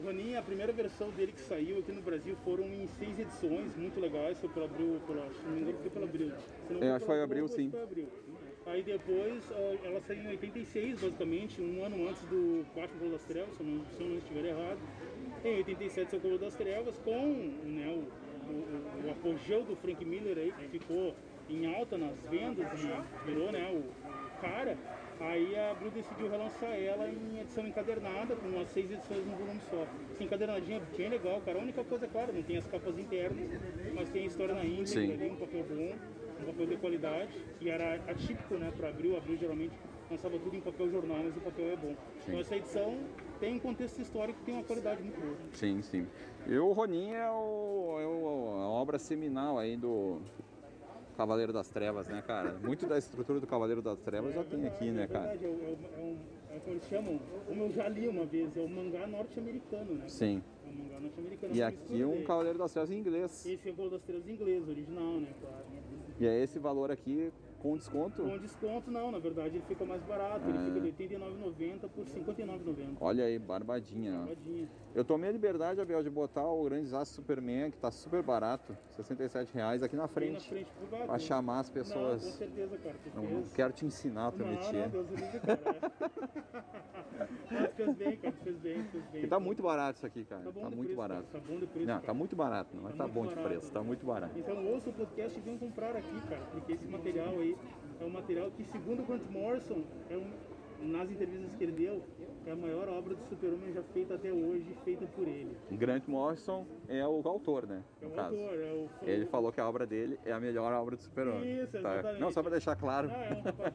O 0.00 0.04
Ronin, 0.04 0.34
a 0.34 0.42
primeira 0.42 0.72
versão 0.72 1.08
dele 1.10 1.30
que 1.30 1.42
saiu 1.42 1.78
aqui 1.78 1.92
no 1.92 2.02
Brasil 2.02 2.34
foram 2.44 2.64
em 2.64 2.88
seis 2.98 3.16
edições 3.20 3.76
muito 3.76 4.00
legais. 4.00 4.40
Foi 4.40 4.48
pelo 4.48 4.64
Abril, 4.64 5.00
pela, 5.06 5.30
se 5.30 5.42
não 5.44 5.52
me 5.52 5.60
engano, 5.60 5.78
foi 5.78 5.90
pelo 5.90 6.04
Abril. 6.06 6.32
Não 6.68 6.82
É, 6.82 6.90
acho 6.90 7.00
que 7.00 7.06
foi 7.06 7.22
Abril, 7.22 7.46
sim. 7.46 7.70
Foi 7.70 7.82
Abril. 7.84 8.08
Aí 8.66 8.82
depois 8.82 9.44
ah, 9.52 9.76
ela 9.84 10.00
saiu 10.00 10.24
em 10.24 10.28
86, 10.30 11.02
basicamente, 11.02 11.62
um 11.62 11.84
ano 11.84 12.08
antes 12.08 12.22
do 12.22 12.66
Batman 12.74 13.10
das 13.10 13.22
Trevas, 13.22 13.54
se 13.54 13.62
eu 13.62 13.66
não, 13.66 13.84
se 13.86 14.02
eu 14.02 14.08
não 14.08 14.18
estiver 14.18 14.44
errado. 14.44 14.78
Em 15.44 15.56
87 15.58 16.10
saiu 16.10 16.18
o 16.18 16.22
Cavaleiro 16.22 16.44
das 16.44 16.54
Trevas 16.56 16.98
com 16.98 17.34
né, 17.64 17.86
o, 17.88 18.29
o, 18.50 19.06
o 19.06 19.10
apogeu 19.10 19.64
do 19.64 19.76
Frank 19.76 20.04
Miller 20.04 20.38
aí, 20.38 20.52
que 20.52 20.78
ficou 20.78 21.14
em 21.48 21.74
alta 21.74 21.96
nas 21.96 22.16
vendas 22.30 22.66
e 22.74 23.26
virou 23.26 23.50
né, 23.50 23.70
o, 23.72 23.84
cara, 24.40 24.76
aí 25.20 25.56
a 25.56 25.72
Abril 25.72 25.90
decidiu 25.90 26.30
relançar 26.30 26.70
ela 26.70 27.08
em 27.08 27.40
edição 27.40 27.66
encadernada, 27.66 28.34
com 28.34 28.48
umas 28.48 28.68
seis 28.68 28.90
edições 28.90 29.24
num 29.26 29.36
volume 29.36 29.60
só. 29.68 29.86
Essa 30.12 30.24
encadernadinha 30.24 30.78
é 30.78 30.96
bem 30.96 31.08
legal, 31.08 31.40
cara. 31.44 31.58
A 31.58 31.62
única 31.62 31.84
coisa, 31.84 32.08
claro, 32.08 32.32
não 32.32 32.42
tem 32.42 32.56
as 32.56 32.66
capas 32.66 32.98
internas, 32.98 33.50
mas 33.94 34.08
tem 34.10 34.22
a 34.24 34.26
história 34.26 34.54
na 34.54 34.64
íntegra 34.64 35.18
Sim. 35.18 35.30
um 35.30 35.36
papel 35.36 35.64
bom, 35.68 35.94
um 36.40 36.44
papel 36.46 36.66
de 36.66 36.76
qualidade, 36.76 37.38
e 37.60 37.68
era 37.68 37.94
atípico 38.06 38.54
né, 38.54 38.72
para 38.76 38.88
Abril. 38.88 39.16
Abril 39.16 39.36
geralmente 39.36 39.74
lançava 40.10 40.38
tudo 40.38 40.56
em 40.56 40.60
papel 40.60 40.90
jornal, 40.90 41.18
mas 41.22 41.36
o 41.36 41.40
papel 41.40 41.70
é 41.70 41.76
bom. 41.76 41.94
Então 42.26 42.40
essa 42.40 42.56
edição 42.56 42.98
tem 43.40 43.54
um 43.54 43.58
contexto 43.58 43.98
histórico 44.00 44.38
que 44.40 44.44
tem 44.44 44.54
uma 44.54 44.62
qualidade 44.64 45.02
muito 45.02 45.18
boa. 45.18 45.36
Sim, 45.54 45.80
sim. 45.82 46.06
E 46.46 46.56
o 46.58 46.72
Ronin 46.72 47.12
é, 47.12 47.28
o, 47.30 47.96
é 47.98 48.06
o- 48.06 48.54
a 48.60 48.68
obra 48.68 48.98
seminal 48.98 49.58
aí 49.58 49.76
do 49.76 50.20
Cavaleiro 51.16 51.52
das 51.52 51.68
Trevas, 51.68 52.06
né, 52.08 52.22
cara? 52.26 52.52
Muito 52.62 52.86
da 52.86 52.98
estrutura 52.98 53.40
do 53.40 53.46
Cavaleiro 53.46 53.80
das 53.82 53.98
Trevas 54.00 54.34
já 54.34 54.44
tem 54.44 54.66
aqui, 54.66 54.90
né, 54.90 55.04
É 55.04 55.06
cara? 55.06 55.28
verdade, 55.36 55.44
é, 55.46 55.48
o- 55.48 55.52
é, 55.52 55.68
o- 55.68 56.00
é 56.00 56.02
um, 56.02 56.18
é 56.54 56.58
como 56.60 56.74
eles 56.76 56.88
chamam, 56.88 57.20
como 57.46 57.62
eu 57.64 57.72
já 57.72 57.88
li 57.88 58.08
uma 58.08 58.24
vez, 58.26 58.54
é 58.56 58.60
o 58.60 58.68
mangá 58.68 59.06
norte-americano, 59.06 59.94
né? 59.94 60.04
Sim. 60.08 60.42
É 60.66 60.68
um 60.68 60.72
mangá 60.84 61.00
norte-americano. 61.00 61.54
E 61.54 61.60
é 61.62 61.64
aqui 61.66 62.04
um 62.04 62.18
de- 62.18 62.22
Cavaleiro 62.24 62.58
das 62.58 62.72
Trevas 62.72 62.90
em 62.90 62.98
inglês. 62.98 63.46
Esse 63.46 63.68
é 63.68 63.72
o 63.72 63.74
Gol 63.74 63.90
das 63.90 64.00
Estrelas 64.00 64.28
em 64.28 64.32
inglês, 64.32 64.68
original, 64.68 65.14
né? 65.20 65.28
Claro. 65.40 65.64
E 66.18 66.26
é 66.26 66.42
esse 66.42 66.58
valor 66.58 66.90
aqui 66.90 67.32
com 67.60 67.76
desconto. 67.76 68.22
Com 68.22 68.38
desconto 68.38 68.90
não, 68.90 69.10
na 69.12 69.18
verdade 69.18 69.56
ele 69.56 69.64
fica 69.68 69.84
mais 69.84 70.02
barato, 70.02 70.48
ele 70.48 70.58
Ah. 70.58 70.62
fica 70.64 70.80
de 70.80 70.86
R$ 70.86 70.92
89,90 70.92 71.88
por 71.88 72.04
R$ 72.04 72.10
59,90. 72.10 72.96
Olha 73.00 73.24
aí, 73.24 73.38
barbadinha. 73.38 74.20
ó. 74.22 74.26
Tadinha. 74.26 74.68
Eu 74.94 75.04
tomei 75.04 75.28
a 75.30 75.32
liberdade, 75.32 75.80
Abel, 75.80 76.02
de 76.02 76.10
botar 76.10 76.44
o 76.46 76.64
Grande 76.64 76.84
Desastre 76.84 77.14
Superman, 77.16 77.70
que 77.70 77.78
tá 77.78 77.90
super 77.90 78.22
barato, 78.22 78.76
67 78.90 79.54
reais 79.54 79.82
aqui 79.82 79.94
na 79.94 80.06
Bem 80.08 80.32
na 80.32 80.40
frente. 80.40 80.48
frente. 80.48 80.72
Pra 81.06 81.18
chamar 81.18 81.60
as 81.60 81.68
Não, 81.68 81.74
pessoas. 81.74 82.24
com 82.24 82.30
certeza, 82.38 82.76
cara. 82.78 82.96
Não, 83.14 83.22
não 83.24 83.42
quero 83.54 83.72
te 83.72 83.84
ensinar 83.86 84.22
a 84.22 84.30
Não, 84.30 84.32
permitir. 84.32 84.76
não, 84.76 84.88
Deus 84.88 85.10
o 85.10 85.14
livre, 85.14 85.40
cara. 85.40 85.60
Mas 87.50 87.72
fez 87.74 87.96
bem, 87.96 88.16
cara, 88.16 88.34
fez 88.42 88.56
bem, 88.58 88.84
fez 88.84 89.04
bem. 89.12 89.24
E 89.24 89.26
tá 89.26 89.38
muito 89.40 89.62
barato 89.62 89.96
isso 89.98 90.06
aqui, 90.06 90.24
cara. 90.24 90.42
Tá 90.42 90.50
bom 90.50 90.60
Tá 90.62 90.68
de 90.68 90.74
muito 90.76 90.86
preço, 90.88 91.00
barato. 91.00 91.26
cara, 91.30 91.44
Tá 91.44 91.52
bom 91.52 91.58
de 91.60 91.66
preço, 91.66 91.86
Não, 91.86 91.94
cara. 91.94 92.06
tá 92.06 92.14
muito 92.14 92.36
barato, 92.36 92.76
não 92.76 92.88
é 92.88 92.92
Tá 92.92 92.98
tá 92.98 93.08
bom 93.08 93.22
de 93.26 93.34
barato. 93.34 93.48
preço, 93.48 93.72
tá 93.72 93.82
muito 93.82 94.06
barato. 94.06 94.38
Então 94.38 94.66
ouça 94.66 94.90
o 94.90 94.92
podcast 94.92 95.38
e 95.38 95.42
venham 95.42 95.58
comprar 95.58 95.96
aqui, 95.96 96.20
cara, 96.28 96.42
porque 96.52 96.72
esse 96.72 96.86
material 96.86 97.28
aí 97.38 97.49
é 98.00 98.04
um 98.04 98.10
material 98.10 98.50
que, 98.50 98.64
segundo 98.64 99.02
o 99.02 99.06
Grant 99.06 99.22
Morrison, 99.30 99.82
é 100.08 100.16
um, 100.16 100.30
nas 100.90 101.10
entrevistas 101.10 101.54
que 101.56 101.64
ele 101.64 101.72
deu, 101.72 102.02
é 102.46 102.52
a 102.52 102.56
maior 102.56 102.88
obra 102.88 103.14
do 103.14 103.22
super-homem 103.28 103.72
já 103.72 103.82
feita 103.82 104.14
até 104.14 104.32
hoje, 104.32 104.74
feita 104.84 105.06
por 105.06 105.28
ele. 105.28 105.56
Grant 105.72 106.06
Morrison 106.08 106.66
é 106.88 107.06
o 107.06 107.20
autor, 107.28 107.66
né? 107.66 107.82
É 108.00 108.06
o 108.06 108.10
caso. 108.10 108.34
autor, 108.36 108.58
é 108.58 108.72
o... 108.72 108.88
Ele 109.02 109.26
falou 109.26 109.52
que 109.52 109.60
a 109.60 109.68
obra 109.68 109.86
dele 109.86 110.18
é 110.24 110.32
a 110.32 110.40
melhor 110.40 110.72
obra 110.72 110.96
do 110.96 111.02
Super-Homem. 111.02 111.60
Isso, 111.62 111.72
tá? 111.72 111.78
exatamente. 111.78 112.20
Não, 112.20 112.32
só 112.32 112.42
pra 112.42 112.50
deixar 112.50 112.76
claro. 112.76 113.08
Não, 113.12 113.14
é 113.14 113.30
um 113.30 113.42
rapaz. 113.42 113.74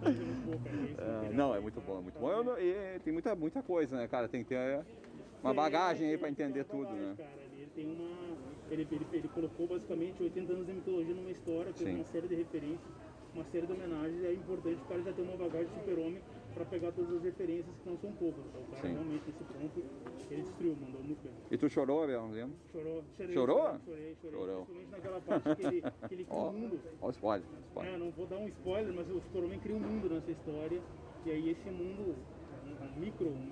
Tá 0.00 0.08
aí, 0.08 0.92
esse 0.92 1.00
É, 1.00 1.30
não, 1.32 1.52
é 1.52 1.56
aí. 1.56 1.62
muito 1.62 1.80
bom, 1.80 1.98
é 1.98 2.02
muito 2.02 2.18
bom. 2.18 2.30
Eu 2.30 2.44
não- 2.44 2.58
e 2.58 2.98
tem 3.00 3.12
muita, 3.12 3.34
muita 3.34 3.62
coisa, 3.62 3.96
né, 3.96 4.08
cara? 4.08 4.28
Tem 4.28 4.42
que 4.42 4.48
ter 4.48 4.84
uma 5.42 5.54
bagagem 5.54 6.10
aí 6.10 6.18
pra 6.18 6.28
entender 6.28 6.64
tudo, 6.64 6.90
né? 6.92 7.14
Cara, 7.16 7.30
ele 7.52 7.66
tem 7.74 7.86
uma. 7.86 8.36
Ele, 8.70 8.86
ele, 8.90 9.06
ele 9.12 9.28
colocou 9.28 9.66
basicamente 9.66 10.22
80 10.22 10.52
anos 10.52 10.66
de 10.66 10.72
mitologia 10.72 11.14
numa 11.14 11.30
história, 11.30 11.72
fez 11.72 11.88
Sim. 11.88 11.96
uma 11.96 12.04
série 12.04 12.28
de 12.28 12.34
referências, 12.36 12.94
uma 13.34 13.44
série 13.44 13.66
de 13.66 13.72
homenagens, 13.72 14.22
e 14.22 14.26
é 14.26 14.32
importante 14.32 14.80
o 14.80 14.86
cara 14.86 15.02
já 15.02 15.12
ter 15.12 15.22
uma 15.22 15.36
bagagem 15.36 15.68
de 15.68 15.74
super-homem 15.74 16.22
para 16.54 16.64
pegar 16.64 16.92
todas 16.92 17.12
as 17.16 17.22
referências 17.22 17.74
que 17.82 17.88
não 17.88 17.98
são 17.98 18.12
poucas. 18.12 18.44
Então, 18.46 18.62
o 18.62 18.66
cara 18.66 18.82
Sim. 18.82 18.92
realmente 18.92 19.24
nesse 19.26 19.44
ponto 19.44 19.84
ele 20.30 20.42
destruiu, 20.42 20.76
mandou 20.76 21.02
muito 21.02 21.20
bem. 21.22 21.32
E 21.50 21.56
tu 21.58 21.68
chorou, 21.68 22.04
Abel? 22.04 22.22
Não 22.22 22.30
lembro? 22.32 22.56
Chorou, 22.70 23.02
chorei, 23.16 23.34
Chorou? 23.34 23.56
Chorei, 23.58 23.80
chorei, 23.84 24.14
chorei. 24.14 24.38
Chorou. 24.38 24.64
Principalmente 24.64 24.90
naquela 24.90 25.20
parte 25.20 25.56
que 25.56 25.62
ele, 25.66 25.82
que 26.08 26.14
ele 26.14 26.24
cria 26.24 26.38
um 26.38 26.52
mundo. 26.52 26.80
ó 27.00 27.06
o 27.08 27.10
spoiler, 27.10 27.44
É, 27.52 27.60
spoiler. 27.66 27.98
não 27.98 28.10
vou 28.12 28.26
dar 28.26 28.38
um 28.38 28.46
spoiler, 28.48 28.92
mas 28.94 29.10
o 29.10 29.20
Super-Homem 29.20 29.58
cria 29.58 29.74
um 29.74 29.80
mundo 29.80 30.08
nessa 30.08 30.30
história. 30.30 30.80
E 31.24 31.30
aí 31.30 31.48
esse 31.48 31.68
mundo, 31.70 32.14
um, 32.64 32.84
um 32.86 33.00
micro, 33.00 33.28
um- 33.28 33.50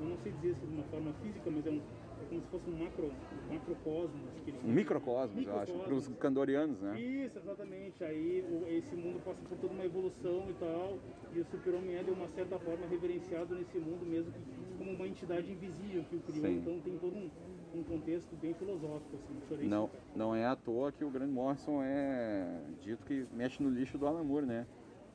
eu 0.00 0.06
não 0.06 0.18
sei 0.18 0.32
dizer 0.32 0.52
isso 0.52 0.66
de 0.66 0.74
uma 0.74 0.84
forma 0.84 1.12
física, 1.14 1.50
mas 1.50 1.66
é, 1.66 1.70
um, 1.70 1.76
é 1.76 2.03
como 2.34 2.42
se 2.42 2.48
fosse 2.48 2.70
um 2.70 2.76
macro, 2.78 3.06
um 3.06 3.52
macrocosmos. 3.54 4.20
Um 4.64 4.72
microcosmos, 4.72 5.46
eu 5.46 5.56
acho, 5.58 5.72
Microcosmos. 5.72 6.06
pros 6.06 6.18
candorianos, 6.18 6.80
né? 6.80 7.00
Isso, 7.00 7.38
exatamente. 7.38 8.02
Aí 8.02 8.44
o- 8.50 8.66
esse 8.68 8.94
mundo 8.96 9.20
passa 9.24 9.40
por 9.48 9.56
toda 9.58 9.72
uma 9.72 9.84
evolução 9.84 10.50
e 10.50 10.54
tal, 10.54 10.98
e 11.32 11.40
o 11.40 11.44
super-homem 11.44 11.94
é 11.96 12.02
de 12.02 12.10
uma 12.10 12.28
certa 12.28 12.58
forma 12.58 12.86
reverenciado 12.86 13.54
nesse 13.54 13.78
mundo 13.78 14.04
mesmo 14.04 14.32
que, 14.32 14.78
como 14.78 14.90
uma 14.92 15.06
entidade 15.06 15.50
invisível 15.52 16.04
que 16.04 16.16
o 16.16 16.20
criou. 16.20 16.46
Sim. 16.46 16.58
Então 16.58 16.80
tem 16.80 16.98
todo 16.98 17.14
um, 17.14 17.30
um 17.74 17.82
contexto 17.84 18.34
bem 18.36 18.54
filosófico. 18.54 19.16
Assim. 19.16 19.40
Chorei 19.48 19.68
Não, 19.68 19.90
não 20.16 20.34
é 20.34 20.44
à 20.46 20.56
toa 20.56 20.90
que 20.90 21.04
o 21.04 21.10
Grant 21.10 21.30
Morrison 21.30 21.82
é 21.82 22.60
dito 22.80 23.04
que 23.06 23.26
mexe 23.32 23.62
no 23.62 23.70
lixo 23.70 23.96
do 23.98 24.06
Alan 24.06 24.24
Moore, 24.24 24.46
né? 24.46 24.66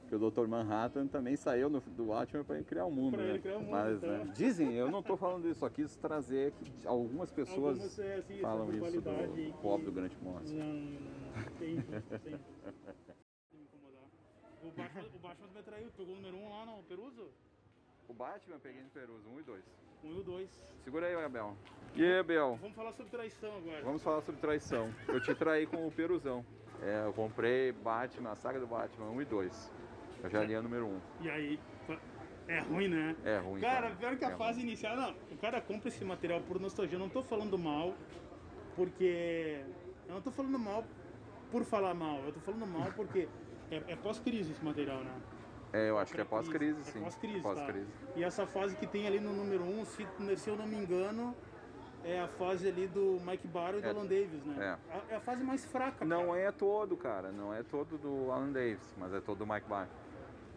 Que 0.10 0.15
o 0.15 0.32
Dr. 0.32 0.48
Manhattan 0.48 1.06
também 1.06 1.36
saiu 1.36 1.69
no, 1.69 1.80
do 1.80 2.06
Batman 2.06 2.43
para 2.43 2.63
criar 2.63 2.86
o 2.86 2.91
mundo, 2.91 3.15
Pra 3.15 3.24
né? 3.26 3.30
ele 3.30 3.39
criar 3.39 3.58
o 3.58 3.60
mundo, 3.60 3.69
Mas, 3.69 3.98
então. 3.98 4.10
né, 4.10 4.34
dizem, 4.36 4.74
eu 4.74 4.89
não 4.89 5.04
tô 5.04 5.15
falando 5.15 5.48
isso, 5.48 5.60
só 5.60 5.69
quis 5.69 5.95
trazer 5.98 6.52
que 6.54 6.88
algumas 6.88 7.32
pessoas 7.32 7.78
Algumas, 7.78 8.00
é, 8.00 8.15
assim, 8.15 8.39
falam 8.39 8.72
isso 8.74 9.02
do 9.02 9.54
pobre 9.62 9.86
do 9.86 9.91
Grant 9.91 10.13
Morrison. 10.24 10.56
Não, 10.56 10.65
não, 10.65 10.74
não. 10.74 11.19
Me 11.60 11.76
incomodar. 13.62 14.04
O 14.63 14.72
Batman, 14.72 15.04
o 15.13 15.19
Batman 15.19 15.48
me 15.54 15.62
traiu, 15.62 15.91
pegou 15.95 16.13
o 16.13 16.15
número 16.15 16.38
1 16.38 16.43
um 16.43 16.50
lá 16.50 16.65
no 16.65 16.84
Peruso? 16.84 17.28
O 18.08 18.13
Batman 18.13 18.56
eu 18.56 18.60
peguei 18.60 18.82
no 18.82 18.89
Peruso, 18.89 19.30
1 19.30 19.39
e 19.39 19.43
2. 19.43 19.63
1 20.04 20.08
um 20.08 20.12
e 20.12 20.19
o 20.19 20.24
2. 20.24 20.50
Segura 20.84 21.06
aí, 21.06 21.24
Abel. 21.24 21.56
E 21.95 22.04
aí, 22.04 22.17
Abel? 22.17 22.58
Vamos 22.60 22.76
falar 22.76 22.93
sobre 22.93 23.12
traição 23.12 23.56
agora. 23.58 23.84
Vamos 23.84 24.02
falar 24.02 24.22
sobre 24.22 24.41
traição. 24.41 24.91
Eu 25.08 25.22
te 25.22 25.36
traí 25.36 25.67
com 25.67 25.86
o 25.86 25.91
Peruzão. 25.91 26.43
É, 26.82 27.06
eu 27.06 27.13
comprei 27.13 27.72
Batman, 27.74 28.32
a 28.32 28.36
saga 28.36 28.60
do 28.60 28.65
Batman 28.65 29.12
1 29.12 29.22
e 29.22 29.26
2. 29.26 29.72
Eu 30.23 30.29
já 30.29 30.43
li 30.43 30.55
a 30.55 30.62
número 30.62 30.86
1. 30.86 30.99
E 31.21 31.29
aí, 31.29 31.60
é 32.47 32.60
ruim, 32.60 32.88
né? 32.88 33.15
É 33.23 33.38
ruim. 33.39 33.62
Cara, 33.62 33.91
pior 33.91 34.15
que 34.17 34.25
a 34.25 34.29
É 34.32 34.36
fase 34.36 34.62
inicial, 34.62 34.95
não, 34.95 35.15
o 35.32 35.38
cara 35.38 35.62
compra 35.62 35.88
esse 35.89 36.03
material 36.03 36.41
por 36.41 36.60
nostalgia. 36.60 36.95
Eu 36.95 36.99
não 36.99 37.10
tô 37.10 37.21
falando 37.23 37.58
mal, 37.58 37.93
porque. 38.75 39.62
Eu 40.08 40.15
não 40.15 40.21
tô 40.21 40.32
falando 40.32 40.58
mal 40.58 40.84
por 41.51 41.63
falar 41.63 41.93
mal, 41.93 42.19
eu 42.25 42.32
tô 42.34 42.39
falando 42.39 42.65
mal 42.65 42.91
porque 42.95 43.27
é, 43.71 43.77
é 43.88 43.95
pós-crise 43.95 44.51
esse 44.51 44.63
material, 44.63 44.99
né? 45.03 45.12
É, 45.71 45.89
eu 45.89 45.99
acho 45.99 46.13
que 46.13 46.21
é 46.21 46.23
pós-crise, 46.23 46.79
É 46.79 46.84
sim. 46.84 46.99
pós-crise, 47.01 47.41
Pós-crise. 47.41 47.86
tá? 47.86 48.12
E 48.15 48.23
essa 48.23 48.47
fase 48.47 48.75
que 48.75 48.88
tem 48.88 49.05
ali 49.08 49.19
no 49.19 49.32
número 49.34 49.63
1, 49.63 49.79
um, 49.82 49.86
se, 49.86 50.08
se 50.38 50.49
eu 50.49 50.55
não 50.55 50.65
me 50.65 50.75
engano, 50.75 51.36
é 52.03 52.19
a 52.19 52.27
fase 52.27 52.67
ali 52.67 52.88
do 52.88 53.19
Mike 53.23 53.47
Barrow 53.47 53.77
e 53.77 53.82
do 53.82 53.88
É. 53.88 53.91
Alan 53.91 54.05
Davis, 54.08 54.43
né? 54.45 54.77
É. 55.12 55.15
a 55.15 55.19
fase 55.19 55.43
mais 55.43 55.63
fraca, 55.65 56.03
Não 56.05 56.27
cara. 56.27 56.39
é 56.39 56.51
todo, 56.51 56.97
cara. 56.97 57.32
Não 57.32 57.53
é 57.53 57.62
todo 57.62 57.97
do 57.99 58.32
Alan 58.32 58.51
Davis, 58.51 58.95
mas 58.97 59.13
é 59.13 59.21
todo 59.21 59.38
do 59.39 59.47
Mike 59.47 59.67
Barr. 59.69 59.88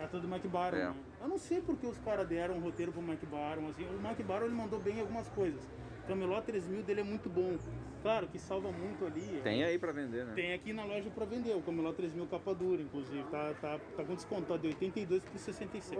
É 0.03 0.07
tudo 0.09 0.23
do 0.23 0.29
Mike 0.29 0.49
Barrow, 0.49 0.79
É. 0.81 0.85
né? 0.89 0.95
Eu 1.21 1.29
não 1.29 1.39
sei 1.39 1.61
porque 1.61 1.87
os 1.87 1.97
caras 1.99 2.27
deram 2.27 2.57
um 2.57 2.61
roteiro 2.61 2.91
pro 2.91 3.01
Mike 3.01 3.25
Barrow, 3.27 3.69
assim. 3.69 3.85
O 3.87 4.09
Mike 4.09 4.23
Barrow, 4.25 4.47
ele 4.47 4.55
mandou 4.55 4.81
bem 4.81 4.97
em 4.97 5.01
algumas 5.01 5.29
coisas. 5.29 5.63
Camelot 6.09 6.43
3000 6.45 6.83
dele 6.83 7.01
é 7.03 7.05
muito 7.05 7.29
bom. 7.29 7.57
Claro 8.03 8.27
que 8.27 8.37
salva 8.37 8.73
muito 8.73 9.07
ali. 9.07 9.41
Tem 9.45 9.63
aí 9.63 9.79
pra 9.79 9.93
vender, 9.93 10.25
né? 10.27 10.33
Tem 10.35 10.53
aqui 10.55 10.73
na 10.73 10.85
loja 10.85 11.09
pra 11.11 11.25
vender, 11.25 11.55
o 11.55 11.63
Camelot 11.63 11.95
3000 11.95 12.27
capa 12.27 12.53
dura, 12.53 12.83
inclusive. 12.83 13.23
Tá, 13.31 13.55
tá, 13.61 13.79
tá 13.97 14.03
com 14.05 14.15
desconto, 14.17 14.43
tá 14.43 14.57
de 14.57 14.67
82 14.67 15.23
por 15.23 15.39
67. 15.39 15.97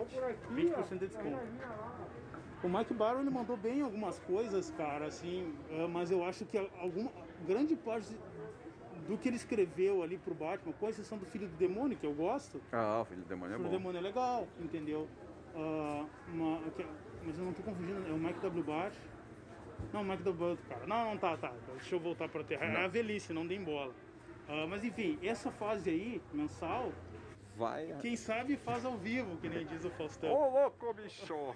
20% 0.51 0.89
de 0.99 1.07
desconto. 1.07 1.39
O 2.65 2.69
Mike 2.69 2.95
Barrow 2.95 3.21
ele 3.21 3.31
mandou 3.31 3.57
bem 3.57 3.79
em 3.79 3.83
algumas 3.83 4.19
coisas, 4.21 4.71
cara, 4.77 5.07
assim, 5.07 5.55
ah, 5.71 5.87
mas 5.89 6.11
eu 6.11 6.25
acho 6.25 6.45
que 6.45 6.59
alguma 6.59 7.11
grande 7.47 7.77
parte 7.77 8.17
do 9.09 9.17
que 9.19 9.29
ele 9.29 9.37
escreveu 9.37 10.03
ali 10.03 10.17
pro 10.19 10.35
Batman, 10.35 10.73
com 10.73 10.89
exceção 10.89 11.19
do 11.19 11.27
Filho 11.27 11.49
do 11.49 11.57
Demônio, 11.57 11.97
que 11.97 12.07
eu 12.07 12.13
gosto, 12.15 12.61
Ah, 12.73 13.01
o 13.03 13.05
Filho 13.05 13.23
do 13.23 13.29
Demônio 13.29 13.55
é 13.55 13.57
o 13.57 13.59
Filho 13.59 13.69
do 13.69 13.73
bom. 13.73 13.79
Demônio 13.79 13.99
é 13.99 14.03
legal, 14.03 14.47
entendeu? 14.61 15.09
Ah, 15.55 16.07
uma- 16.29 16.59
que- 16.71 16.87
mas 17.25 17.39
eu 17.39 17.45
não 17.45 17.53
tô 17.53 17.63
confundindo, 17.63 18.07
é 18.09 18.13
o 18.13 18.19
Mike 18.19 18.41
W. 18.41 18.63
Bart. 18.65 18.95
Não, 19.93 20.03
o 20.03 20.05
Mike 20.05 20.23
W. 20.23 20.55
Bart, 20.57 20.69
cara. 20.69 20.87
Não, 20.87 21.11
não, 21.11 21.19
tá, 21.19 21.37
tá. 21.37 21.53
Deixa 21.75 21.95
eu 21.95 22.01
voltar 22.01 22.29
pra 22.29 22.43
terra. 22.45 22.65
É 22.65 22.85
a 22.85 22.89
velhice, 22.89 23.33
não 23.33 23.47
deem 23.47 23.63
bola. 23.63 23.93
Ah, 24.49 24.67
mas 24.69 24.85
enfim, 24.85 25.19
essa 25.23 25.51
fase 25.51 25.91
aí, 25.91 26.21
mensal, 26.33 26.93
Vai. 27.57 27.95
quem 28.01 28.17
sabe 28.17 28.57
faz 28.57 28.85
ao 28.85 28.97
vivo, 28.97 29.37
que 29.37 29.49
nem 29.49 29.67
diz 29.67 29.85
o 29.85 29.91
Faustão. 29.91 30.31
Ô, 30.33 30.49
louco, 30.63 30.95
bicho! 30.95 31.35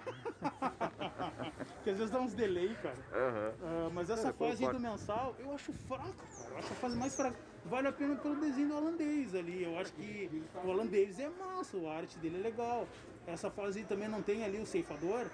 Porque 1.77 1.89
às 1.89 1.97
vezes 1.97 2.11
dá 2.11 2.19
uns 2.19 2.33
delay, 2.33 2.75
cara. 2.81 2.95
Aham. 3.13 3.53
Ah, 3.63 3.89
mas 3.93 4.09
essa 4.09 4.29
É, 4.29 4.33
fase 4.33 4.67
do 4.67 4.79
mensal, 4.79 5.35
eu 5.39 5.53
acho 5.53 5.73
fraca, 5.73 6.03
cara. 6.03 6.51
Eu 6.51 6.57
acho 6.57 6.73
a 6.73 6.75
fase 6.75 6.97
mais 6.97 7.15
fraca. 7.15 7.37
Vale 7.65 7.87
a 7.87 7.91
pena 7.91 8.15
pelo 8.15 8.35
desenho 8.39 8.69
do 8.69 8.77
holandês 8.77 9.35
ali. 9.35 9.63
Eu 9.63 9.77
acho 9.79 9.91
que 9.93 10.43
o 10.63 10.67
holandês 10.67 11.19
é 11.19 11.29
massa, 11.29 11.77
a 11.87 11.97
arte 11.97 12.17
dele 12.19 12.37
é 12.37 12.41
legal. 12.41 12.87
Essa 13.25 13.49
fase 13.49 13.83
também 13.83 14.07
não 14.07 14.21
tem 14.21 14.43
ali 14.45 14.59
o 14.59 14.65
ceifador. 14.65 15.25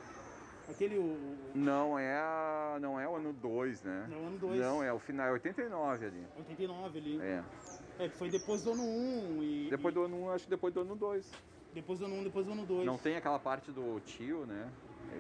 Aquele. 0.69 0.97
O, 0.97 1.01
o- 1.01 1.37
Não 1.53 1.99
é 1.99 2.15
a... 2.15 2.77
não 2.79 2.97
é 2.99 3.07
o 3.07 3.15
ano 3.17 3.33
2, 3.33 3.83
né? 3.83 4.07
Não, 4.09 4.27
ano 4.27 4.37
dois. 4.37 4.59
Não, 4.59 4.81
é 4.81 4.93
o 4.93 4.97
final, 4.97 5.27
é 5.27 5.31
89 5.33 6.05
ali. 6.05 6.25
89 6.37 6.99
ali. 6.99 7.21
É. 7.21 7.43
É, 7.99 8.09
que 8.09 8.17
foi 8.17 8.29
depois 8.29 8.63
do 8.63 8.71
ano 8.71 8.83
1 8.83 9.43
e. 9.43 9.67
Depois 9.69 9.93
do 9.93 10.03
ano 10.03 10.23
1, 10.25 10.29
acho 10.31 10.43
que 10.45 10.49
depois 10.49 10.73
do 10.73 10.81
ano 10.81 10.95
2. 10.95 11.31
Depois 11.73 11.99
do 11.99 12.05
ano 12.05 12.15
1, 12.15 12.23
depois 12.23 12.45
do 12.45 12.51
ano 12.51 12.65
2. 12.65 12.85
Não 12.85 12.97
tem 12.97 13.15
aquela 13.15 13.39
parte 13.39 13.71
do 13.71 13.99
tio, 14.01 14.45
né? 14.45 14.69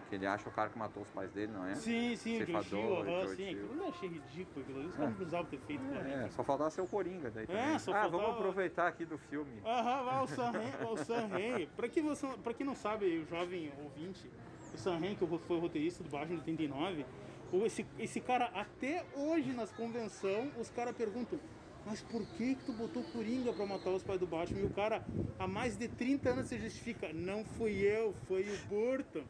que 0.09 0.15
ele 0.15 0.25
acha 0.25 0.47
o 0.49 0.51
cara 0.51 0.69
que 0.69 0.77
matou 0.77 1.03
os 1.03 1.09
pais 1.09 1.31
dele, 1.31 1.51
não 1.51 1.65
é? 1.67 1.75
Sim, 1.75 2.15
sim, 2.15 2.37
o 2.37 2.39
John 2.39 2.45
Ceifador, 2.45 2.65
Chill, 2.65 2.95
aham, 3.13 3.27
sim. 3.27 3.35
Chill. 3.35 3.65
Aquilo 3.65 3.83
eu 3.83 3.89
achei 3.89 4.09
ridículo, 4.09 4.61
aquilo 4.61 4.79
ali. 4.79 4.87
Os 4.87 4.95
caras 4.95 5.09
não 5.09 5.15
precisavam 5.17 5.45
ter 5.45 5.59
feito 5.59 5.83
com 5.83 5.95
É, 5.95 6.29
só 6.29 6.43
faltava 6.43 6.69
ser 6.71 6.81
o 6.81 6.87
Coringa 6.87 7.31
daí 7.31 7.47
também. 7.47 7.61
É, 7.61 7.79
só 7.79 7.91
ah, 7.91 8.01
faltava- 8.01 8.23
vamos 8.23 8.37
aproveitar 8.37 8.87
aqui 8.87 9.05
do 9.05 9.17
filme. 9.17 9.51
Aham, 9.65 10.03
vai, 10.03 10.23
o 10.23 10.27
Sam 10.27 10.51
Raimi, 10.51 10.73
o 10.91 10.97
Sam 10.97 11.27
Raimi. 11.27 11.67
Pra, 11.75 11.87
quem 11.87 12.03
você, 12.03 12.27
pra 12.43 12.53
quem 12.53 12.65
não 12.65 12.75
sabe, 12.75 13.05
o 13.19 13.25
jovem 13.27 13.71
ouvinte, 13.83 14.29
o 14.73 14.77
Sam 14.77 14.97
Raimi, 14.97 15.15
que 15.15 15.27
foi 15.27 15.57
o 15.57 15.59
roteirista 15.59 16.03
do 16.03 16.09
Batman 16.09 16.35
de 16.37 16.41
89, 16.41 17.05
o- 17.51 17.65
esse, 17.65 17.85
esse 17.99 18.19
cara, 18.19 18.45
até 18.45 19.05
hoje 19.15 19.53
nas 19.53 19.71
convenções, 19.71 20.51
os 20.59 20.69
caras 20.71 20.95
perguntam, 20.95 21.39
mas 21.85 22.01
por 22.01 22.25
que 22.37 22.55
que 22.55 22.63
tu 22.65 22.73
botou 22.73 23.03
Coringa 23.03 23.51
pra 23.51 23.65
matar 23.65 23.89
os 23.91 24.03
pais 24.03 24.19
do 24.19 24.27
Batman? 24.27 24.61
E 24.61 24.65
o 24.65 24.69
cara, 24.69 25.05
há 25.37 25.47
mais 25.47 25.77
de 25.77 25.87
30 25.87 26.29
anos 26.29 26.47
se 26.47 26.57
justifica, 26.57 27.11
não 27.13 27.43
fui 27.43 27.73
eu, 27.81 28.13
foi 28.27 28.43
o 28.43 28.57
Burton. 28.67 29.23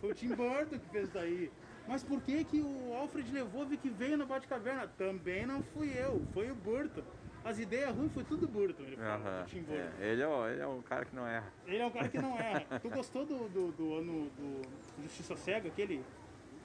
Foi 0.00 0.10
o 0.10 0.14
Tim 0.14 0.28
Burton 0.28 0.78
que 0.78 0.90
fez 0.90 1.10
daí. 1.10 1.50
Mas 1.86 2.02
por 2.02 2.20
que 2.22 2.44
que 2.44 2.60
o 2.60 2.94
Alfred 2.94 3.30
levou 3.32 3.66
que 3.66 3.90
veio 3.90 4.16
na 4.16 4.24
Batcaverna? 4.24 4.88
Também 4.96 5.46
não 5.46 5.62
fui 5.62 5.92
eu, 5.96 6.22
foi 6.32 6.50
o 6.50 6.54
Burton. 6.54 7.02
As 7.44 7.58
ideias 7.58 7.94
ruins 7.94 8.12
foi 8.12 8.24
tudo 8.24 8.48
Burton, 8.48 8.84
ele 8.84 8.96
fala, 8.96 9.42
o 9.42 9.46
Tim 9.46 9.62
Burton. 9.62 9.82
é, 10.00 10.12
ele, 10.12 10.22
é 10.22 10.26
o, 10.26 10.48
ele 10.48 10.60
é 10.62 10.66
o 10.66 10.82
cara 10.82 11.04
que 11.04 11.14
não 11.14 11.26
erra. 11.26 11.52
Ele 11.66 11.78
é 11.78 11.86
um 11.86 11.90
cara 11.90 12.08
que 12.08 12.18
não 12.18 12.38
erra. 12.38 12.64
tu 12.80 12.88
gostou 12.88 13.26
do, 13.26 13.48
do, 13.50 13.72
do 13.72 13.94
ano 13.94 14.30
do 14.30 14.62
Justiça 15.02 15.36
Cega, 15.36 15.68
aquele 15.68 16.02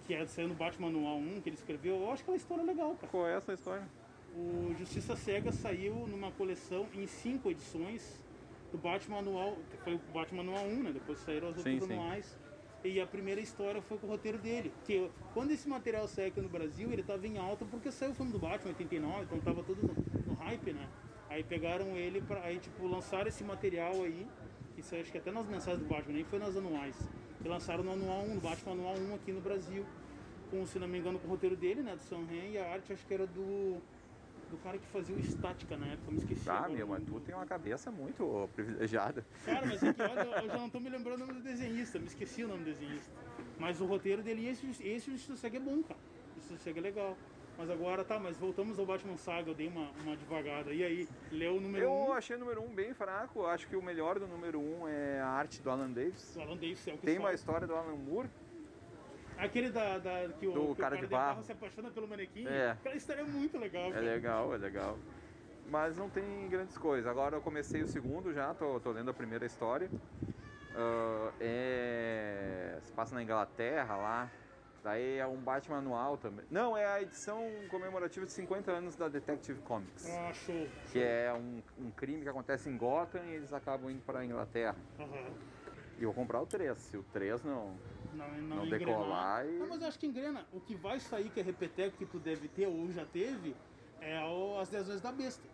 que 0.08 0.14
é 0.14 0.26
saiu 0.26 0.48
no 0.48 0.56
Batman 0.56 0.88
Anual 0.88 1.18
1 1.18 1.42
que 1.42 1.50
ele 1.50 1.58
escreveu? 1.58 1.98
Eu 1.98 2.12
acho 2.12 2.24
que 2.24 2.30
é 2.30 2.34
uma 2.34 2.38
história 2.38 2.64
legal, 2.64 2.96
cara. 2.96 3.08
Qual 3.12 3.28
é 3.28 3.36
essa 3.36 3.54
história? 3.54 3.86
O 4.36 4.74
Justiça 4.78 5.16
Cega 5.16 5.52
saiu 5.52 6.08
numa 6.08 6.32
coleção 6.32 6.88
em 6.94 7.06
cinco 7.08 7.50
edições 7.50 8.22
do 8.72 8.78
Batman 8.78 9.20
Anual, 9.20 9.58
que 9.72 9.78
foi 9.78 9.96
o 9.96 10.00
Batman 10.14 10.42
Anual 10.42 10.66
1, 10.66 10.84
né? 10.84 10.92
Depois 10.92 11.20
saíram 11.20 11.50
as 11.50 11.58
outras 11.58 11.80
Sim, 11.82 11.86
sim. 11.88 11.94
anuais. 11.94 12.38
E 12.84 13.02
a 13.02 13.06
primeira 13.06 13.42
história 13.42 13.82
foi 13.82 13.98
com 13.98 14.08
o 14.08 14.10
roteiro 14.10 14.38
dele. 14.38 14.72
Que 14.86 15.10
quando 15.34 15.52
esse 15.52 15.68
material 15.68 16.08
saiu 16.08 16.30
aqui 16.30 16.40
no 16.40 16.48
Brasil, 16.48 16.92
ele 16.92 17.04
tava 17.04 17.28
em 17.28 17.38
alta 17.38 17.66
porque 17.66 17.92
saiu 17.92 18.12
o 18.12 18.16
filme 18.16 18.32
do 18.32 18.40
Batman 18.40 18.72
em 18.72 18.74
89, 18.74 19.24
então 19.24 19.40
tava 19.40 19.64
todo 19.64 19.82
no, 19.82 19.94
no 20.26 20.34
hype, 20.36 20.72
né? 20.72 20.88
Aí 21.30 21.44
pegaram 21.44 21.88
ele 21.98 22.22
para 22.22 22.42
aí 22.42 22.58
tipo 22.60 22.88
lançaram 22.88 23.28
esse 23.28 23.44
material 23.44 24.02
aí, 24.04 24.26
isso 24.78 24.96
acho 24.96 25.12
que 25.12 25.18
até 25.18 25.30
nas 25.32 25.46
mensagens 25.46 25.84
do 25.84 25.90
Batman, 25.90 26.14
nem 26.14 26.24
foi 26.24 26.40
nas 26.40 26.56
anuais. 26.56 26.96
E 27.44 27.48
lançaram 27.48 27.84
no 27.84 27.92
anual 27.92 28.22
1, 28.24 28.36
no 28.36 28.42
Batman 28.42 28.72
anual 28.72 28.96
1 28.98 29.16
aqui 29.16 29.32
no 29.32 29.42
Brasil. 29.42 29.86
Com, 30.50 30.66
se 30.66 30.80
não 30.80 30.88
me 30.88 30.98
engano, 30.98 31.20
com 31.20 31.28
o 31.28 31.30
roteiro 31.30 31.56
dele, 31.56 31.82
né? 31.82 31.96
Do 31.96 32.02
Sam 32.02 32.26
Raimi, 32.26 32.54
e 32.54 32.58
a 32.58 32.72
arte 32.72 32.92
acho 32.94 33.06
que 33.06 33.14
era 33.14 33.28
do 33.28 33.78
do 34.50 34.58
cara 34.58 34.78
que 34.78 34.88
fazia 34.88 35.16
o 35.16 35.20
Estática 35.20 35.78
na 35.78 35.88
época, 35.88 36.12
me 36.12 36.18
esqueci. 36.18 36.50
Ah, 36.50 36.68
meu, 36.68 36.86
o 36.86 36.90
mas 36.90 37.04
tu 37.04 37.20
tem 37.20 37.36
uma 37.36 37.46
cabeça 37.46 37.92
muito 37.92 38.50
privilegiada. 38.54 39.26
Cara, 39.46 39.66
mas 39.66 39.82
é 39.82 39.94
que 39.94 40.02
olha, 40.02 40.22
eu 40.22 40.48
já 40.50 40.58
não 40.58 40.70
tô 40.70 40.80
me 40.80 40.90
lembrando 40.90 41.24
o 41.24 41.28
nome 41.28 41.34
do 41.34 41.42
desenhista, 41.42 42.00
me 42.00 42.08
esqueci 42.08 42.44
o 42.44 42.48
nome 42.48 42.64
do 42.64 42.74
desenhista. 42.74 43.12
Mas 43.58 43.80
o 43.80 43.86
roteiro 43.86 44.24
dele, 44.24 44.48
esse, 44.48 44.68
esse 44.82 45.38
Cega 45.38 45.58
é 45.58 45.60
bom, 45.60 45.84
cara. 45.84 46.00
Justiça 46.36 46.64
Cega 46.64 46.80
é 46.80 46.84
legal. 46.84 47.18
Mas 47.58 47.70
agora 47.70 48.06
tá, 48.06 48.18
mas 48.18 48.38
voltamos 48.38 48.80
ao 48.80 48.86
Batman 48.86 49.18
Saga, 49.18 49.52
eu 49.52 49.54
dei 49.54 49.68
uma, 49.68 49.92
uma 50.02 50.16
devagada. 50.16 50.72
E 50.72 50.82
aí, 50.82 51.10
leu 51.30 51.58
o 51.58 51.60
número 51.60 51.84
Eu 51.84 51.92
1 51.92 52.08
um, 52.08 52.14
achei 52.14 52.38
o 52.38 52.40
número 52.40 52.62
1 52.62 52.66
um 52.66 52.74
bem 52.74 52.94
fraco. 52.94 53.46
Acho 53.46 53.68
que 53.68 53.76
o 53.76 53.82
melhor 53.82 54.18
do 54.18 54.26
número 54.26 54.62
1 54.62 54.82
um 54.82 54.88
é 54.88 55.20
a 55.20 55.28
arte 55.28 55.62
do 55.62 55.70
Alan 55.70 55.92
Davis. 55.92 56.36
do 56.36 56.42
Alan 56.42 56.56
Davis, 56.56 56.88
é 56.88 56.94
o 56.94 56.98
que 56.98 57.06
Tem 57.06 57.20
uma 57.20 57.34
história 57.34 57.68
do 57.68 57.76
Alan 57.76 57.98
Moore. 57.98 58.30
Aquele 59.40 59.70
da, 59.70 59.98
da, 59.98 60.30
que 60.40 60.48
o, 60.48 60.52
Do 60.54 60.66
que 60.68 60.72
o 60.72 60.76
cara 60.76 60.98
de 60.98 61.08
barro 61.08 61.36
barro. 61.36 61.44
se 61.44 61.52
apaixona 61.52 61.90
pelo 61.90 62.08
manequim. 62.08 62.46
É. 62.48 62.72
Aquela 62.72 62.96
história 62.96 63.22
é 63.22 63.26
muito 63.26 63.58
legal, 63.58 63.88
É 63.88 63.92
cara. 63.92 64.06
legal, 64.06 64.54
é 64.54 64.58
legal. 64.58 64.98
Mas 65.70 65.98
não 65.98 66.10
tem 66.10 66.48
grandes 66.50 66.78
coisas. 66.78 67.06
Agora 67.10 67.38
eu 67.38 67.42
comecei 67.42 67.82
o 67.82 67.88
segundo 67.88 68.34
já, 68.34 68.54
tô, 68.54 68.80
tô 68.80 68.92
lendo 68.92 69.12
a 69.12 69.14
primeira 69.14 69.46
história. 69.46 69.90
Ah, 70.76 71.32
é... 71.40 72.78
Se 72.82 72.92
passa 72.92 73.16
na 73.16 73.24
Inglaterra 73.24 73.96
lá. 73.96 74.32
Daí 74.82 75.18
é 75.18 75.28
um 75.28 75.36
Batman 75.36 75.80
anual 75.80 76.18
também. 76.18 76.46
Não, 76.50 76.76
é 76.76 76.86
a 76.86 77.02
edição 77.02 77.44
comemorativa 77.70 78.26
de 78.26 78.32
50 78.32 78.72
anos 78.72 78.96
da 78.96 79.10
Detective 79.10 79.60
Comics. 79.62 80.10
Ah, 80.10 80.32
show. 80.34 80.68
Que 80.92 81.00
é 81.04 81.34
um, 81.34 81.62
um 81.86 81.92
crime 81.92 82.22
que 82.24 82.30
acontece 82.30 82.70
em 82.70 82.78
Gotham 82.78 83.22
e 83.26 83.34
eles 83.36 83.52
acabam 83.52 83.92
indo 83.92 84.02
pra 84.06 84.24
Inglaterra. 84.24 84.78
Aham. 84.98 85.34
E 85.98 86.04
eu 86.04 86.14
vou 86.14 86.14
comprar 86.14 86.40
o 86.42 86.46
3. 86.46 86.78
Se 86.78 86.96
o 86.96 87.04
3 87.12 87.44
não. 87.44 87.76
Não, 88.20 88.42
não, 88.42 88.56
Não 88.58 88.70
decolar 88.70 89.46
e- 89.48 89.58
Não, 89.60 89.68
mas 89.70 89.82
eu 89.82 89.88
acho 89.88 89.98
que 89.98 90.06
engrena. 90.06 90.46
O 90.52 90.60
que 90.60 90.76
vai 90.76 91.00
sair, 91.00 91.30
que 91.30 91.40
é 91.40 91.44
repeteco, 91.44 91.96
que 91.98 92.06
tu 92.06 92.20
deve 92.20 92.50
ter 92.50 92.68
ou 92.68 92.92
já 92.92 93.06
teve, 93.06 93.56
é 94.02 94.22
o, 94.26 94.60
as 94.60 94.68
10 94.70 94.88
vezes 94.88 95.02
da 95.02 95.12
besta. 95.12 95.48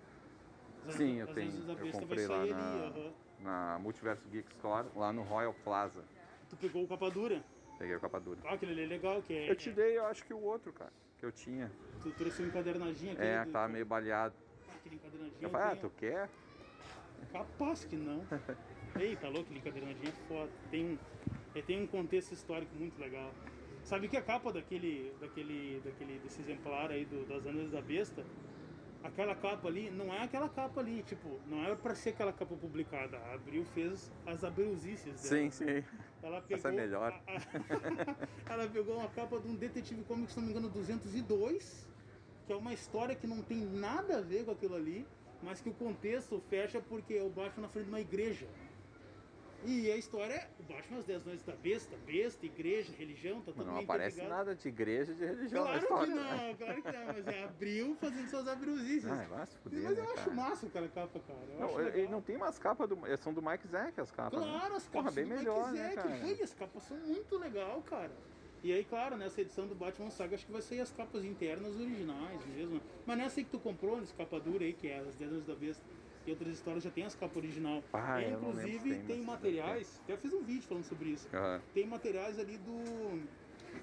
As- 0.88 0.96
Sim, 0.96 1.18
eu 1.18 1.28
as 1.30 1.36
tenho. 1.36 1.52
10 1.52 1.54
vezes 1.54 1.68
da 1.68 1.74
Eu 1.74 1.78
besta 1.86 2.00
vai 2.00 2.08
comprei 2.08 2.28
lá 2.28 2.38
sair 2.38 2.50
na, 2.52 2.72
ali. 2.74 3.00
aham. 3.00 3.14
na 3.40 3.80
Multiverso 3.80 4.28
Geek 4.30 4.52
Store, 4.56 4.88
lá 4.96 5.14
no 5.14 5.22
Royal 5.22 5.54
Plaza. 5.64 6.04
Tu 6.50 6.56
pegou 6.58 6.84
o 6.84 6.88
capa 6.88 7.10
dura. 7.12 7.44
Peguei 7.78 7.96
o 7.96 8.00
capa 8.00 8.20
dura. 8.20 8.40
Ah, 8.46 8.54
aquele 8.54 8.72
ali 8.72 8.84
é 8.84 8.88
legal, 8.88 9.22
que 9.22 9.34
é. 9.34 9.52
Eu 9.52 9.56
te 9.56 9.70
dei, 9.72 9.98
eu 9.98 10.06
acho 10.08 10.24
que 10.24 10.34
o 10.34 10.42
outro, 10.42 10.74
cara, 10.74 10.92
que 11.20 11.26
eu 11.26 11.32
tinha. 11.32 11.72
Tu 12.02 12.12
trouxe 12.14 12.42
um 12.42 12.48
encadernadinho 12.48 13.12
aquele. 13.14 13.28
É, 13.28 13.46
do- 13.46 13.52
tava 13.52 13.68
meio 13.68 13.86
baleado. 13.86 14.34
Aquele 14.76 14.96
encadernadinho. 14.96 15.38
Eu 15.42 15.50
falei, 15.50 15.68
ah, 15.68 15.76
tu 15.76 15.90
quer? 15.92 16.30
Capaz 17.32 17.84
que 17.86 17.96
não. 17.96 18.26
Ei, 19.00 19.16
tá 19.18 19.28
louco, 19.28 19.42
aquele 19.44 19.60
encadernadinho 19.60 20.10
é 20.10 20.12
foda. 20.28 20.52
Tem 20.72 20.86
um, 20.86 20.98
ele 21.56 21.64
tem 21.64 21.82
um 21.82 21.88
contexto 21.88 22.34
histórico 22.34 22.76
muito 22.76 23.00
legal. 23.00 23.34
Sabe 23.86 24.10
que 24.10 24.18
a 24.18 24.22
capa 24.22 24.52
daquele, 24.52 25.14
daquele, 25.22 25.80
daquele, 25.80 26.20
desse 26.20 26.42
exemplar 26.42 26.92
aí 26.92 27.06
do, 27.06 27.26
das 27.26 27.46
Anas 27.46 27.72
da 27.72 27.82
Besta, 27.82 28.26
aquela 29.04 29.34
capa 29.36 29.68
ali, 29.68 29.90
não 29.92 30.14
é 30.14 30.24
aquela 30.24 30.50
capa 30.50 30.82
ali, 30.82 31.02
tipo, 31.04 31.40
não 31.48 31.64
era 31.64 31.76
pra 31.76 31.96
ser 31.96 32.10
aquela 32.10 32.34
capa 32.34 32.56
publicada. 32.56 33.18
A 33.18 33.36
Abril 33.36 33.64
fez 33.74 34.12
as 34.26 34.44
abrilzices 34.44 35.22
dela. 35.22 35.44
Sim, 35.44 35.50
sim. 35.52 35.84
Ela 36.22 36.42
pegou, 36.42 36.58
Essa 36.58 36.70
é 36.70 36.72
melhor. 36.72 37.14
a- 37.28 37.32
a- 37.32 38.52
ela 38.54 38.68
pegou 38.68 38.98
uma 38.98 39.08
capa 39.08 39.40
de 39.40 39.48
um 39.48 39.56
Detetive 39.56 40.04
Comics, 40.04 40.34
se 40.34 40.40
não 40.40 40.46
me 40.46 40.52
engano, 40.52 40.68
202, 40.70 41.88
que 42.48 42.52
é 42.52 42.56
uma 42.56 42.74
história 42.74 43.16
que 43.16 43.28
não 43.28 43.42
tem 43.42 43.58
nada 43.58 44.18
a 44.18 44.22
ver 44.22 44.44
com 44.46 44.52
aquilo 44.52 44.76
ali, 44.76 45.06
mas 45.44 45.62
que 45.62 45.70
o 45.70 45.74
contexto 45.74 46.42
fecha 46.50 46.82
porque 46.82 47.14
é 47.14 47.24
o 47.24 47.30
Batman 47.30 47.64
na 47.64 47.70
frente 47.70 47.86
de 47.86 47.92
uma 47.92 48.02
igreja. 48.02 48.48
E 49.64 49.92
a 49.92 49.98
história 49.98 50.34
é 50.34 50.48
o 50.60 50.64
Batman 50.64 51.00
às 51.00 51.06
10 51.06 51.26
noites 51.26 51.44
da 51.46 51.56
besta, 51.56 51.96
besta, 52.06 52.46
igreja, 52.46 52.92
religião, 52.98 53.42
tá 53.42 53.52
tudo 53.52 53.66
Não 53.66 53.80
aparece 53.80 54.22
nada 54.22 54.54
de 54.54 54.68
igreja 54.68 55.14
de 55.14 55.26
religião 55.26 55.64
na 55.64 55.80
Claro 55.80 55.84
história. 55.84 56.14
que 56.14 56.20
né? 56.20 56.48
não, 56.48 56.56
claro 56.56 56.84
que 56.84 56.92
não, 56.92 57.06
mas 57.08 57.28
é 57.28 57.44
Abril 57.46 57.98
fazendo 58.00 58.30
suas 58.30 58.48
abrilzices. 58.48 59.10
Ah, 59.12 59.26
vai 59.28 59.46
se 59.48 59.58
fuder, 59.58 59.82
mas 59.84 59.98
eu 59.98 60.04
né, 60.04 60.10
acho 60.12 60.16
cara? 60.24 60.32
massa 60.36 60.68
aquela 60.68 60.88
capa, 60.90 61.20
cara. 61.20 61.40
Eu 61.50 61.60
Não, 61.60 61.80
ele 61.82 61.92
legal. 61.92 62.12
não 62.12 62.22
tem 62.22 62.36
umas 62.36 62.60
capas 62.60 62.88
do. 62.90 63.18
São 63.18 63.34
do 63.34 63.42
Mike 63.42 63.68
Zack 63.68 64.00
as 64.00 64.12
capas. 64.12 64.40
né? 64.40 64.46
Claro, 64.46 64.76
as 64.76 64.84
Porra, 64.88 65.04
capas 65.06 65.16
bem 65.16 65.24
do 65.26 65.30
melhor, 65.36 65.72
Mike 65.72 65.84
né, 65.84 65.96
Zack, 65.96 66.20
foi, 66.20 66.44
as 66.44 66.54
capas 66.54 66.84
são 66.84 66.98
muito 66.98 67.38
legal, 67.40 67.82
cara. 67.82 68.12
E 68.64 68.72
aí, 68.74 68.84
claro, 68.84 69.16
nessa 69.18 69.42
edição 69.42 69.68
do 69.68 69.74
Batman 69.76 70.10
Saga, 70.12 70.36
acho 70.36 70.46
que 70.46 70.52
vai 70.52 70.62
sair 70.62 70.82
as 70.82 70.92
capas 70.92 71.24
internas 71.24 71.76
originais 71.76 72.46
mesmo. 72.48 72.82
Mas 73.06 73.18
nessa 73.18 73.40
aí 73.40 73.44
que 73.46 73.52
tu 73.52 73.60
comprou, 73.60 74.00
nessa 74.00 74.14
capa 74.16 74.40
dura 74.40 74.64
aí, 74.64 74.74
que 74.74 74.88
é 74.88 75.00
as 75.00 75.16
Dedas 75.16 75.44
da 75.46 75.54
Besta, 75.56 75.84
e 76.26 76.32
outras 76.32 76.54
histórias 76.54 76.84
já 76.84 76.90
tem 76.90 77.04
as 77.04 77.16
capas 77.16 77.38
original. 77.38 77.84
Ah, 77.94 78.22
e, 78.22 78.32
inclusive, 78.32 79.04
tem, 79.04 79.22
materiais, 79.24 80.00
até 80.04 80.14
eu 80.14 80.18
fiz 80.18 80.34
um 80.34 80.44
vídeo 80.44 80.64
falando 80.64 80.86
sobre 80.86 81.10
isso. 81.10 81.28
Aham. 81.34 81.62
Tem 81.74 81.86
materiais 81.86 82.40
ali 82.40 82.58
do, 82.58 83.20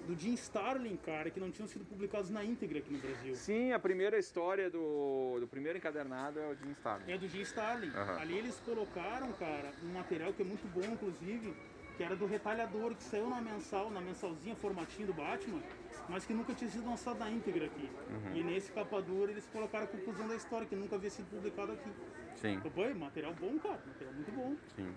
do 0.07 0.19
Jim 0.19 0.35
Starlin, 0.35 0.97
cara, 0.97 1.31
que 1.31 1.39
não 1.39 1.51
tinham 1.51 1.69
sido 1.69 1.85
publicados 1.85 2.31
na 2.31 2.45
íntegra 2.45 2.79
aqui 2.79 2.93
no 2.93 2.99
Brasil. 2.99 3.35
Sim, 3.37 3.73
a 3.73 3.79
primeira 3.79 4.19
história 4.19 4.69
do, 4.69 5.39
do 5.41 5.47
primeiro 5.47 5.79
encadernado 5.79 6.41
é 6.41 6.49
o 6.49 6.55
Jim 6.55 6.73
Starlin. 6.73 7.13
É 7.13 7.19
do 7.19 7.29
Jim 7.29 7.43
Starlin. 7.43 7.91
Aham. 7.91 8.19
Ali 8.19 8.39
eles 8.39 8.59
colocaram, 8.61 9.33
cara, 9.33 9.73
um 9.85 9.93
material 9.93 10.33
que 10.33 10.43
é 10.43 10.45
muito 10.45 10.67
bom, 10.69 10.93
inclusive, 10.93 11.55
que 12.03 12.07
era 12.07 12.17
do 12.17 12.27
Retalhador, 12.27 12.97
que 12.97 13.03
saiu 13.05 13.29
na 13.31 13.41
mensal, 13.41 13.89
na 13.89 14.01
mensalzinha, 14.01 14.57
formatinho 14.57 15.07
do 15.07 15.15
Batman, 15.15 15.63
mas 16.09 16.25
que 16.27 16.35
nunca 16.35 16.53
tinha 16.53 16.69
sido 16.69 16.85
lançado 16.85 17.17
na 17.21 17.31
íntegra 17.31 17.67
aqui. 17.67 17.89
Uhum. 18.11 18.35
E 18.35 18.43
nesse 18.43 18.73
capa 18.73 19.01
dura 19.01 19.31
eles 19.31 19.47
colocaram 19.53 19.85
a 19.85 19.87
conclusão 19.87 20.27
da 20.27 20.35
história, 20.35 20.67
que 20.67 20.75
nunca 20.75 20.97
havia 20.97 21.11
sido 21.11 21.31
publicado 21.31 21.71
aqui. 21.71 21.89
Sim, 22.35 22.55
Então, 22.55 22.73
pô, 22.73 22.93
material 22.93 23.33
bom, 23.35 23.57
cara, 23.61 23.81
material 23.87 24.15
muito 24.15 24.33
bom. 24.33 24.57
sim. 24.75 24.93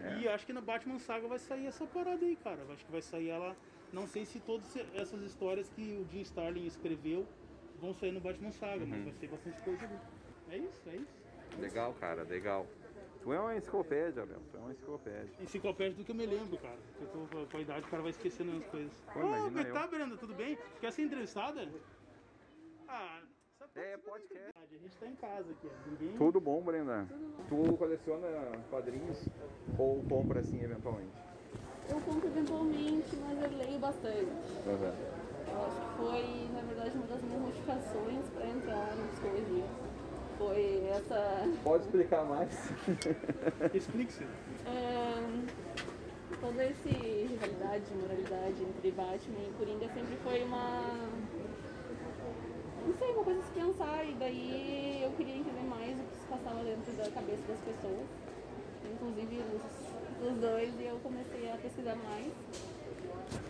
É. 0.00 0.18
E 0.18 0.28
acho 0.28 0.44
que 0.44 0.52
na 0.52 0.60
Batman 0.60 0.98
Saga 0.98 1.26
vai 1.28 1.38
sair 1.38 1.66
essa 1.66 1.86
parada 1.86 2.22
aí, 2.24 2.36
cara. 2.36 2.60
Acho 2.70 2.84
que 2.84 2.90
vai 2.92 3.00
sair 3.00 3.30
ela. 3.30 3.56
Não 3.92 4.06
sei 4.06 4.24
se 4.26 4.38
todas 4.40 4.76
essas 4.94 5.22
histórias 5.22 5.68
que 5.70 5.96
o 5.96 6.06
Jim 6.12 6.20
Starlin 6.22 6.66
escreveu 6.66 7.26
vão 7.80 7.94
sair 7.94 8.10
no 8.12 8.20
Batman 8.20 8.50
Saga, 8.50 8.82
Uhum. 8.82 8.88
mas 8.90 9.04
vai 9.04 9.12
ter 9.14 9.28
bastante 9.28 9.60
coisa 9.62 9.84
ali. 9.86 9.98
É 10.50 10.56
isso, 10.58 10.82
é 10.88 10.96
isso. 10.96 11.60
Legal, 11.60 11.94
cara, 11.94 12.24
legal. 12.24 12.66
Tu 13.22 13.32
é 13.32 13.38
uma 13.38 13.56
enciclopédia, 13.56 14.24
Abel. 14.24 14.40
Tu 14.50 14.56
é 14.56 14.60
uma 14.60 14.72
enciclopédia. 14.72 15.30
Enciclopédia 15.40 15.96
do 15.96 16.04
que 16.04 16.10
eu 16.10 16.14
me 16.14 16.26
lembro, 16.26 16.58
cara. 16.58 16.78
Eu 17.00 17.06
tô 17.06 17.46
com 17.46 17.56
a 17.56 17.60
idade, 17.60 17.86
o 17.86 17.90
cara 17.90 18.02
vai 18.02 18.10
esquecendo 18.10 18.56
as 18.56 18.66
coisas. 18.66 18.92
Pô, 19.12 19.20
Ô, 19.20 19.22
imagina 19.22 19.44
como 19.44 19.58
é 19.60 19.64
que 19.64 19.72
tá, 19.72 19.86
Brenda? 19.86 20.16
Tudo 20.16 20.34
bem? 20.34 20.58
Quer 20.80 20.92
ser 20.92 21.02
entrevistada? 21.02 21.68
Ah, 22.88 23.20
pode 23.58 23.70
É, 23.76 23.96
podcast. 23.96 24.52
A 24.60 24.66
gente 24.66 24.96
tá 24.96 25.06
em 25.06 25.14
casa 25.14 25.50
aqui, 25.52 25.68
ó. 25.68 25.90
Ninguém... 25.90 26.16
Tudo 26.16 26.40
bom, 26.40 26.62
Brenda? 26.62 27.06
Tu 27.48 27.76
coleciona 27.76 28.26
quadrinhos 28.70 29.28
ou 29.78 30.02
compra 30.08 30.40
assim 30.40 30.60
eventualmente? 30.60 31.12
Eu 31.88 32.00
compro 32.00 32.26
eventualmente, 32.26 33.16
mas 33.16 33.42
eu 33.42 33.58
leio 33.58 33.78
bastante. 33.78 34.32
Aham. 34.66 34.94
Eu 35.46 35.66
acho 35.66 35.80
que 35.80 35.96
foi, 35.96 36.48
na 36.54 36.62
verdade, 36.62 36.96
uma 36.96 37.06
das 37.06 37.22
minhas 37.22 37.40
motivações 37.40 38.28
para 38.30 38.46
entrar 38.48 38.96
na 38.96 39.08
psicologia. 39.08 39.91
Foi 40.42 40.88
essa. 40.90 41.48
Pode 41.62 41.84
explicar 41.84 42.24
mais? 42.24 42.50
Explique-se. 43.72 44.26
Então, 44.60 45.44
toda 46.40 46.64
essa 46.64 46.88
rivalidade, 46.88 47.84
moralidade 47.94 48.62
entre 48.62 48.90
Batman 48.90 49.38
e 49.38 49.52
Coringa 49.56 49.88
sempre 49.94 50.16
foi 50.24 50.42
uma. 50.42 50.82
Não 52.84 52.94
sei, 52.98 53.12
uma 53.12 53.22
coisa 53.22 53.38
a 53.38 53.42
se 53.44 53.50
pensar, 53.52 54.04
e 54.04 54.14
daí 54.14 55.02
eu 55.04 55.12
queria 55.12 55.36
entender 55.36 55.62
mais 55.62 55.96
o 55.96 56.02
que 56.02 56.16
se 56.16 56.26
passava 56.26 56.64
dentro 56.64 56.92
da 56.94 57.08
cabeça 57.10 57.42
das 57.46 57.60
pessoas, 57.60 58.06
inclusive 58.92 59.42
os, 59.54 60.28
os 60.28 60.40
dois, 60.40 60.80
e 60.80 60.84
eu 60.86 60.98
comecei 61.04 61.52
a 61.52 61.56
pesquisar 61.58 61.94
mais 61.94 62.32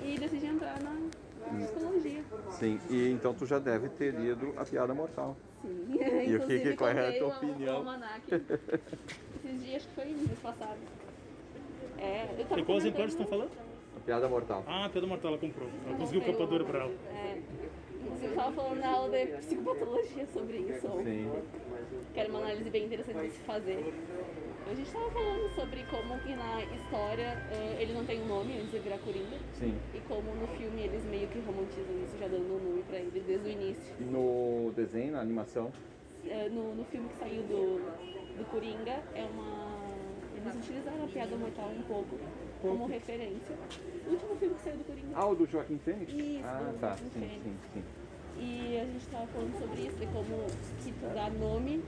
e 0.05 0.18
decidi 0.18 0.47
entrar 0.47 0.78
na 0.82 1.09
psicologia. 1.43 2.22
Sim, 2.51 2.80
e 2.90 3.11
então 3.11 3.34
tu 3.34 3.47
já 3.47 3.59
deve 3.59 3.88
ter 3.90 4.14
lido 4.14 4.53
A 4.57 4.64
Piada 4.64 4.95
Mortal. 4.95 5.36
Sim. 5.62 5.86
E 6.26 6.36
o 6.36 6.40
que 6.47 6.59
que- 6.61 6.76
qual 6.76 6.90
é 6.90 7.09
a 7.09 7.18
tua 7.18 7.28
opinião? 7.36 7.84
Esses 9.45 9.64
dias, 9.64 9.82
que 9.84 9.95
foi 9.95 10.05
mês 10.07 10.38
passado. 10.43 10.78
É, 11.99 12.28
eu 12.38 12.45
tava 12.47 12.61
E 12.61 12.64
comentando- 12.64 12.95
vocês 12.97 13.09
estão 13.11 13.26
falando? 13.26 13.51
A 13.97 14.01
Piada 14.01 14.28
Mortal. 14.28 14.64
Ah, 14.66 14.90
Pedro 14.93 15.09
Mortal 15.09 15.30
ela 15.32 15.40
comprou. 15.40 15.68
Ela 15.86 15.97
conseguiu 15.97 16.20
o- 16.22 16.47
dura 16.47 16.64
pra 16.64 16.78
ela. 16.80 16.93
É. 17.14 17.38
Eu 18.22 18.34
tava 18.34 18.52
falando 18.52 18.78
na 18.80 18.88
aula 18.90 19.18
de 19.18 19.32
psicopatologia 19.32 20.26
sobre 20.32 20.58
isso. 20.58 20.88
Sim. 21.02 21.32
Que 22.14 22.20
era 22.20 22.28
uma 22.28 22.38
análise 22.40 22.70
bem 22.70 22.84
interessante 22.86 23.20
de 23.26 23.30
se 23.32 23.40
fazer. 23.42 23.92
A 24.70 24.74
gente 24.74 24.92
tava 24.92 25.10
falando 25.10 25.54
sobre 25.54 25.82
como 25.84 26.18
que 26.20 26.34
na 26.34 26.62
história 26.62 27.36
eh, 27.50 27.78
ele 27.82 27.92
não 27.92 28.04
tem 28.04 28.20
um 28.22 28.26
nome 28.26 28.56
antes 28.58 28.70
de 28.70 28.78
virar 28.78 28.98
Coringa. 28.98 29.36
Sim. 29.54 29.74
E 29.92 29.98
como 30.08 30.34
no 30.34 30.46
filme 30.56 30.82
eles 30.82 31.04
meio 31.04 31.26
que 31.28 31.40
romantizam 31.40 31.96
isso, 32.04 32.16
já 32.18 32.28
dando 32.28 32.44
um 32.54 32.58
nome 32.70 32.82
pra 32.84 32.98
ele 32.98 33.20
desde 33.26 33.48
o 33.48 33.50
início. 33.50 33.94
E 33.98 34.04
no 34.04 34.72
desenho, 34.72 35.12
na 35.12 35.20
animação? 35.20 35.72
Eh, 36.24 36.48
no, 36.50 36.74
no 36.76 36.84
filme 36.84 37.08
que 37.08 37.16
saiu 37.18 37.42
do, 37.42 37.78
do 38.38 38.44
Coringa, 38.50 39.02
é 39.14 39.24
uma. 39.24 39.82
Eles 40.36 40.54
utilizaram 40.54 41.04
a 41.04 41.08
piada 41.08 41.36
mortal 41.36 41.68
um 41.68 41.82
pouco 41.82 42.16
como 42.60 42.86
referência. 42.86 43.56
O 44.06 44.10
último 44.10 44.36
filme 44.36 44.54
que 44.54 44.60
saiu 44.62 44.76
do 44.76 44.84
Coringa. 44.84 45.08
Ah, 45.14 45.26
o 45.26 45.34
do 45.34 45.46
Joaquim 45.46 45.78
Fênix? 45.78 46.12
Isso, 46.12 46.44
Ah, 46.44 46.72
tá. 46.80 46.88
Joaquim 46.90 47.10
Sim, 47.10 47.20
Fênix. 47.20 47.42
sim, 47.42 47.56
sim. 47.74 47.82
E 48.39 48.78
a 48.80 48.85
gente 48.85 49.07
tava 49.07 49.26
falando 49.26 49.59
sobre 49.59 49.83
isso, 49.83 49.97
de 49.97 50.07
como 50.07 50.47
que 50.83 50.93
tu 50.93 51.14
dá 51.14 51.30
nome 51.30 51.83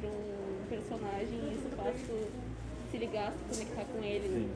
pra 0.00 0.10
um 0.10 0.66
personagem 0.68 1.38
e 1.38 1.54
isso 1.54 1.68
faz 1.76 1.96
tu 2.02 2.28
se 2.90 2.98
ligar, 2.98 3.32
se 3.32 3.44
conectar 3.44 3.84
com 3.84 4.02
ele, 4.02 4.28
né? 4.28 4.48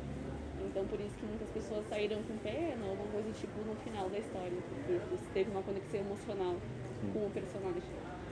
Então 0.71 0.85
por 0.87 1.01
isso 1.01 1.15
que 1.17 1.27
muitas 1.27 1.49
pessoas 1.51 1.85
saíram 1.89 2.23
com 2.23 2.37
pena 2.39 2.85
ou 2.85 2.91
alguma 2.91 3.11
coisa 3.13 3.29
do 3.29 3.35
tipo 3.35 3.59
no 3.67 3.75
final 3.77 4.09
da 4.09 4.19
história, 4.19 4.59
porque 4.69 5.01
tu 5.09 5.33
teve 5.33 5.51
uma 5.51 5.63
conexão 5.63 6.01
emocional 6.01 6.57
com 7.13 7.27
o 7.27 7.31
personagem. 7.31 7.83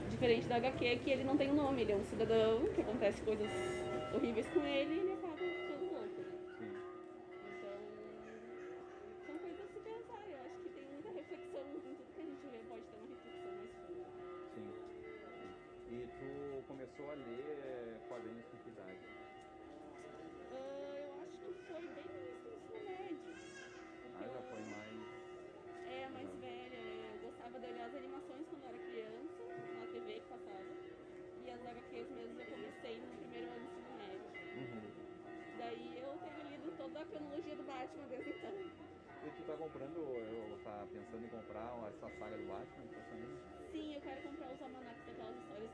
Diferente 0.09 0.47
da 0.47 0.55
HQ, 0.55 0.95
que 1.03 1.11
ele 1.11 1.23
não 1.23 1.37
tem 1.37 1.51
um 1.51 1.55
nome, 1.55 1.81
ele 1.81 1.91
é 1.91 1.95
um 1.95 2.05
cidadão, 2.05 2.61
que 2.73 2.81
acontece 2.81 3.21
coisas 3.21 3.49
horríveis 4.13 4.47
com 4.47 4.61
ele 4.61 5.08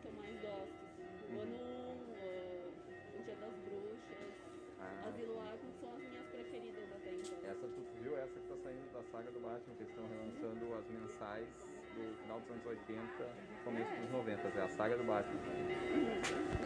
que 0.05 0.07
eu 0.07 0.13
mais 0.21 0.37
gosto. 0.45 0.77
O 1.25 1.39
ano 1.41 1.57
1, 1.57 3.17
o 3.17 3.23
Dia 3.25 3.35
das 3.41 3.55
Bruxas, 3.65 4.33
Ah. 4.79 5.09
Asilo 5.09 5.39
Arkham 5.41 5.71
são 5.81 5.89
as 5.95 6.03
minhas 6.05 6.27
preferidas 6.29 6.85
até 6.93 7.09
então. 7.09 7.37
Essa 7.49 7.67
tu 7.67 7.81
viu 8.03 8.13
essa 8.17 8.37
que 8.39 8.47
tá 8.47 8.55
saindo 8.63 8.93
da 8.93 9.01
saga 9.09 9.31
do 9.31 9.39
Batman, 9.39 9.73
que 9.75 9.81
eles 9.83 9.89
estão 9.89 10.05
relançando 10.07 10.73
as 10.75 10.85
mensais 10.93 11.47
do 11.95 12.03
final 12.21 12.39
dos 12.41 12.51
anos 12.51 12.65
80, 12.65 13.29
começo 13.63 13.95
dos 13.95 14.11
90, 14.11 14.47
é 14.47 14.61
a 14.61 14.69
saga 14.69 14.97
do 14.97 15.03
Batman. 15.05 15.39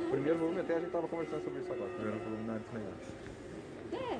O 0.07 0.09
primeiro 0.09 0.39
volume 0.39 0.59
até 0.61 0.75
a 0.75 0.79
gente 0.79 0.91
tava 0.91 1.07
conversando 1.07 1.43
sobre 1.43 1.59
isso 1.61 1.71
agora, 1.71 1.89
o 1.91 1.95
primeiro 1.95 2.19
volume 2.19 2.43
não 2.43 2.55
é 2.55 2.59
dos 2.59 2.71
melhores. 2.73 3.07
É, 3.93 4.19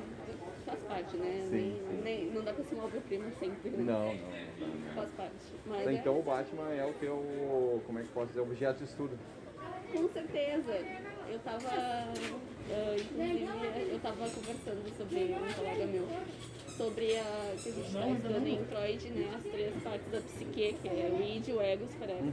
faz 0.70 0.82
parte, 0.84 1.16
né? 1.16 1.46
Sim, 1.48 1.50
Nem- 1.56 1.72
sim. 1.72 2.00
nem- 2.02 2.30
não 2.30 2.42
dá 2.44 2.52
pra 2.52 2.64
ser 2.64 2.74
uma 2.74 2.84
obra-prima 2.84 3.30
sempre, 3.38 3.70
né? 3.70 3.76
Não, 3.84 4.06
não, 4.14 4.68
não. 4.86 4.94
Faz 4.94 5.10
parte. 5.12 5.34
Mas 5.66 5.86
é- 5.86 5.92
Então 5.92 6.18
o 6.18 6.22
Batman 6.22 6.70
é 6.72 6.84
o 6.86 6.92
teu, 6.94 7.82
como 7.86 7.98
é 7.98 8.02
que 8.02 8.08
posso 8.08 8.28
dizer, 8.28 8.40
objeto 8.40 8.78
de 8.78 8.84
estudo. 8.84 9.18
Com 9.92 10.08
certeza. 10.08 10.72
Eu 11.28 11.38
tava, 11.40 11.68
ah, 11.68 12.96
inclusive, 12.98 13.92
eu 13.92 14.00
tava 14.00 14.28
conversando 14.30 14.96
sobre 14.96 15.18
um 15.34 15.52
colega 15.54 15.86
meu, 15.86 16.06
sobre 16.76 17.16
a 17.16 17.54
que 17.62 17.68
a 17.68 17.72
gente 17.72 17.92
tá 17.92 18.08
estudando 18.08 18.46
em 18.46 18.64
Freud, 18.64 19.10
né, 19.10 19.32
as 19.36 19.42
três 19.44 19.82
partes 19.82 20.10
da 20.10 20.20
psique, 20.20 20.72
que 20.82 20.88
é 20.88 21.10
o 21.12 21.22
id, 21.22 21.48
o 21.50 21.60
ego 21.60 21.82
e 21.84 21.86
o 21.86 21.90
superego. 21.90 22.32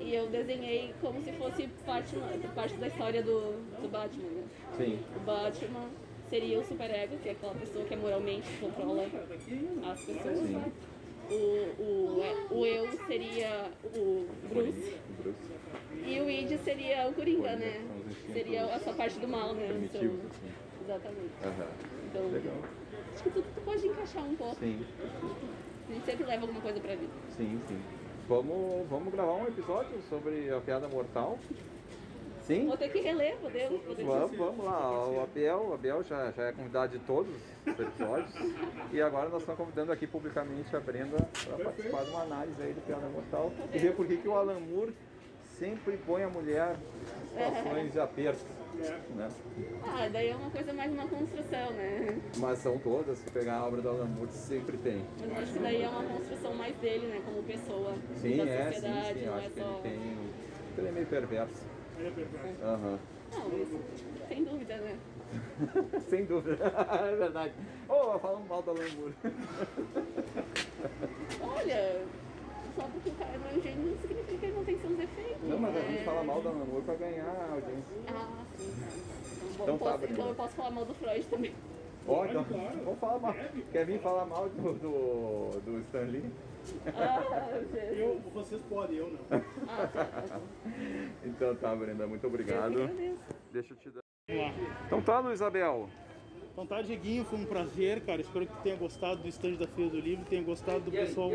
E 0.00 0.14
eu 0.14 0.28
desenhei 0.28 0.94
como 1.00 1.22
se 1.24 1.32
fosse 1.32 1.66
parte, 1.84 2.14
parte 2.54 2.74
da 2.76 2.86
história 2.88 3.22
do, 3.22 3.52
do 3.80 3.88
Batman, 3.90 4.28
né? 4.28 4.44
Sim. 4.76 4.98
O 5.16 5.20
Batman 5.20 5.88
seria 6.28 6.58
o 6.60 6.64
superego, 6.64 7.16
que 7.18 7.28
é 7.28 7.32
aquela 7.32 7.54
pessoa 7.54 7.84
que 7.84 7.96
moralmente 7.96 8.48
controla 8.60 9.02
as 9.04 10.00
pessoas. 10.04 10.72
O, 11.28 11.34
o, 11.82 12.22
é, 12.22 12.54
o 12.54 12.66
eu 12.66 12.92
seria 13.06 13.70
o 13.84 14.26
Bruce. 14.48 14.94
Bruce. 15.18 15.36
E 16.04 16.20
o 16.20 16.30
id 16.30 16.56
seria 16.60 17.08
o 17.08 17.12
Coringa, 17.14 17.56
né? 17.56 17.84
Seria 18.32 18.60
essa 18.62 18.92
parte 18.92 19.18
do 19.18 19.26
mal, 19.26 19.52
né? 19.54 19.68
Então, 19.82 20.02
exatamente. 20.84 21.32
Então, 22.10 22.28
Legal. 22.30 22.54
acho 23.12 23.22
que 23.24 23.30
tudo 23.30 23.46
tu 23.54 23.60
pode 23.62 23.86
encaixar 23.88 24.24
um 24.24 24.36
pouco. 24.36 24.54
Sim, 24.56 24.84
A 25.88 25.92
gente 25.92 26.06
sempre 26.06 26.26
leva 26.26 26.42
alguma 26.42 26.60
coisa 26.60 26.78
pra 26.78 26.94
vida. 26.94 27.12
sim, 27.36 27.60
sim. 27.66 27.80
Vamos, 28.28 28.88
vamos 28.88 29.12
gravar 29.12 29.34
um 29.34 29.46
episódio 29.46 30.00
sobre 30.08 30.50
a 30.50 30.60
piada 30.60 30.88
mortal? 30.88 31.38
Sim? 32.46 32.66
Vou 32.66 32.76
ter 32.76 32.90
que 32.90 33.00
reler, 33.00 33.36
podemos? 33.38 33.80
Vamos, 33.98 34.36
vamos 34.36 34.64
lá. 34.64 35.08
O 35.08 35.20
Abel, 35.20 35.66
o 35.68 35.74
Abel 35.74 36.04
já, 36.04 36.30
já 36.30 36.44
é 36.44 36.52
convidado 36.52 36.96
de 36.96 37.04
todos 37.04 37.34
os 37.66 37.80
episódios. 37.80 38.30
e 38.92 39.00
agora 39.00 39.28
nós 39.28 39.40
estamos 39.40 39.58
convidando 39.58 39.90
aqui 39.90 40.06
publicamente 40.06 40.74
a 40.76 40.78
Brenda 40.78 41.16
para 41.44 41.64
participar 41.64 42.04
de 42.04 42.10
uma 42.10 42.22
análise 42.22 42.62
aí 42.62 42.72
do 42.72 42.80
Piada 42.82 43.08
Mortal 43.08 43.52
e 43.74 43.78
ver 43.78 43.96
por 43.96 44.06
que, 44.06 44.18
que 44.18 44.28
o 44.28 44.34
Alan 44.34 44.60
Moore 44.60 44.94
sempre 45.58 45.96
põe 45.96 46.22
a 46.22 46.28
mulher 46.28 46.76
em 46.76 47.28
situações 47.28 47.92
de 47.92 48.00
aperto. 48.00 48.46
Né? 49.16 49.28
Ah, 49.82 50.08
daí 50.12 50.28
é 50.28 50.36
uma 50.36 50.50
coisa 50.50 50.72
mais 50.72 50.92
uma 50.92 51.08
construção, 51.08 51.70
né? 51.72 52.20
Mas 52.36 52.58
são 52.60 52.78
todas, 52.78 53.18
se 53.18 53.30
pegar 53.30 53.56
a 53.56 53.66
obra 53.66 53.80
do 53.80 53.88
Alan 53.88 54.04
Moore, 54.04 54.30
sempre 54.30 54.76
tem. 54.76 55.04
Mas 55.18 55.30
eu 55.30 55.36
acho 55.36 55.52
que 55.52 55.58
daí 55.58 55.82
é 55.82 55.88
uma 55.88 56.04
construção 56.04 56.54
mais 56.54 56.76
dele, 56.76 57.06
né? 57.08 57.22
Como 57.24 57.42
pessoa 57.42 57.94
Sim, 58.20 58.36
da 58.36 58.44
é, 58.44 58.66
sim, 58.66 58.74
sociedade, 58.74 59.18
sim. 59.18 59.24
Eu 59.24 59.30
não 59.30 59.38
acho 59.38 59.46
é 59.46 59.50
que 59.50 59.60
só. 59.60 59.70
ele 59.70 59.82
tem. 59.82 60.18
Ele 60.78 60.88
é 60.88 60.92
meio 60.92 61.06
perverso. 61.06 61.75
Não, 61.98 62.98
sem 64.28 64.44
dúvida, 64.44 64.76
né? 64.76 64.98
Sem 66.08 66.24
dúvida. 66.24 66.64
é 67.10 67.16
verdade. 67.16 67.52
Oh, 67.88 68.18
falando 68.18 68.48
mal 68.48 68.62
do 68.62 68.70
Alan 68.70 68.88
Moore. 68.98 69.14
Olha, 71.42 72.02
só 72.76 72.82
porque 72.82 73.10
o 73.10 73.14
cara 73.14 73.38
não 73.38 73.48
é 73.48 73.54
um 73.54 73.62
gênio 73.62 73.90
não 73.90 73.98
significa 73.98 74.38
que 74.38 74.46
ele 74.46 74.56
não 74.56 74.64
tem 74.64 74.78
seus 74.78 74.96
defeitos. 74.96 75.48
Não, 75.48 75.58
mas 75.58 75.76
a 75.76 75.78
né? 75.78 75.88
gente 75.90 76.04
fala 76.04 76.22
mal 76.22 76.40
do 76.40 76.48
Alan 76.48 76.64
Moore 76.64 76.84
para 76.84 76.94
ganhar 76.94 77.48
audiência. 77.50 77.96
Ah, 78.08 78.44
sim. 78.56 78.72
Então, 79.54 79.64
Então 79.64 79.78
tá, 79.78 79.84
posso, 79.84 79.98
Brenda. 79.98 80.12
então 80.12 80.28
eu 80.28 80.34
posso 80.34 80.54
falar 80.54 80.70
mal 80.70 80.84
do 80.84 80.94
Freud 80.94 81.26
também. 81.26 81.54
Ó, 82.08 82.24
então, 82.24 82.44
vamos 82.84 83.00
falar 83.00 83.18
mal. 83.18 83.34
Quer 83.72 83.86
vir 83.86 84.00
falar 84.00 84.26
mal 84.26 84.48
do, 84.48 84.72
do, 84.74 85.60
do 85.60 85.80
Stan 85.80 86.02
Lee? 86.02 86.30
Ah. 86.96 87.50
Eu, 87.94 88.20
vocês 88.32 88.60
podem, 88.68 88.96
eu 88.98 89.10
não. 89.10 89.38
Ah, 89.68 89.86
tá, 89.86 90.04
tá. 90.04 90.40
Então 91.24 91.54
tá, 91.56 91.74
Brenda, 91.74 92.06
muito 92.06 92.24
Eu 92.24 92.28
obrigado. 92.30 92.82
agradeço. 92.82 93.18
Deixa 93.52 93.72
eu 93.74 93.76
te 93.78 93.90
dar. 93.90 94.00
Então 94.86 95.00
tá, 95.02 95.20
Luiz 95.20 95.40
Abel. 95.42 95.88
Então 96.52 96.66
tá, 96.66 96.80
Dieguinho, 96.82 97.24
foi 97.24 97.38
um 97.38 97.44
prazer, 97.44 98.00
cara. 98.04 98.20
Espero 98.20 98.46
que 98.46 98.62
tenha 98.62 98.76
gostado 98.76 99.22
do 99.22 99.28
stand 99.28 99.54
da 99.54 99.66
Feira 99.66 99.90
do 99.90 100.00
Livro, 100.00 100.24
tenha 100.24 100.42
gostado 100.42 100.80
do 100.80 100.90
pessoal 100.90 101.30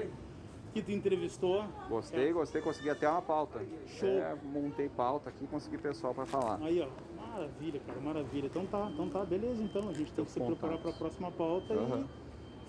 que 0.74 0.82
tu 0.82 0.92
entrevistou. 0.92 1.64
Gostei, 1.90 2.32
gostei, 2.34 2.62
consegui 2.62 2.90
até 2.90 3.08
uma 3.08 3.22
pauta. 3.22 3.62
Show. 3.88 4.10
É, 4.10 4.36
montei 4.44 4.90
pauta 4.90 5.30
aqui 5.30 5.44
e 5.44 5.48
consegui 5.48 5.78
pessoal 5.78 6.14
para 6.14 6.26
falar. 6.26 6.60
Aí, 6.64 6.82
ó, 6.82 6.88
maravilha, 7.22 7.80
cara, 7.86 8.00
maravilha. 8.00 8.48
Então 8.48 8.66
tá, 8.66 8.90
então 8.94 9.10
tá, 9.10 9.24
beleza, 9.26 9.62
então. 9.64 9.90
A 9.90 9.94
gente 9.94 10.12
tem 10.12 10.26
que 10.26 10.32
se 10.32 10.40
Contatos. 10.40 10.60
preparar 10.60 10.82
para 10.82 10.92
a 10.92 10.94
próxima 10.94 11.32
pauta 11.32 11.74
Aham. 11.74 12.00
e 12.00 12.21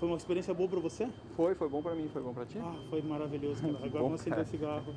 Foi 0.03 0.09
uma 0.09 0.17
experiência 0.17 0.53
boa 0.53 0.69
pra 0.69 0.81
você? 0.81 1.09
Foi, 1.37 1.55
foi 1.55 1.69
bom 1.69 1.81
pra 1.81 1.95
mim, 1.95 2.11
foi 2.13 2.21
bom 2.21 2.35
pra 2.35 2.45
ti? 2.45 2.59
Ah, 2.61 2.75
foi 2.91 3.01
maravilhoso, 3.03 3.63
cara. 3.63 3.77
Agora 3.87 4.03
vamos 4.03 4.21
acender 4.21 4.45
cara. 4.45 4.49
cigarro. 4.51 4.95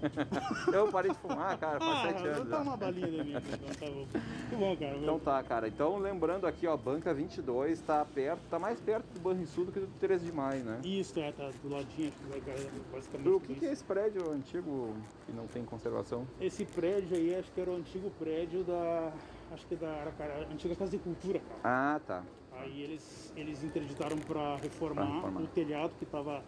Eu 0.73 0.87
parei 0.87 1.11
de 1.11 1.17
fumar, 1.19 1.55
cara, 1.59 1.79
faz 1.79 1.91
Ah, 1.95 2.01
sete 2.07 2.27
anos 2.27 2.49
tá 2.49 2.55
já. 2.55 2.61
uma 2.63 2.75
balinha 2.75 3.11
de 3.11 3.23
mim, 3.23 3.33
então 3.35 3.69
tá 3.79 3.85
bom. 3.85 4.07
Que 4.49 4.55
bom, 4.55 4.75
cara. 4.75 4.97
Então 4.97 5.19
tá, 5.19 5.43
cara. 5.43 5.67
Então 5.67 5.99
lembrando 5.99 6.47
aqui, 6.47 6.65
ó, 6.65 6.75
Banca 6.75 7.13
22 7.13 7.81
tá 7.81 8.03
perto, 8.03 8.39
tá 8.49 8.57
mais 8.57 8.79
perto 8.81 9.05
do 9.13 9.19
Banrisul 9.19 9.65
do 9.65 9.71
que 9.71 9.79
do 9.79 9.85
13 9.99 10.25
de 10.25 10.31
maio, 10.31 10.63
né? 10.63 10.79
Isso, 10.83 11.19
é, 11.19 11.31
tá 11.31 11.51
do 11.61 11.69
ladinho, 11.69 12.07
acho 12.07 12.17
que 12.17 12.25
vai 12.27 12.41
cair, 12.41 12.71
basicamente. 12.91 13.29
O 13.29 13.39
que, 13.41 13.53
que 13.53 13.65
é 13.67 13.71
esse 13.73 13.83
prédio 13.83 14.31
antigo 14.31 14.91
que 15.27 15.31
não 15.33 15.45
tem 15.45 15.63
conservação? 15.65 16.25
Esse 16.41 16.65
prédio 16.65 17.15
aí, 17.15 17.35
acho 17.35 17.51
que 17.51 17.61
era 17.61 17.69
o 17.69 17.75
antigo 17.75 18.09
prédio 18.17 18.63
da. 18.63 19.11
Acho 19.53 19.67
que 19.67 19.75
da 19.75 19.87
Aracara, 20.01 20.47
antiga 20.51 20.75
Casa 20.75 20.89
de 20.89 20.97
Cultura, 20.97 21.39
cara. 21.39 21.59
Ah, 21.63 22.01
tá. 22.07 22.23
Aí 22.57 22.81
eles, 22.81 23.33
eles 23.35 23.63
interditaram 23.63 24.17
para 24.17 24.55
reformar, 24.57 25.05
reformar. 25.05 25.41
o 25.41 25.47
telhado 25.47 25.91
que 25.99 26.05
tava, 26.05 26.43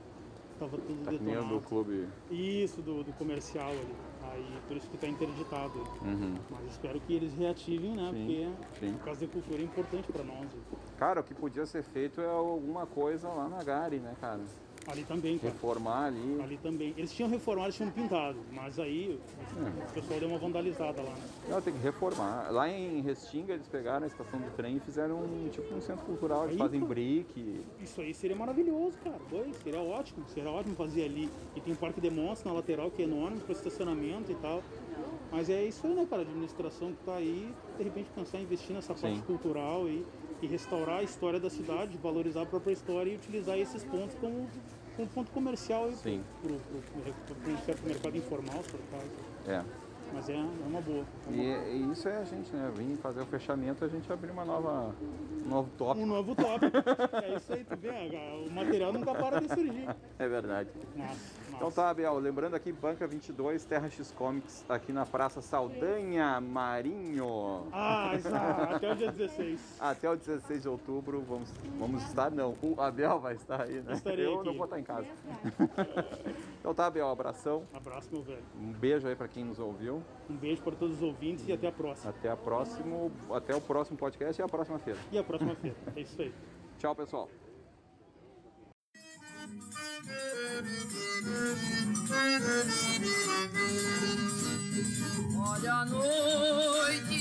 tava 0.60 0.78
tudo 0.78 1.03
Tá 1.03 1.12
detonado. 1.12 1.47
do 1.47 1.62
clube. 1.62 2.08
Isso, 2.32 2.82
do, 2.82 3.03
do 3.03 3.14
comercial 3.14 3.70
ali. 3.70 3.95
Aí 4.32 4.45
por 4.68 4.78
isso 4.78 4.89
que 4.89 4.97
tá 4.97 5.08
interditado. 5.08 5.80
Uhum. 6.01 6.36
Mas 6.49 6.72
espero 6.72 6.99
que 7.01 7.14
eles 7.14 7.34
reativem, 7.34 7.95
né? 7.95 8.10
Sim, 8.12 8.53
Porque 8.72 8.80
sim. 8.86 8.95
a 8.95 9.03
Casa 9.05 9.20
de 9.22 9.28
Cultura 9.28 9.62
é 9.62 9.66
importante 9.66 10.12
para 10.12 10.24
nós. 10.24 10.47
Cara, 10.97 11.22
o 11.22 11.24
que 11.24 11.34
podia 11.34 11.66
ser 11.66 11.84
feito 11.84 12.20
é 12.22 12.28
alguma 12.28 12.86
coisa 12.86 13.28
lá 13.30 13.47
na 13.47 13.64
Gari, 13.64 13.99
né, 13.99 14.16
cara? 14.20 14.41
Ali 14.88 15.03
também, 15.03 15.38
cara. 15.38 15.51
Reformar 15.53 16.05
ali. 16.05 16.41
Ali 16.41 16.57
também. 16.57 16.93
Eles 16.97 17.11
tinham 17.13 17.29
reformado, 17.29 17.67
eles 17.67 17.75
tinham 17.75 17.91
pintado, 17.91 18.38
mas 18.53 18.79
aí 18.79 19.19
É. 19.57 19.83
o 19.89 19.93
pessoal 19.93 20.19
deu 20.19 20.29
uma 20.29 20.38
vandalizada 20.38 21.01
lá, 21.01 21.09
né? 21.11 21.27
Não, 21.49 21.61
tem 21.61 21.73
que 21.73 21.79
reformar. 21.79 22.49
Lá 22.51 22.69
em 22.69 23.01
Restinga 23.01 23.53
eles 23.53 23.67
pegaram 23.67 24.05
a 24.05 24.07
estação 24.07 24.39
do 24.39 24.49
trem 24.55 24.77
e 24.77 24.79
fizeram 24.79 25.17
um, 25.17 25.49
tipo 25.51 25.73
um 25.75 25.81
centro 25.81 26.05
cultural. 26.05 26.43
Eles 26.45 26.53
Aí, 26.53 26.57
fazem 26.59 26.79
pô. 26.79 26.85
brick. 26.88 27.61
Isso 27.81 27.99
aí 27.99 28.13
seria 28.13 28.35
maravilhoso, 28.35 28.97
cara. 29.03 29.19
Foi, 29.29 29.51
seria 29.61 29.81
ótimo, 29.81 30.23
seria 30.29 30.49
ótimo 30.49 30.73
fazer 30.75 31.03
ali. 31.03 31.29
E 31.55 31.59
tem 31.59 31.73
o 31.73 31.75
Parque 31.77 31.99
de 31.99 32.09
Monstros 32.09 32.45
na 32.45 32.53
lateral, 32.53 32.89
que 32.89 33.01
é 33.01 33.05
enorme, 33.05 33.39
para 33.39 33.51
estacionamento 33.51 34.31
e 34.31 34.35
tal. 34.35 34.63
Mas 35.29 35.49
é 35.49 35.65
isso 35.65 35.85
aí, 35.85 35.93
né, 35.93 36.07
cara? 36.09 36.21
A 36.21 36.25
administração 36.25 36.93
que 36.93 37.03
tá 37.03 37.15
aí, 37.15 37.53
de 37.77 37.83
repente 37.83 38.09
pensar 38.15 38.39
em 38.39 38.43
investir 38.43 38.73
nessa 38.73 38.93
parte 38.93 39.17
Sim. 39.17 39.23
cultural 39.23 39.85
e, 39.89 40.05
e 40.41 40.47
restaurar 40.47 40.99
a 40.99 41.03
história 41.03 41.38
da 41.41 41.49
cidade, 41.49 41.97
valorizar 41.97 42.43
a 42.43 42.45
própria 42.45 42.71
história 42.71 43.11
e 43.11 43.15
utilizar 43.15 43.57
esses 43.57 43.83
pontos 43.83 44.15
como, 44.21 44.47
como 44.98 45.08
ponto 45.10 45.32
comercial 45.32 45.91
Sim. 45.93 46.24
um 46.43 47.58
certo 47.66 47.86
mercado 47.86 48.18
informal, 48.18 48.64
por. 48.64 49.52
É. 49.52 49.64
Mas 50.14 50.30
é, 50.30 50.34
é 50.36 50.68
uma 50.68 50.82
boa. 50.82 51.06
É 51.28 51.30
uma- 51.30 51.43
E, 51.43 51.78
e 51.78 51.91
isso 51.91 52.08
é 52.10 52.18
a 52.18 52.24
gente, 52.24 52.52
né? 52.56 52.72
Vim 52.76 52.95
fazer 52.95 53.22
o 53.22 53.26
fechamento, 53.26 53.86
a 53.86 53.88
gente 53.88 54.12
abrir 54.12 54.32
uma 54.32 54.45
nova, 54.45 54.95
um 55.45 55.50
novo 55.50 55.70
tópico. 55.78 56.04
Um 56.06 56.08
novo 56.08 56.34
tópico. 56.36 56.78
é 57.24 57.36
isso 57.36 57.54
aí, 57.54 57.64
tu 57.64 57.78
vê? 57.78 57.89
O 58.48 58.52
material 58.52 58.91
nunca 58.93 59.14
para 59.14 59.39
de 59.41 59.48
surgir. 59.50 59.88
É 60.18 60.28
verdade. 60.28 60.70
Nossa, 60.95 61.16
Então 61.58 61.72
tá, 61.72 61.91
Biel, 61.91 62.20
lembrando 62.20 62.53
aqui, 62.53 62.72
Banca 62.72 63.08
22, 63.08 63.66
Terra 63.66 63.89
X 63.89 64.12
Comics, 64.12 64.64
aqui 64.70 64.93
na 64.93 65.08
Praça 65.08 65.41
Saldanha 65.41 66.39
Marinho. 66.39 67.68
Ah, 67.74 68.12
exato. 68.14 68.76
Até 68.76 68.91
o 68.91 68.95
dia 68.95 69.12
16. 69.12 69.78
Até 69.80 70.10
o 70.10 70.16
16 70.16 70.62
de 70.62 70.70
outubro, 70.70 71.20
vamos, 71.28 71.51
vamos 71.80 72.03
estar, 72.03 72.30
não, 72.30 72.55
o 72.62 72.80
Abel 72.80 73.20
vai 73.20 73.34
estar 73.34 73.64
aí, 73.64 73.82
né? 73.82 73.93
Estarei 73.93 74.28
Eu 74.28 74.36
aqui. 74.36 74.45
não 74.45 74.53
vou 74.55 74.66
estar 74.66 74.80
em 74.80 74.84
casa. 74.84 75.08
então 76.60 76.76
tá, 76.76 76.86
Abel, 76.86 77.10
abração. 77.10 77.64
Abraço, 77.74 78.08
meu 78.12 78.22
velho. 78.22 78.43
Um 78.62 78.72
beijo 78.72 79.08
aí 79.08 79.16
pra 79.16 79.28
quem 79.28 79.43
nos 79.43 79.58
ouviu. 79.58 80.03
Um 80.30 80.36
beijo 80.36 80.62
para 80.62 80.76
todos 80.76 80.97
os 80.97 81.01
ouvintes 81.01 81.47
e 81.47 81.53
até 81.53 81.68
a 81.68 81.72
próxima. 81.72 82.12
Até, 82.12 82.30
a 82.30 82.38
próximo, 82.38 83.12
até 83.32 83.55
o 83.55 83.62
próximo 83.62 83.97
podcast 83.97 84.39
e 84.39 84.45
a 84.45 84.47
próxima 84.47 84.78
feira. 84.78 84.99
E 85.12 85.18
a 85.18 85.24
próxima 85.24 85.55
feira. 85.55 85.76
É 85.95 86.01
isso 86.01 86.22
aí. 86.22 86.32
Tchau, 86.78 86.93
pessoal. 86.93 87.28
Olha 95.39 95.74
a 95.74 95.86
noite, 95.86 97.18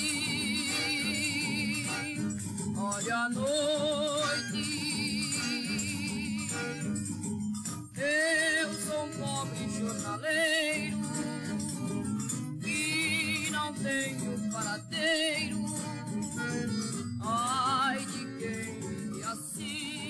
olha 2.76 3.16
a 3.16 3.28
noite. 3.30 4.66
Eu 7.96 8.74
sou 8.74 9.06
um 9.06 9.10
pobre 9.10 9.70
jornaleiro 9.78 10.98
e 12.62 13.48
não 13.50 13.72
tenho 13.72 14.50
paradeiro. 14.52 15.64
Ai 17.22 18.04
de 18.04 18.26
quem 18.38 18.80
me 19.12 19.22
assiste. 19.22 20.05